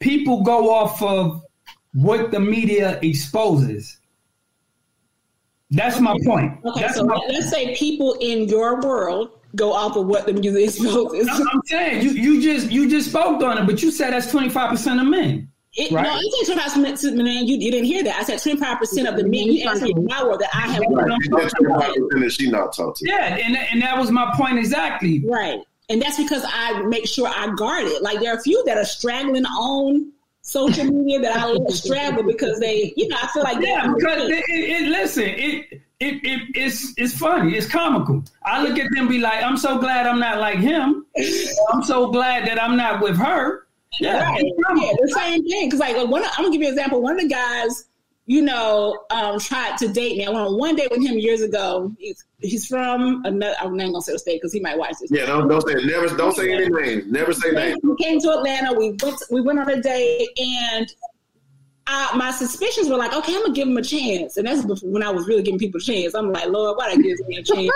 people 0.00 0.42
go 0.42 0.74
off 0.74 1.02
of 1.02 1.42
what 1.92 2.30
the 2.30 2.40
media 2.40 2.98
exposes. 3.02 3.98
That's 5.70 6.00
my 6.00 6.16
point. 6.24 6.58
Okay, 6.64 6.80
That's 6.80 6.96
so 6.96 7.04
let's 7.04 7.50
say 7.50 7.76
people 7.76 8.16
in 8.20 8.48
your 8.48 8.80
world 8.80 9.37
go 9.54 9.72
off 9.72 9.96
of 9.96 10.06
what 10.06 10.26
the 10.26 10.32
music 10.32 10.64
exposes. 10.64 11.28
I'm 11.30 11.48
I'm 11.48 11.62
saying 11.64 12.02
you 12.02 12.10
you 12.10 12.42
just 12.42 12.70
you 12.70 12.88
just 12.88 13.10
spoke 13.10 13.42
on 13.42 13.58
it, 13.58 13.66
but 13.66 13.82
you 13.82 13.90
said 13.90 14.12
that's 14.12 14.30
twenty 14.30 14.48
five 14.48 14.70
percent 14.70 15.00
of 15.00 15.06
men. 15.06 15.50
It, 15.74 15.92
Right. 15.92 16.02
No, 16.02 16.10
I 16.10 16.20
said 16.20 16.46
twenty 16.54 16.60
five 16.60 16.92
percent. 16.92 17.16
Man, 17.16 17.46
you, 17.46 17.56
you 17.56 17.70
didn't 17.70 17.86
hear 17.86 18.02
that. 18.04 18.16
I 18.16 18.24
said 18.24 18.40
twenty 18.42 18.58
five 18.58 18.78
percent 18.78 19.06
of 19.06 19.16
the 19.16 19.24
men. 19.24 19.52
You 19.52 19.68
asked 19.68 19.82
me 19.82 19.92
in 19.94 20.04
my 20.04 20.22
world 20.24 20.40
that 20.40 20.50
I 20.54 20.68
have. 20.68 20.82
Right. 20.90 21.08
That's 21.30 21.54
the 21.54 22.18
that 22.20 22.32
she 22.32 22.50
not 22.50 22.74
talking 22.74 23.06
to. 23.06 23.10
Yeah, 23.10 23.36
and 23.36 23.56
and 23.56 23.82
that 23.82 23.98
was 23.98 24.10
my 24.10 24.32
point 24.36 24.58
exactly. 24.58 25.22
Right. 25.26 25.60
And 25.90 26.02
that's 26.02 26.18
because 26.18 26.44
I 26.46 26.82
make 26.82 27.06
sure 27.06 27.28
I 27.28 27.52
guard 27.54 27.86
it. 27.86 28.02
Like 28.02 28.20
there 28.20 28.34
are 28.34 28.38
a 28.38 28.42
few 28.42 28.62
that 28.64 28.76
are 28.76 28.84
straggling 28.84 29.46
on 29.46 30.12
social 30.42 30.84
media 30.84 31.20
that 31.20 31.36
I 31.36 31.46
let 31.46 31.70
straggle 31.72 32.24
because 32.24 32.58
they, 32.60 32.92
you 32.96 33.08
know, 33.08 33.16
I 33.22 33.26
feel 33.28 33.42
like 33.42 33.64
Yeah, 33.64 33.92
because 33.94 34.28
it, 34.28 34.44
it, 34.48 34.82
it 34.82 34.88
listen, 34.88 35.24
it, 35.24 35.82
it 36.00 36.14
it 36.24 36.40
it's 36.54 36.94
it's 36.96 37.16
funny, 37.18 37.56
it's 37.56 37.68
comical. 37.68 38.22
I 38.44 38.62
look 38.62 38.78
at 38.78 38.84
them 38.90 39.00
and 39.00 39.08
be 39.08 39.18
like, 39.18 39.42
I'm 39.42 39.56
so 39.56 39.78
glad 39.78 40.06
I'm 40.06 40.20
not 40.20 40.38
like 40.38 40.58
him. 40.58 41.04
I'm 41.72 41.82
so 41.82 42.10
glad 42.10 42.46
that 42.46 42.62
I'm 42.62 42.76
not 42.76 43.00
with 43.02 43.16
her. 43.16 43.66
Yeah, 44.00 44.22
Right. 44.22 44.44
Yeah, 44.76 44.92
the 45.02 45.12
same 45.14 45.44
thing. 45.48 45.66
Because 45.68 45.80
like 45.80 45.96
one, 46.08 46.22
of- 46.22 46.30
I'm 46.36 46.44
gonna 46.44 46.50
give 46.52 46.60
you 46.62 46.68
an 46.68 46.74
example. 46.74 47.00
One 47.02 47.14
of 47.14 47.20
the 47.22 47.28
guys, 47.28 47.88
you 48.26 48.42
know, 48.42 48.98
um, 49.10 49.40
tried 49.40 49.78
to 49.78 49.88
date 49.88 50.18
me. 50.18 50.26
I 50.26 50.28
went 50.30 50.46
on 50.46 50.58
one 50.58 50.76
date 50.76 50.90
with 50.90 51.00
him 51.04 51.18
years 51.18 51.40
ago. 51.40 51.90
He's 51.98 52.22
he's 52.40 52.66
from 52.66 53.22
another. 53.24 53.56
I'm 53.60 53.76
not 53.76 53.86
gonna 53.86 54.02
say 54.02 54.12
the 54.12 54.18
state 54.20 54.36
because 54.36 54.52
he 54.52 54.60
might 54.60 54.78
watch 54.78 54.94
this. 55.00 55.10
Yeah, 55.10 55.26
don't 55.26 55.48
don't 55.48 55.66
say 55.66 55.74
never 55.84 56.06
don't 56.16 56.32
say 56.36 56.52
any 56.52 56.68
names. 56.68 57.10
Never 57.10 57.32
say 57.32 57.50
names. 57.50 57.78
We 57.82 57.96
came 57.96 58.20
to 58.20 58.30
Atlanta. 58.30 58.72
We 58.78 58.90
went. 59.02 59.20
We 59.30 59.40
went 59.40 59.58
on 59.58 59.68
a 59.70 59.80
date, 59.82 60.28
and 60.38 60.86
I, 61.90 62.14
my 62.16 62.30
suspicions 62.32 62.90
were 62.90 62.98
like, 62.98 63.14
okay, 63.14 63.34
I'm 63.34 63.40
gonna 63.40 63.54
give 63.54 63.66
him 63.66 63.78
a 63.78 63.82
chance. 63.82 64.36
And 64.36 64.46
that's 64.46 64.62
before, 64.62 64.90
when 64.90 65.02
I 65.02 65.08
was 65.08 65.26
really 65.26 65.42
giving 65.42 65.58
people 65.58 65.80
a 65.80 65.82
chance. 65.82 66.14
I'm 66.14 66.30
like, 66.30 66.48
Lord, 66.48 66.76
why 66.76 66.90
did 66.90 66.98
I 66.98 67.02
give 67.02 67.18
him 67.18 67.32
a 67.38 67.42
chance? 67.42 67.72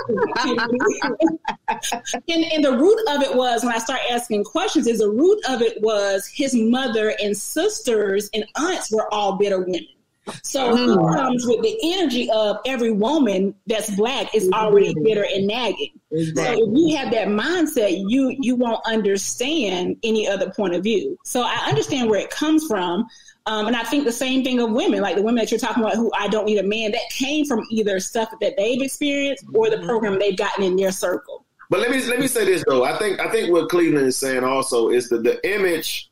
and, 2.28 2.44
and 2.44 2.62
the 2.64 2.76
root 2.76 2.98
of 3.08 3.22
it 3.22 3.34
was 3.34 3.64
when 3.64 3.74
I 3.74 3.78
started 3.78 4.12
asking 4.12 4.44
questions. 4.44 4.86
Is 4.86 4.98
the 4.98 5.08
root 5.08 5.40
of 5.48 5.62
it 5.62 5.80
was 5.80 6.26
his 6.26 6.54
mother 6.54 7.14
and 7.22 7.34
sisters 7.34 8.28
and 8.34 8.44
aunts 8.56 8.92
were 8.92 9.12
all 9.12 9.38
bitter 9.38 9.60
women. 9.60 9.86
So 10.42 10.76
he 10.76 10.82
mm-hmm. 10.82 11.14
comes 11.14 11.46
with 11.46 11.62
the 11.62 11.76
energy 11.82 12.30
of 12.30 12.58
every 12.64 12.92
woman 12.92 13.54
that's 13.66 13.94
black 13.96 14.34
is 14.34 14.44
mm-hmm. 14.44 14.54
already 14.54 14.94
bitter 15.02 15.24
and 15.24 15.46
nagging. 15.46 15.92
So 16.12 16.42
if 16.42 16.78
you 16.78 16.96
have 16.96 17.10
that 17.12 17.28
mindset, 17.28 18.04
you 18.08 18.36
you 18.38 18.54
won't 18.54 18.80
understand 18.86 19.96
any 20.02 20.28
other 20.28 20.50
point 20.50 20.74
of 20.74 20.84
view. 20.84 21.18
So 21.24 21.42
I 21.42 21.66
understand 21.68 22.08
where 22.08 22.20
it 22.20 22.30
comes 22.30 22.66
from. 22.66 23.06
Um, 23.46 23.66
and 23.66 23.74
I 23.74 23.82
think 23.82 24.04
the 24.04 24.12
same 24.12 24.44
thing 24.44 24.60
of 24.60 24.70
women, 24.70 25.00
like 25.00 25.16
the 25.16 25.22
women 25.22 25.42
that 25.42 25.50
you're 25.50 25.58
talking 25.58 25.82
about 25.82 25.96
who 25.96 26.12
I 26.16 26.28
don't 26.28 26.46
need 26.46 26.58
a 26.58 26.62
man, 26.62 26.92
that 26.92 27.10
came 27.10 27.44
from 27.44 27.66
either 27.70 27.98
stuff 27.98 28.32
that 28.40 28.56
they've 28.56 28.80
experienced 28.80 29.44
or 29.52 29.68
the 29.68 29.78
program 29.78 30.18
they've 30.18 30.36
gotten 30.36 30.62
in 30.62 30.76
their 30.76 30.92
circle. 30.92 31.44
But 31.68 31.80
let 31.80 31.90
me 31.90 32.02
let 32.04 32.20
me 32.20 32.26
say 32.26 32.44
this 32.44 32.62
though. 32.68 32.84
I 32.84 32.98
think 32.98 33.18
I 33.18 33.30
think 33.30 33.50
what 33.50 33.70
Cleveland 33.70 34.06
is 34.06 34.16
saying 34.18 34.44
also 34.44 34.90
is 34.90 35.08
that 35.08 35.24
the 35.24 35.40
image, 35.50 36.10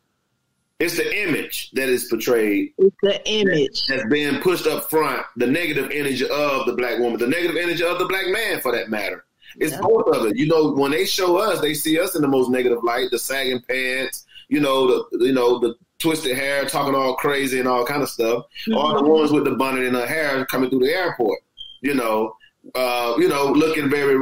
it's 0.80 0.96
the 0.96 1.28
image 1.28 1.70
that 1.72 1.88
is 1.88 2.04
portrayed 2.04 2.72
It's 2.78 2.96
the 3.02 3.28
image. 3.28 3.86
that's 3.86 4.06
being 4.08 4.40
pushed 4.40 4.66
up 4.66 4.88
front. 4.88 5.24
The 5.36 5.46
negative 5.46 5.90
energy 5.92 6.24
of 6.24 6.66
the 6.66 6.74
black 6.76 6.98
woman, 6.98 7.20
the 7.20 7.26
negative 7.26 7.56
energy 7.56 7.84
of 7.84 7.98
the 7.98 8.06
black 8.06 8.26
man, 8.28 8.60
for 8.60 8.72
that 8.72 8.88
matter. 8.88 9.24
It's 9.56 9.72
yeah. 9.72 9.80
both 9.82 10.08
of 10.14 10.26
it. 10.26 10.36
You 10.36 10.46
know, 10.46 10.72
when 10.72 10.92
they 10.92 11.04
show 11.04 11.36
us, 11.36 11.60
they 11.60 11.74
see 11.74 12.00
us 12.00 12.16
in 12.16 12.22
the 12.22 12.28
most 12.28 12.50
negative 12.50 12.82
light, 12.82 13.10
the 13.10 13.18
sagging 13.18 13.60
pants, 13.68 14.24
you 14.48 14.60
know, 14.60 14.86
the 14.86 15.26
you 15.26 15.32
know, 15.32 15.58
the 15.58 15.74
twisted 16.00 16.36
hair, 16.36 16.64
talking 16.64 16.94
all 16.94 17.14
crazy 17.14 17.60
and 17.60 17.68
all 17.68 17.86
kind 17.86 18.02
of 18.02 18.08
stuff. 18.08 18.46
Mm-hmm. 18.66 18.74
Or 18.74 18.98
the 18.98 19.08
ones 19.08 19.30
with 19.30 19.44
the 19.44 19.52
bonnet 19.52 19.84
in 19.84 19.94
her 19.94 20.06
hair 20.06 20.44
coming 20.46 20.70
through 20.70 20.80
the 20.80 20.92
airport, 20.92 21.40
you 21.80 21.94
know, 21.94 22.34
uh, 22.74 23.14
you 23.18 23.28
know, 23.28 23.52
looking 23.52 23.88
very 23.88 24.18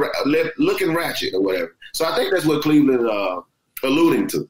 looking 0.57 0.93
ratchet 0.93 1.33
or 1.33 1.41
whatever. 1.41 1.75
So 1.93 2.05
I 2.05 2.15
think 2.15 2.31
that's 2.31 2.45
what 2.45 2.61
Cleveland 2.61 3.07
uh, 3.07 3.41
alluding 3.83 4.27
to. 4.29 4.47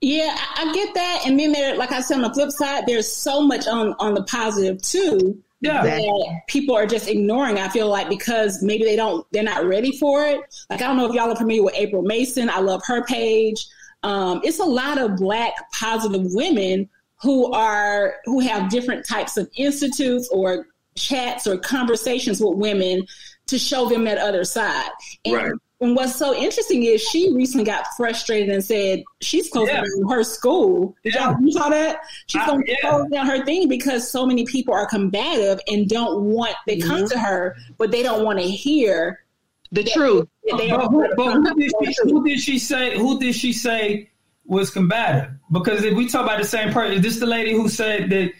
Yeah, 0.00 0.36
I, 0.56 0.70
get 0.74 0.92
that. 0.94 1.22
And 1.24 1.38
then 1.38 1.52
there, 1.52 1.76
like 1.76 1.90
I 1.90 2.00
said, 2.00 2.16
on 2.16 2.22
the 2.22 2.34
flip 2.34 2.50
side, 2.50 2.84
there's 2.86 3.10
so 3.10 3.40
much 3.40 3.66
on 3.66 3.94
on 3.98 4.14
the 4.14 4.22
positive 4.24 4.82
too. 4.82 5.42
Yeah. 5.60 5.82
That 5.82 6.42
people 6.46 6.76
are 6.76 6.84
just 6.84 7.08
ignoring. 7.08 7.58
I 7.58 7.68
feel 7.68 7.88
like 7.88 8.10
because 8.10 8.62
maybe 8.62 8.84
they 8.84 8.96
don't, 8.96 9.26
they're 9.32 9.42
not 9.42 9.64
ready 9.64 9.96
for 9.96 10.22
it. 10.26 10.40
Like 10.68 10.82
I 10.82 10.86
don't 10.86 10.98
know 10.98 11.06
if 11.06 11.14
y'all 11.14 11.30
are 11.30 11.36
familiar 11.36 11.62
with 11.62 11.74
April 11.74 12.02
Mason. 12.02 12.50
I 12.50 12.58
love 12.58 12.82
her 12.84 13.02
page. 13.04 13.66
Um, 14.04 14.40
it's 14.44 14.60
a 14.60 14.64
lot 14.64 14.98
of 14.98 15.16
black 15.16 15.54
positive 15.72 16.22
women 16.34 16.88
who 17.20 17.52
are 17.52 18.16
who 18.24 18.40
have 18.40 18.70
different 18.70 19.06
types 19.06 19.36
of 19.36 19.50
institutes 19.56 20.28
or 20.28 20.66
chats 20.94 21.46
or 21.46 21.58
conversations 21.58 22.40
with 22.40 22.56
women 22.56 23.06
to 23.46 23.58
show 23.58 23.88
them 23.88 24.04
that 24.04 24.18
other 24.18 24.44
side. 24.44 24.90
And 25.24 25.34
right. 25.34 25.52
And 25.80 25.96
what's 25.96 26.14
so 26.14 26.34
interesting 26.34 26.84
is 26.84 27.02
she 27.02 27.32
recently 27.34 27.64
got 27.64 27.84
frustrated 27.96 28.48
and 28.48 28.64
said 28.64 29.02
she's 29.20 29.50
closing 29.50 29.74
yeah. 29.74 29.82
down 29.82 30.08
her 30.08 30.22
school. 30.22 30.96
Did 31.04 31.14
yeah. 31.14 31.32
y'all 31.32 31.42
you 31.42 31.52
saw 31.52 31.68
that? 31.68 31.98
She's 32.26 32.44
going 32.46 32.64
to 32.64 32.70
yeah. 32.70 32.76
close 32.80 33.10
down 33.10 33.26
her 33.26 33.44
thing 33.44 33.68
because 33.68 34.08
so 34.10 34.24
many 34.24 34.46
people 34.46 34.72
are 34.72 34.86
combative 34.86 35.60
and 35.68 35.88
don't 35.88 36.22
want 36.22 36.54
they 36.66 36.78
mm-hmm. 36.78 36.88
come 36.88 37.08
to 37.08 37.18
her, 37.18 37.56
but 37.76 37.90
they 37.90 38.02
don't 38.02 38.24
want 38.24 38.38
to 38.38 38.46
hear 38.46 39.24
the 39.72 39.82
that, 39.82 39.92
truth. 39.92 40.28
That 40.46 40.68
but, 40.70 40.88
who, 40.90 41.08
but 41.16 41.32
who, 41.32 41.54
did 41.54 41.72
she, 41.82 41.94
who 42.04 42.24
did 42.24 42.40
she 42.40 42.58
say? 42.58 42.98
Who 42.98 43.18
did 43.18 43.34
she 43.34 43.52
say 43.52 44.10
was 44.44 44.70
combative? 44.70 45.30
Because 45.50 45.84
if 45.84 45.94
we 45.94 46.08
talk 46.08 46.24
about 46.24 46.38
the 46.38 46.46
same 46.46 46.72
person, 46.72 46.94
is 46.94 47.02
this 47.02 47.18
the 47.18 47.26
lady 47.26 47.52
who 47.52 47.68
said 47.68 48.10
that 48.10 48.32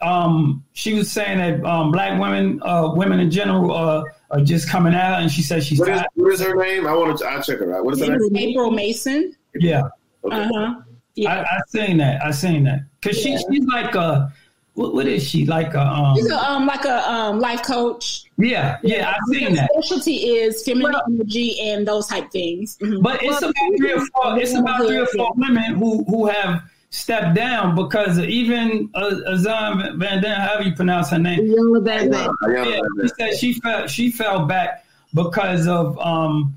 um, 0.00 0.64
she 0.72 0.94
was 0.94 1.10
saying 1.10 1.38
that 1.38 1.64
um, 1.68 1.92
black 1.92 2.18
women, 2.18 2.60
uh, 2.62 2.92
women 2.94 3.20
in 3.20 3.30
general, 3.30 3.72
uh, 3.72 4.04
are 4.30 4.40
just 4.40 4.68
coming 4.68 4.94
out, 4.94 5.22
and 5.22 5.30
she 5.30 5.42
says 5.42 5.66
she's. 5.66 5.78
What 5.78 5.88
is, 5.88 6.02
what 6.14 6.32
is 6.32 6.40
her 6.40 6.54
name? 6.56 6.86
I 6.86 6.94
want 6.94 7.18
to. 7.18 7.28
I 7.28 7.40
check 7.40 7.58
her 7.58 7.76
out. 7.76 7.84
What 7.84 7.94
is 7.94 8.06
her 8.06 8.18
name? 8.18 8.36
April 8.36 8.70
Mason. 8.70 9.34
Yeah. 9.54 9.82
Okay. 10.24 10.36
Uh 10.36 10.50
huh. 10.52 10.74
Yeah. 11.14 11.34
I, 11.34 11.56
I 11.56 11.60
seen 11.68 11.98
that. 11.98 12.24
I 12.24 12.30
seen 12.30 12.64
that 12.64 12.80
because 13.00 13.24
yeah. 13.24 13.38
she, 13.38 13.44
she's 13.50 13.66
like 13.66 13.94
a. 13.94 14.32
What, 14.76 14.92
what 14.92 15.06
is 15.06 15.26
she 15.26 15.46
like 15.46 15.72
a? 15.72 15.80
Um, 15.80 16.16
she's 16.16 16.30
a, 16.30 16.38
um 16.38 16.66
like 16.66 16.84
a 16.84 17.10
um 17.10 17.40
life 17.40 17.62
coach. 17.62 18.26
Yeah, 18.36 18.78
yeah, 18.82 19.14
I've 19.14 19.34
seen 19.34 19.54
that. 19.54 19.70
Specialty 19.72 20.16
is 20.16 20.62
feminine 20.62 20.92
well, 20.92 21.02
energy 21.08 21.58
and 21.60 21.88
those 21.88 22.06
type 22.06 22.30
things. 22.30 22.76
Mm-hmm. 22.76 23.02
But 23.02 23.22
it's 23.22 23.40
well, 23.40 23.50
about 23.50 23.76
three 23.78 23.92
or 23.92 24.06
four. 24.06 24.38
It's 24.38 24.54
about 24.54 24.86
three 24.86 24.98
or 24.98 25.06
four 25.06 25.32
women 25.34 25.76
who 25.76 26.04
who 26.04 26.26
have 26.26 26.62
stepped 26.90 27.34
down 27.34 27.74
because 27.74 28.18
even 28.18 28.90
uh, 28.94 29.10
Azam 29.30 29.98
Van 29.98 30.22
Dam, 30.22 30.40
however 30.42 30.64
you 30.64 30.74
pronounce 30.74 31.08
her 31.08 31.18
name, 31.18 31.46
yeah, 31.86 32.80
she 33.00 33.08
said 33.18 33.36
she 33.38 33.52
fell 33.54 33.86
she 33.86 34.10
fell 34.10 34.44
back 34.44 34.84
because 35.14 35.66
of 35.66 35.98
um, 35.98 36.54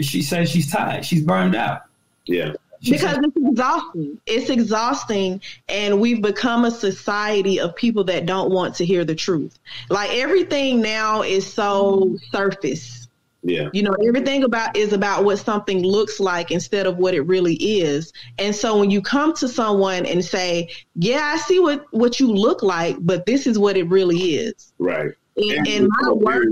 she 0.00 0.22
says 0.22 0.50
she's 0.50 0.72
tired, 0.72 1.04
she's 1.04 1.22
burned 1.22 1.54
out. 1.54 1.82
Yeah. 2.26 2.54
Because 2.82 3.18
it's 3.18 3.36
exhausting. 3.36 4.20
It's 4.26 4.48
exhausting, 4.48 5.42
and 5.68 6.00
we've 6.00 6.22
become 6.22 6.64
a 6.64 6.70
society 6.70 7.60
of 7.60 7.76
people 7.76 8.04
that 8.04 8.24
don't 8.24 8.50
want 8.50 8.74
to 8.76 8.86
hear 8.86 9.04
the 9.04 9.14
truth. 9.14 9.58
Like 9.90 10.10
everything 10.14 10.80
now 10.80 11.22
is 11.22 11.50
so 11.50 12.16
surface 12.32 13.00
yeah. 13.42 13.70
You 13.72 13.82
know, 13.82 13.94
everything 14.06 14.44
about 14.44 14.76
is 14.76 14.92
about 14.92 15.24
what 15.24 15.38
something 15.38 15.82
looks 15.82 16.20
like 16.20 16.50
instead 16.50 16.86
of 16.86 16.98
what 16.98 17.14
it 17.14 17.22
really 17.22 17.54
is. 17.54 18.12
And 18.38 18.54
so 18.54 18.78
when 18.78 18.90
you 18.90 19.00
come 19.00 19.34
to 19.36 19.48
someone 19.48 20.04
and 20.04 20.22
say, 20.24 20.68
"Yeah, 20.94 21.32
I 21.34 21.38
see 21.38 21.58
what 21.58 21.86
what 21.92 22.20
you 22.20 22.30
look 22.30 22.62
like, 22.62 22.96
but 23.00 23.24
this 23.24 23.46
is 23.46 23.58
what 23.58 23.76
it 23.76 23.84
really 23.84 24.34
is." 24.34 24.72
Right. 24.78 25.12
In, 25.36 25.66
in 25.66 25.88
my 26.02 26.12
work, 26.12 26.48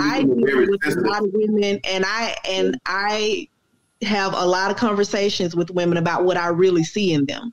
I 0.00 0.22
deal 0.22 0.66
with 0.70 0.86
a 0.86 1.00
lot 1.02 1.22
of 1.22 1.30
women, 1.32 1.80
and 1.84 2.04
I 2.04 2.36
and 2.48 2.80
I 2.84 3.48
have 4.02 4.34
a 4.34 4.44
lot 4.44 4.70
of 4.70 4.76
conversations 4.76 5.54
with 5.54 5.70
women 5.70 5.96
about 5.96 6.24
what 6.24 6.36
I 6.36 6.48
really 6.48 6.84
see 6.84 7.12
in 7.12 7.26
them. 7.26 7.52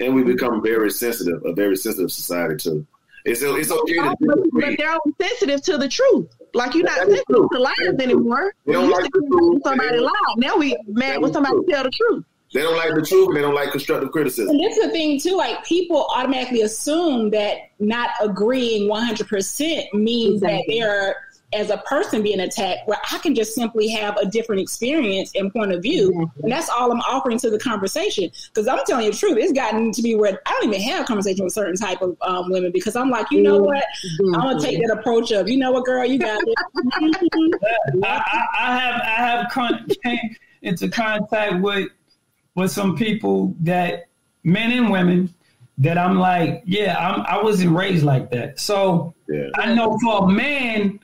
And 0.00 0.14
we 0.14 0.22
become 0.22 0.62
very 0.62 0.90
sensitive, 0.90 1.42
a 1.44 1.52
very 1.52 1.76
sensitive 1.76 2.12
society 2.12 2.56
too. 2.56 2.86
It's 3.24 3.42
it's 3.42 3.70
okay 3.70 3.94
to 3.94 4.16
but, 4.20 4.38
but 4.52 4.78
they're 4.78 4.90
all 4.90 5.00
sensitive 5.20 5.60
to 5.62 5.76
the 5.76 5.88
truth. 5.88 6.28
Like 6.54 6.74
you're 6.74 6.84
not 6.84 6.98
sensitive 6.98 7.48
to 7.52 7.58
liars 7.58 8.00
anymore. 8.00 8.54
They 8.64 8.72
don't 8.72 8.90
like 8.90 9.10
the 9.10 9.28
truth. 9.30 9.62
Somebody 9.64 9.98
lie. 9.98 10.12
Now 10.36 10.56
we 10.56 10.76
mad 10.86 11.20
when 11.20 11.32
somebody 11.32 11.56
tell 11.68 11.82
the 11.82 11.90
truth. 11.90 12.24
They 12.54 12.62
don't 12.62 12.76
like 12.76 12.94
the 12.94 13.02
truth. 13.02 13.34
They 13.34 13.42
don't 13.42 13.54
like 13.54 13.72
constructive 13.72 14.10
criticism. 14.10 14.48
And 14.48 14.64
that's 14.64 14.80
the 14.80 14.88
thing 14.90 15.20
too. 15.20 15.36
Like 15.36 15.64
people 15.64 16.06
automatically 16.14 16.62
assume 16.62 17.30
that 17.30 17.70
not 17.78 18.10
agreeing 18.22 18.88
100 18.88 19.28
percent 19.28 19.92
means 19.92 20.42
exactly. 20.42 20.78
that 20.78 20.86
they're 20.86 21.16
as 21.54 21.70
a 21.70 21.78
person 21.78 22.22
being 22.22 22.40
attacked 22.40 22.86
where 22.86 22.98
I 23.10 23.18
can 23.18 23.34
just 23.34 23.54
simply 23.54 23.88
have 23.88 24.16
a 24.18 24.26
different 24.26 24.60
experience 24.60 25.32
and 25.34 25.52
point 25.52 25.72
of 25.72 25.82
view. 25.82 26.10
Mm-hmm. 26.10 26.42
And 26.42 26.52
that's 26.52 26.68
all 26.68 26.92
I'm 26.92 27.00
offering 27.00 27.38
to 27.38 27.50
the 27.50 27.58
conversation. 27.58 28.30
Because 28.48 28.68
I'm 28.68 28.80
telling 28.86 29.06
you 29.06 29.12
the 29.12 29.16
truth, 29.16 29.38
it's 29.38 29.52
gotten 29.52 29.90
to 29.92 30.02
be 30.02 30.14
where 30.14 30.40
I 30.44 30.50
don't 30.50 30.74
even 30.74 30.80
have 30.88 31.06
conversation 31.06 31.44
with 31.44 31.54
certain 31.54 31.76
type 31.76 32.02
of 32.02 32.16
um, 32.20 32.50
women 32.50 32.70
because 32.70 32.96
I'm 32.96 33.08
like, 33.08 33.30
you 33.30 33.42
know 33.42 33.58
what? 33.58 33.84
Mm-hmm. 34.20 34.34
I'm 34.34 34.40
gonna 34.42 34.60
take 34.60 34.78
that 34.86 34.98
approach 34.98 35.30
of, 35.32 35.48
you 35.48 35.56
know 35.56 35.72
what, 35.72 35.86
girl, 35.86 36.04
you 36.04 36.18
got 36.18 36.38
it. 36.44 36.54
I, 38.04 38.22
I, 38.26 38.46
I, 38.58 38.78
have 38.78 39.00
I 39.00 39.06
have 39.06 39.50
con- 39.50 39.86
came 40.04 40.36
into 40.62 40.88
contact 40.88 41.62
with 41.62 41.88
with 42.54 42.70
some 42.70 42.96
people 42.96 43.54
that 43.60 44.08
men 44.42 44.72
and 44.72 44.90
women 44.90 45.32
that 45.78 45.96
I'm 45.96 46.18
like, 46.18 46.62
yeah, 46.66 46.96
I'm, 46.98 47.20
I 47.22 47.42
wasn't 47.42 47.74
raised 47.74 48.04
like 48.04 48.30
that. 48.32 48.58
So 48.58 49.14
yeah. 49.28 49.48
I 49.54 49.74
know 49.74 49.96
for 50.02 50.24
a 50.24 50.28
man 50.28 50.98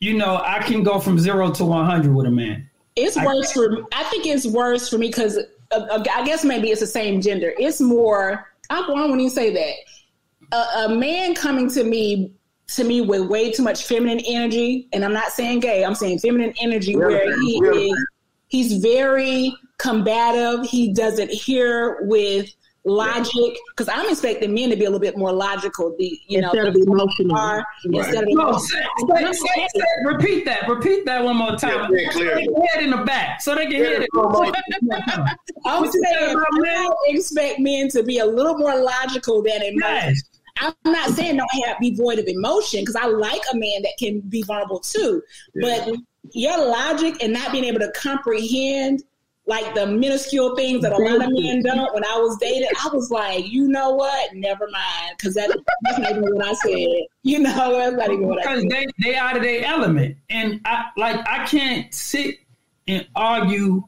you 0.00 0.16
know, 0.16 0.42
I 0.44 0.60
can 0.60 0.82
go 0.82 0.98
from 0.98 1.18
zero 1.18 1.50
to 1.52 1.64
100 1.64 2.14
with 2.14 2.26
a 2.26 2.30
man. 2.30 2.68
It's 2.96 3.16
worse 3.16 3.52
for, 3.52 3.82
I 3.92 4.04
think 4.04 4.26
it's 4.26 4.46
worse 4.46 4.88
for 4.88 4.98
me 4.98 5.08
because 5.08 5.38
uh, 5.72 5.76
uh, 5.76 6.04
I 6.14 6.24
guess 6.24 6.44
maybe 6.44 6.70
it's 6.70 6.80
the 6.80 6.86
same 6.86 7.20
gender. 7.20 7.52
It's 7.58 7.80
more, 7.80 8.50
I 8.70 8.80
don't 8.86 9.10
want 9.10 9.20
to 9.20 9.30
say 9.30 9.52
that. 9.52 10.56
A, 10.56 10.84
a, 10.84 10.94
man 10.94 11.34
coming 11.34 11.68
to 11.70 11.84
me, 11.84 12.32
to 12.68 12.84
me 12.84 13.00
with 13.00 13.28
way 13.28 13.50
too 13.50 13.62
much 13.62 13.84
feminine 13.84 14.20
energy, 14.26 14.88
and 14.92 15.04
I'm 15.04 15.12
not 15.12 15.32
saying 15.32 15.60
gay, 15.60 15.84
I'm 15.84 15.94
saying 15.94 16.20
feminine 16.20 16.54
energy 16.60 16.96
where 16.96 17.38
he 17.40 17.58
is, 17.58 18.06
he's 18.48 18.78
very 18.78 19.54
combative. 19.78 20.64
He 20.66 20.92
doesn't 20.92 21.30
hear 21.30 21.98
with 22.02 22.50
logic 22.86 23.58
because 23.70 23.88
I'm 23.88 24.08
expecting 24.08 24.54
men 24.54 24.70
to 24.70 24.76
be 24.76 24.84
a 24.84 24.88
little 24.88 25.00
bit 25.00 25.18
more 25.18 25.32
logical. 25.32 25.94
The 25.98 26.18
you 26.26 26.38
instead 26.38 26.64
know 26.64 26.70
of 26.70 26.76
emotional, 26.76 27.36
are, 27.36 27.58
right. 27.58 27.66
instead 27.92 28.22
of 28.22 28.28
no, 28.30 28.58
say, 28.58 28.82
say, 29.02 29.68
say, 29.74 29.84
repeat 30.04 30.44
that. 30.46 30.68
Repeat 30.68 31.04
that 31.06 31.22
one 31.22 31.36
more 31.36 31.56
time. 31.56 31.92
Yeah, 31.92 32.10
clear. 32.10 32.38
Head 32.38 32.82
in 32.82 32.90
the 32.90 33.02
back 33.04 33.42
so 33.42 33.54
they 33.54 33.66
can 33.66 33.72
hear 33.72 34.00
it. 34.00 34.08
I'm 35.66 35.90
saying 35.90 36.36
I 36.64 36.90
expect 37.08 37.58
men 37.60 37.88
to 37.90 38.02
be 38.02 38.18
a 38.18 38.26
little 38.26 38.56
more 38.56 38.80
logical 38.80 39.42
than 39.42 39.62
emotional. 39.62 39.90
Yes. 39.90 40.22
I'm 40.58 40.74
not 40.86 41.10
saying 41.10 41.36
don't 41.36 41.66
have 41.66 41.78
be 41.80 41.94
void 41.94 42.18
of 42.18 42.26
emotion 42.26 42.80
because 42.80 42.96
I 42.96 43.06
like 43.06 43.42
a 43.52 43.56
man 43.56 43.82
that 43.82 43.92
can 43.98 44.20
be 44.20 44.42
vulnerable 44.42 44.80
too. 44.80 45.22
Yeah. 45.54 45.84
But 45.86 45.96
your 46.32 46.58
logic 46.66 47.22
and 47.22 47.32
not 47.32 47.52
being 47.52 47.64
able 47.64 47.80
to 47.80 47.92
comprehend 47.92 49.02
like 49.46 49.74
the 49.74 49.86
minuscule 49.86 50.56
things 50.56 50.82
that 50.82 50.92
a 50.92 50.96
lot 50.96 51.24
of 51.24 51.32
men 51.32 51.62
don't. 51.62 51.94
When 51.94 52.04
I 52.04 52.18
was 52.18 52.36
dating, 52.38 52.68
I 52.84 52.88
was 52.92 53.10
like, 53.10 53.46
you 53.46 53.68
know 53.68 53.90
what? 53.90 54.34
Never 54.34 54.68
mind, 54.70 55.14
because 55.16 55.34
that, 55.34 55.56
that's 55.82 55.98
not 55.98 56.10
even 56.10 56.34
what 56.34 56.46
I 56.46 56.52
said. 56.54 57.06
You 57.22 57.38
know, 57.38 57.78
that's 57.78 57.96
not 57.96 58.10
even 58.10 58.26
what 58.26 58.38
because 58.38 58.58
I 58.58 58.60
said. 58.62 58.68
Because 58.68 58.86
they 59.02 59.10
they 59.10 59.16
out 59.16 59.36
of 59.36 59.42
their 59.42 59.64
element, 59.64 60.16
and 60.30 60.60
I 60.64 60.86
like 60.96 61.16
I 61.28 61.46
can't 61.46 61.92
sit 61.94 62.36
and 62.88 63.06
argue 63.14 63.84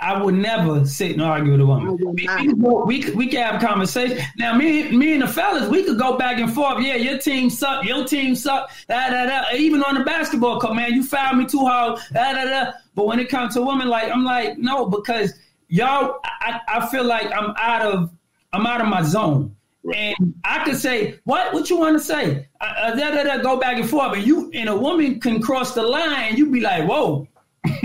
I 0.00 0.22
would 0.22 0.34
never 0.34 0.84
sit 0.84 1.12
and 1.12 1.22
argue 1.22 1.52
with 1.52 1.60
a 1.60 1.66
woman. 1.66 1.96
We, 1.96 2.28
we, 2.54 3.10
we, 3.10 3.26
can 3.26 3.42
have 3.42 3.60
conversation. 3.60 4.18
Now, 4.36 4.54
me, 4.54 4.90
me 4.90 5.14
and 5.14 5.22
the 5.22 5.26
fellas, 5.26 5.68
we 5.68 5.82
could 5.82 5.98
go 5.98 6.16
back 6.16 6.38
and 6.38 6.52
forth. 6.52 6.82
Yeah, 6.82 6.96
your 6.96 7.18
team 7.18 7.50
suck. 7.50 7.84
Your 7.84 8.06
team 8.06 8.36
suck. 8.36 8.70
Da, 8.88 9.10
da, 9.10 9.26
da. 9.26 9.56
Even 9.56 9.82
on 9.82 9.94
the 9.94 10.04
basketball 10.04 10.60
court, 10.60 10.76
man, 10.76 10.92
you 10.92 11.02
fouled 11.02 11.38
me 11.38 11.46
too 11.46 11.64
hard. 11.64 11.98
Da, 12.12 12.32
da, 12.32 12.44
da. 12.44 12.72
But 12.94 13.06
when 13.06 13.18
it 13.18 13.28
comes 13.28 13.54
to 13.54 13.62
women, 13.62 13.88
like 13.88 14.10
I'm 14.12 14.24
like, 14.24 14.58
no, 14.58 14.86
because 14.86 15.32
y'all, 15.68 16.20
I, 16.24 16.60
I 16.68 16.86
feel 16.88 17.04
like 17.04 17.26
I'm 17.32 17.54
out 17.58 17.82
of, 17.82 18.10
I'm 18.52 18.66
out 18.66 18.80
of 18.80 18.86
my 18.86 19.02
zone. 19.02 19.56
And 19.94 20.34
I 20.44 20.64
could 20.64 20.76
say, 20.76 21.18
what? 21.24 21.52
What 21.52 21.70
you 21.70 21.78
want 21.78 21.98
to 21.98 22.04
say? 22.04 22.48
Uh, 22.60 22.94
da, 22.94 23.10
da, 23.10 23.24
da, 23.24 23.38
go 23.38 23.58
back 23.58 23.78
and 23.78 23.88
forth. 23.88 24.14
And 24.14 24.26
you 24.26 24.50
and 24.52 24.68
a 24.68 24.76
woman 24.76 25.18
can 25.20 25.40
cross 25.40 25.74
the 25.74 25.82
line. 25.82 26.36
You'd 26.36 26.52
be 26.52 26.60
like, 26.60 26.86
whoa, 26.86 27.26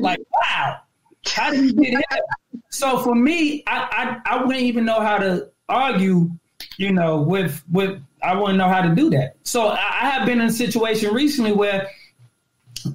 like 0.00 0.20
wow. 0.30 0.78
How 1.26 1.50
did 1.50 1.64
you 1.64 1.72
get 1.72 1.90
here? 1.90 2.60
So 2.70 2.98
for 2.98 3.14
me, 3.14 3.62
I, 3.66 4.20
I 4.26 4.36
I 4.36 4.44
wouldn't 4.44 4.64
even 4.64 4.84
know 4.84 5.00
how 5.00 5.18
to 5.18 5.48
argue, 5.68 6.30
you 6.76 6.92
know, 6.92 7.20
with 7.20 7.62
with 7.70 8.00
I 8.22 8.34
wouldn't 8.34 8.58
know 8.58 8.68
how 8.68 8.82
to 8.82 8.94
do 8.94 9.10
that. 9.10 9.36
So 9.42 9.68
I, 9.68 9.76
I 9.76 10.10
have 10.10 10.26
been 10.26 10.40
in 10.40 10.46
a 10.46 10.52
situation 10.52 11.12
recently 11.14 11.52
where 11.52 11.88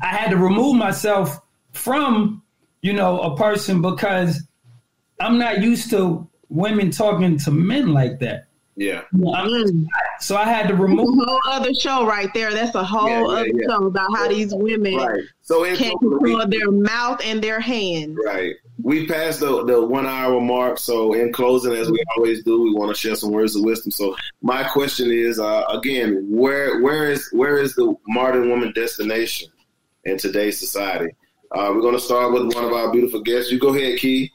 I 0.02 0.08
had 0.08 0.30
to 0.32 0.38
remove 0.38 0.76
myself 0.76 1.40
from, 1.74 2.42
you 2.82 2.94
know, 2.94 3.20
a 3.22 3.38
person 3.38 3.82
because 3.82 4.42
I'm 5.20 5.38
not 5.38 5.62
used 5.62 5.90
to 5.92 6.28
women 6.50 6.92
talking 6.92 7.38
to 7.40 7.52
men 7.52 7.94
like 7.94 8.20
that. 8.20 8.48
Yeah. 8.76 9.04
Mm. 9.14 9.86
So 10.20 10.38
I 10.38 10.46
had 10.46 10.64
to 10.68 10.74
That's 10.74 10.82
remove. 10.82 11.08
a 11.20 11.26
whole 11.26 11.40
other 11.48 11.74
show 11.74 12.06
right 12.06 12.34
there. 12.34 12.52
That's 12.54 12.76
a 12.76 12.84
whole 12.84 13.08
Yeah, 13.10 13.22
yeah, 13.22 13.28
other 13.28 13.48
yeah. 13.48 13.68
show 13.68 13.86
about 13.88 14.10
how 14.16 14.28
these 14.28 14.54
women 14.54 14.96
Right. 14.96 15.22
So 15.42 15.64
can't 15.76 16.00
control 16.00 16.48
their 16.48 16.72
mouth 16.72 17.22
and 17.24 17.42
their 17.42 17.60
hands. 17.60 18.18
Right. 18.26 18.56
We 18.82 19.08
passed 19.08 19.40
the, 19.40 19.64
the 19.66 19.86
one 19.86 20.06
hour 20.06 20.40
mark. 20.42 20.80
So, 20.80 21.14
in 21.14 21.32
closing, 21.32 21.74
as 21.74 21.90
we 21.90 22.04
always 22.16 22.44
do, 22.44 22.62
we 22.62 22.74
want 22.74 22.94
to 22.94 23.00
share 23.00 23.16
some 23.16 23.32
words 23.32 23.56
of 23.56 23.64
wisdom. 23.64 23.92
So, 23.92 24.16
my 24.42 24.64
question 24.64 25.12
is, 25.12 25.40
uh, 25.40 25.64
again, 25.70 26.26
where 26.30 26.82
where 26.82 27.12
is 27.12 27.30
where 27.32 27.58
is 27.58 27.76
the 27.76 27.96
modern 28.08 28.50
woman 28.50 28.72
destination 28.74 29.50
in 30.04 30.18
today's 30.18 30.60
society? 30.60 31.14
Uh, 31.52 31.72
we're 31.74 31.82
going 31.82 31.94
to 31.96 32.02
start 32.02 32.34
with 32.34 32.54
one 32.54 32.66
of 32.66 32.74
our 32.74 32.92
beautiful 32.92 33.22
guests. 33.22 33.52
You 33.52 33.60
go 33.60 33.74
ahead, 33.74 33.98
Key. 34.00 34.32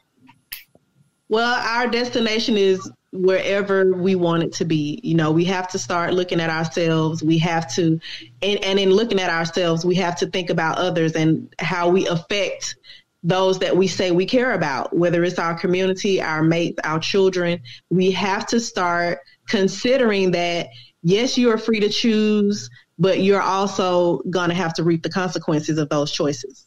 Well, 1.29 1.55
our 1.69 1.87
destination 1.87 2.57
is 2.57 2.91
wherever 3.13 3.93
we 3.93 4.15
want 4.15 4.43
it 4.43 4.53
to 4.53 4.65
be. 4.65 5.01
You 5.03 5.15
know, 5.15 5.33
we 5.33 5.45
have 5.47 5.69
to 5.69 5.79
start 5.79 6.15
looking 6.15 6.41
at 6.41 6.51
ourselves. 6.51 7.23
We 7.23 7.39
have 7.39 7.73
to, 7.75 8.01
and, 8.43 8.65
and 8.65 8.79
in 8.79 8.91
looking 8.91 9.21
at 9.21 9.31
ourselves, 9.31 9.85
we 9.85 9.97
have 9.97 10.17
to 10.17 10.27
think 10.27 10.51
about 10.51 10.79
others 10.79 11.13
and 11.13 11.53
how 11.59 11.89
we 11.89 12.07
affect 12.07 12.77
those 13.23 13.59
that 13.59 13.77
we 13.77 13.87
say 13.87 14.13
we 14.13 14.25
care 14.25 14.53
about, 14.53 14.97
whether 14.97 15.25
it's 15.25 15.39
our 15.39 15.55
community, 15.55 16.23
our 16.23 16.43
mates, 16.43 16.79
our 16.85 16.99
children. 16.99 17.61
We 17.91 18.11
have 18.13 18.47
to 18.47 18.61
start 18.61 19.21
considering 19.47 20.31
that, 20.31 20.69
yes, 21.03 21.37
you 21.37 21.51
are 21.51 21.59
free 21.59 21.81
to 21.81 21.89
choose, 21.89 22.71
but 22.99 23.21
you're 23.21 23.43
also 23.43 24.19
going 24.31 24.49
to 24.49 24.55
have 24.55 24.73
to 24.75 24.85
reap 24.85 25.03
the 25.03 25.11
consequences 25.11 25.79
of 25.79 25.89
those 25.89 26.13
choices. 26.13 26.67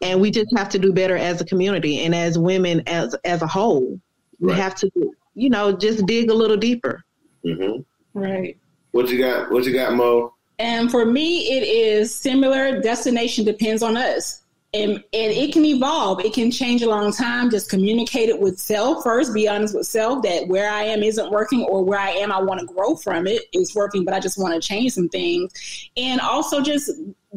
And 0.00 0.20
we 0.20 0.30
just 0.30 0.54
have 0.56 0.68
to 0.70 0.78
do 0.78 0.92
better 0.92 1.16
as 1.16 1.40
a 1.40 1.44
community 1.44 2.00
and 2.04 2.14
as 2.14 2.38
women 2.38 2.82
as 2.86 3.14
as 3.24 3.42
a 3.42 3.46
whole. 3.46 4.00
We 4.40 4.52
have 4.52 4.74
to, 4.76 4.90
you 5.34 5.50
know, 5.50 5.72
just 5.72 6.06
dig 6.06 6.30
a 6.30 6.34
little 6.34 6.56
deeper. 6.56 7.02
hmm 7.44 7.78
Right. 8.14 8.56
What 8.92 9.08
you 9.08 9.18
got? 9.18 9.50
What 9.50 9.64
you 9.64 9.72
got, 9.72 9.94
Mo? 9.94 10.34
And 10.60 10.88
for 10.88 11.04
me, 11.04 11.56
it 11.56 11.64
is 11.64 12.14
similar. 12.14 12.80
Destination 12.80 13.44
depends 13.44 13.82
on 13.82 13.96
us. 13.96 14.40
And, 14.72 14.92
and 14.92 15.04
it 15.12 15.52
can 15.52 15.64
evolve. 15.64 16.24
It 16.24 16.32
can 16.32 16.50
change 16.50 16.82
a 16.82 16.88
long 16.88 17.12
time. 17.12 17.48
Just 17.48 17.70
communicate 17.70 18.28
it 18.28 18.40
with 18.40 18.58
self 18.58 19.04
first. 19.04 19.32
Be 19.32 19.48
honest 19.48 19.74
with 19.74 19.86
self 19.86 20.22
that 20.22 20.48
where 20.48 20.68
I 20.70 20.82
am 20.84 21.02
isn't 21.02 21.30
working, 21.30 21.62
or 21.62 21.84
where 21.84 21.98
I 21.98 22.10
am, 22.10 22.32
I 22.32 22.40
want 22.40 22.60
to 22.60 22.66
grow 22.66 22.96
from 22.96 23.28
it. 23.28 23.42
It's 23.52 23.74
working, 23.74 24.04
but 24.04 24.14
I 24.14 24.20
just 24.20 24.36
want 24.36 24.54
to 24.54 24.60
change 24.60 24.92
some 24.92 25.08
things. 25.08 25.88
And 25.96 26.20
also 26.20 26.60
just 26.60 26.90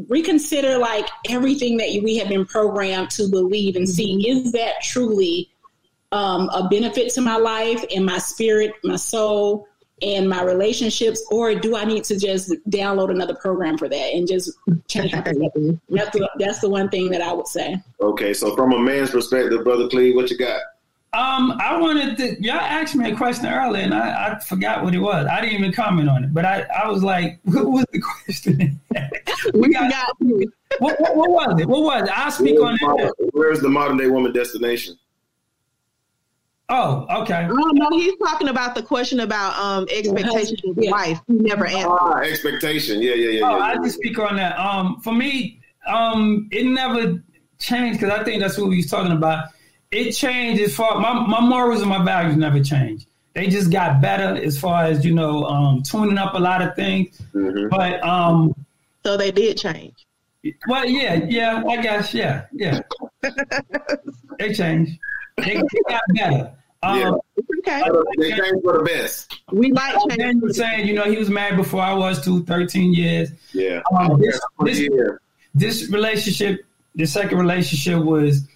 reconsider 0.09 0.77
like 0.79 1.07
everything 1.29 1.77
that 1.77 2.01
we 2.03 2.17
have 2.17 2.29
been 2.29 2.45
programmed 2.45 3.11
to 3.11 3.27
believe 3.27 3.75
and 3.75 3.87
see. 3.87 4.27
Is 4.27 4.51
that 4.53 4.81
truly 4.83 5.51
um, 6.11 6.49
a 6.49 6.67
benefit 6.69 7.13
to 7.15 7.21
my 7.21 7.37
life 7.37 7.83
and 7.95 8.05
my 8.05 8.17
spirit, 8.17 8.73
my 8.83 8.95
soul, 8.95 9.67
and 10.01 10.29
my 10.29 10.43
relationships, 10.43 11.25
or 11.31 11.55
do 11.55 11.75
I 11.75 11.83
need 11.83 12.03
to 12.05 12.19
just 12.19 12.53
download 12.69 13.09
another 13.09 13.33
program 13.35 13.77
for 13.79 13.89
that 13.89 14.13
and 14.13 14.27
just 14.27 14.51
change 14.87 15.11
my 15.11 15.21
perspective? 15.25 15.79
That's 15.89 16.11
the, 16.17 16.29
that's 16.37 16.59
the 16.59 16.69
one 16.69 16.89
thing 16.89 17.09
that 17.09 17.21
I 17.21 17.33
would 17.33 17.47
say. 17.47 17.81
Okay, 17.99 18.33
so 18.33 18.55
from 18.55 18.73
a 18.73 18.79
man's 18.79 19.09
perspective, 19.09 19.63
brother 19.63 19.87
Cleve, 19.87 20.15
what 20.15 20.29
you 20.29 20.37
got? 20.37 20.61
Um, 21.13 21.53
I 21.59 21.79
wanted 21.79 22.15
to. 22.17 22.43
Y'all 22.43 22.55
asked 22.57 22.93
me 22.93 23.09
a 23.11 23.15
question 23.15 23.47
earlier, 23.47 23.81
and 23.81 23.93
I, 23.93 24.33
I 24.35 24.39
forgot 24.39 24.83
what 24.83 24.93
it 24.93 24.99
was. 24.99 25.25
I 25.25 25.41
didn't 25.41 25.57
even 25.57 25.71
comment 25.71 26.09
on 26.09 26.25
it, 26.25 26.33
but 26.33 26.45
I, 26.45 26.61
I 26.63 26.87
was 26.89 27.01
like, 27.01 27.39
"What 27.45 27.65
was 27.65 27.85
the 27.91 27.99
question?" 28.01 28.79
We 29.53 29.69
got- 29.71 29.89
got 29.91 30.15
what, 30.79 30.99
what, 30.99 31.15
what 31.15 31.29
was 31.29 31.61
it? 31.61 31.67
What 31.67 31.81
was 31.83 32.03
it? 32.03 32.17
I'll 32.17 32.29
speak 32.31 32.59
on 32.59 32.77
Where's, 32.77 32.81
modern, 32.81 33.05
that. 33.05 33.29
where's 33.33 33.59
the 33.61 33.69
modern 33.69 33.97
day 33.97 34.07
woman 34.07 34.31
destination? 34.33 34.97
Oh, 36.69 37.05
okay. 37.21 37.47
Oh 37.49 37.71
no, 37.73 37.89
he's 37.91 38.13
talking 38.17 38.49
about 38.49 38.75
the 38.75 38.83
question 38.83 39.21
about 39.21 39.57
um 39.57 39.87
expectations 39.89 40.61
of 40.65 40.77
Yeah. 40.77 40.91
wife. 40.91 41.19
He 41.27 41.33
never 41.33 41.65
answered. 41.65 41.87
Ah, 41.89 42.19
expectation. 42.19 43.01
Yeah, 43.01 43.13
yeah, 43.13 43.29
yeah, 43.39 43.45
Oh, 43.45 43.57
yeah. 43.57 43.63
I 43.63 43.73
yeah. 43.73 43.81
just 43.83 43.95
speak 43.95 44.19
on 44.19 44.35
that. 44.35 44.57
Um, 44.59 44.99
for 45.01 45.13
me, 45.13 45.61
um, 45.87 46.49
it 46.51 46.65
never 46.65 47.23
changed 47.59 47.99
because 48.01 48.19
I 48.19 48.23
think 48.25 48.41
that's 48.41 48.57
what 48.57 48.67
we 48.69 48.77
was 48.77 48.87
talking 48.87 49.13
about. 49.13 49.49
It 49.91 50.11
changed 50.11 50.61
as 50.61 50.75
far 50.75 50.99
my 50.99 51.13
my 51.13 51.39
morals 51.39 51.79
and 51.81 51.89
my 51.89 52.03
values 52.03 52.35
never 52.35 52.61
changed. 52.61 53.07
They 53.33 53.47
just 53.47 53.71
got 53.71 54.01
better 54.01 54.35
as 54.43 54.59
far 54.59 54.83
as 54.85 55.05
you 55.05 55.13
know, 55.13 55.45
um, 55.45 55.83
tuning 55.83 56.17
up 56.17 56.33
a 56.33 56.39
lot 56.39 56.61
of 56.61 56.75
things. 56.75 57.17
Mhm. 57.33 57.69
But 57.69 58.03
um, 58.03 58.53
So 59.05 59.15
they 59.15 59.31
did 59.31 59.57
change. 59.57 60.05
well, 60.67 60.85
yeah, 60.85 61.23
yeah, 61.29 61.63
I 61.65 61.81
guess, 61.81 62.13
yeah, 62.13 62.45
yeah. 62.51 62.79
they 64.39 64.53
changed. 64.53 64.99
They, 65.37 65.55
they 65.55 65.61
got 65.89 66.01
better. 66.13 66.51
Um, 66.83 66.99
Yeah. 66.99 67.11
Okay. 67.59 67.83
They 68.17 68.29
came 68.31 68.61
for 68.61 68.77
the 68.79 68.83
best. 68.83 69.39
We 69.51 69.71
like 69.71 69.95
change. 70.17 70.41
Was 70.41 70.57
saying, 70.57 70.87
you 70.87 70.93
know, 70.93 71.03
he 71.03 71.17
was 71.17 71.29
married 71.29 71.57
before 71.57 71.81
I 71.81 71.93
was 71.93 72.23
too, 72.23 72.43
13 72.45 72.93
years. 72.93 73.29
Yeah. 73.53 73.81
Um, 73.97 74.19
this, 74.19 74.39
this, 74.63 74.79
Yeah. 74.79 75.03
this 75.53 75.89
relationship, 75.91 76.65
the 76.95 77.05
second 77.05 77.37
relationship 77.37 78.03
was, 78.03 78.47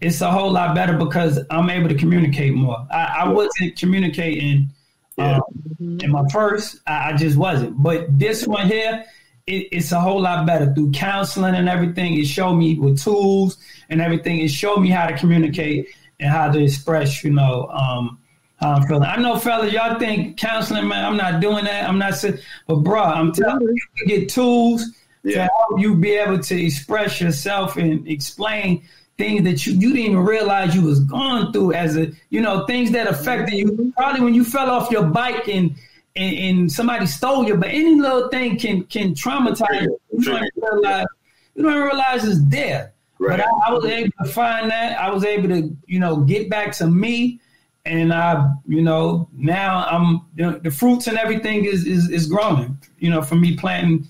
it's 0.00 0.20
a 0.20 0.30
whole 0.30 0.50
lot 0.52 0.74
better 0.74 0.96
because 0.96 1.40
I'm 1.50 1.70
able 1.70 1.88
to 1.88 1.94
communicate 1.94 2.54
more. 2.54 2.86
I, 2.90 3.16
I 3.20 3.28
wasn't 3.28 3.76
communicating 3.76 4.68
Yeah. 5.16 5.36
um, 5.80 5.98
in 6.00 6.10
my 6.10 6.24
first, 6.32 6.80
I, 6.86 7.10
I 7.12 7.16
just 7.16 7.36
wasn't. 7.36 7.82
But 7.82 8.18
this 8.18 8.46
one 8.46 8.66
here, 8.68 9.04
it, 9.46 9.68
it's 9.72 9.92
a 9.92 10.00
whole 10.00 10.20
lot 10.20 10.46
better 10.46 10.72
through 10.74 10.92
counseling 10.92 11.54
and 11.54 11.68
everything. 11.68 12.18
It 12.18 12.26
showed 12.26 12.54
me 12.54 12.78
with 12.78 13.00
tools 13.02 13.56
and 13.88 14.00
everything. 14.00 14.40
It 14.40 14.48
showed 14.48 14.78
me 14.78 14.88
how 14.90 15.06
to 15.06 15.16
communicate 15.16 15.88
and 16.20 16.30
how 16.30 16.50
to 16.50 16.62
express, 16.62 17.22
you 17.22 17.30
know, 17.30 17.68
um, 17.68 18.18
how 18.56 18.72
I'm 18.72 18.86
feeling. 18.86 19.04
I 19.04 19.16
know, 19.16 19.38
fellas, 19.38 19.72
y'all 19.72 19.98
think 19.98 20.36
counseling, 20.36 20.88
man, 20.88 21.04
I'm 21.04 21.16
not 21.16 21.40
doing 21.40 21.64
that. 21.64 21.88
I'm 21.88 21.98
not 21.98 22.14
saying, 22.14 22.38
but 22.66 22.76
bro, 22.76 23.02
I'm 23.02 23.32
telling 23.32 23.68
you, 23.68 23.80
you 23.96 24.06
get 24.06 24.28
tools 24.28 24.84
to 25.24 25.38
help 25.42 25.78
you 25.78 25.94
be 25.94 26.12
able 26.12 26.38
to 26.38 26.64
express 26.64 27.20
yourself 27.20 27.76
and 27.76 28.06
explain 28.08 28.82
things 29.16 29.42
that 29.44 29.66
you, 29.66 29.72
you 29.74 29.92
didn't 29.92 30.12
even 30.12 30.24
realize 30.24 30.74
you 30.74 30.82
was 30.82 31.00
going 31.00 31.52
through 31.52 31.72
as 31.72 31.96
a, 31.96 32.10
you 32.30 32.40
know, 32.40 32.66
things 32.66 32.90
that 32.92 33.06
affected 33.08 33.54
you. 33.54 33.92
Probably 33.96 34.20
when 34.20 34.34
you 34.34 34.44
fell 34.44 34.70
off 34.70 34.90
your 34.90 35.04
bike 35.04 35.48
and, 35.48 35.74
and, 36.16 36.36
and 36.36 36.72
somebody 36.72 37.06
stole 37.06 37.46
you, 37.46 37.56
but 37.56 37.68
any 37.68 37.96
little 37.96 38.28
thing 38.28 38.56
can, 38.58 38.84
can 38.84 39.14
traumatize 39.14 39.82
you. 39.82 40.00
You 40.12 40.24
don't 40.24 40.50
even 40.56 40.68
realize, 40.72 41.06
you 41.54 41.62
don't 41.62 41.72
even 41.72 41.82
realize 41.84 42.24
it's 42.24 42.44
there. 42.44 42.92
Right. 43.18 43.38
But 43.38 43.46
I, 43.46 43.70
I 43.70 43.72
was 43.72 43.84
able 43.84 44.12
to 44.22 44.30
find 44.30 44.70
that. 44.70 44.98
I 44.98 45.10
was 45.10 45.24
able 45.24 45.48
to, 45.48 45.76
you 45.86 45.98
know, 45.98 46.18
get 46.18 46.48
back 46.48 46.72
to 46.76 46.86
me, 46.86 47.40
and 47.84 48.12
I, 48.12 48.52
you 48.66 48.82
know, 48.82 49.28
now 49.32 49.86
I'm 49.86 50.22
the, 50.36 50.60
the 50.62 50.70
fruits 50.70 51.06
and 51.08 51.18
everything 51.18 51.64
is, 51.64 51.84
is 51.84 52.10
is 52.10 52.26
growing. 52.26 52.78
You 52.98 53.10
know, 53.10 53.22
for 53.22 53.34
me 53.34 53.56
planting, 53.56 54.06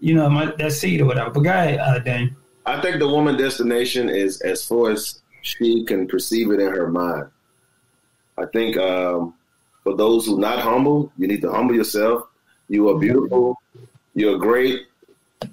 you 0.00 0.14
know, 0.14 0.28
my 0.28 0.52
that 0.58 0.72
seed 0.72 1.00
or 1.00 1.06
whatever. 1.06 1.30
But 1.30 1.40
go 1.40 1.50
ahead, 1.50 1.78
uh, 1.78 1.98
Dane. 2.00 2.34
I 2.66 2.80
think 2.80 2.98
the 2.98 3.08
woman 3.08 3.36
destination 3.36 4.08
is 4.08 4.40
as 4.40 4.64
far 4.64 4.90
as 4.90 5.20
she 5.42 5.84
can 5.84 6.06
perceive 6.06 6.50
it 6.50 6.60
in 6.60 6.70
her 6.70 6.88
mind. 6.88 7.28
I 8.36 8.46
think 8.46 8.76
um, 8.76 9.34
for 9.82 9.96
those 9.96 10.26
who 10.26 10.38
not 10.38 10.58
humble, 10.58 11.12
you 11.16 11.26
need 11.26 11.40
to 11.42 11.50
humble 11.50 11.74
yourself. 11.74 12.24
You 12.68 12.90
are 12.90 12.98
beautiful. 12.98 13.56
You're 14.14 14.36
great. 14.36 14.87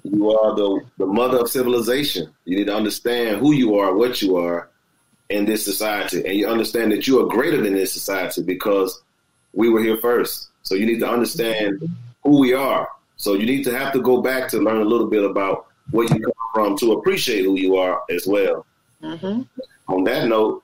You 0.02 0.30
are 0.30 0.54
the, 0.54 0.80
the 0.98 1.06
mother 1.06 1.38
of 1.38 1.48
civilization. 1.48 2.32
You 2.44 2.56
need 2.58 2.66
to 2.66 2.74
understand 2.76 3.40
who 3.40 3.52
you 3.52 3.76
are, 3.76 3.94
what 3.94 4.20
you 4.22 4.36
are 4.36 4.68
in 5.30 5.44
this 5.44 5.64
society. 5.64 6.24
And 6.24 6.36
you 6.36 6.48
understand 6.48 6.92
that 6.92 7.06
you 7.06 7.20
are 7.20 7.28
greater 7.28 7.60
than 7.62 7.74
this 7.74 7.92
society 7.92 8.42
because 8.42 9.02
we 9.52 9.68
were 9.68 9.80
here 9.82 9.98
first. 9.98 10.48
So 10.62 10.74
you 10.74 10.86
need 10.86 11.00
to 11.00 11.08
understand 11.08 11.88
who 12.22 12.40
we 12.40 12.52
are. 12.52 12.88
So 13.16 13.34
you 13.34 13.46
need 13.46 13.64
to 13.64 13.76
have 13.76 13.92
to 13.92 14.00
go 14.00 14.20
back 14.20 14.48
to 14.50 14.58
learn 14.58 14.80
a 14.80 14.84
little 14.84 15.06
bit 15.06 15.24
about 15.24 15.66
where 15.90 16.06
you 16.06 16.20
come 16.20 16.32
from 16.54 16.78
to 16.78 16.92
appreciate 16.92 17.44
who 17.44 17.56
you 17.58 17.76
are 17.76 18.02
as 18.10 18.26
well. 18.26 18.66
hmm 19.00 19.42
On 19.88 20.04
that 20.04 20.26
note, 20.28 20.62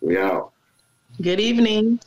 we 0.00 0.18
out. 0.18 0.52
Good 1.22 1.40
evening. 1.40 2.00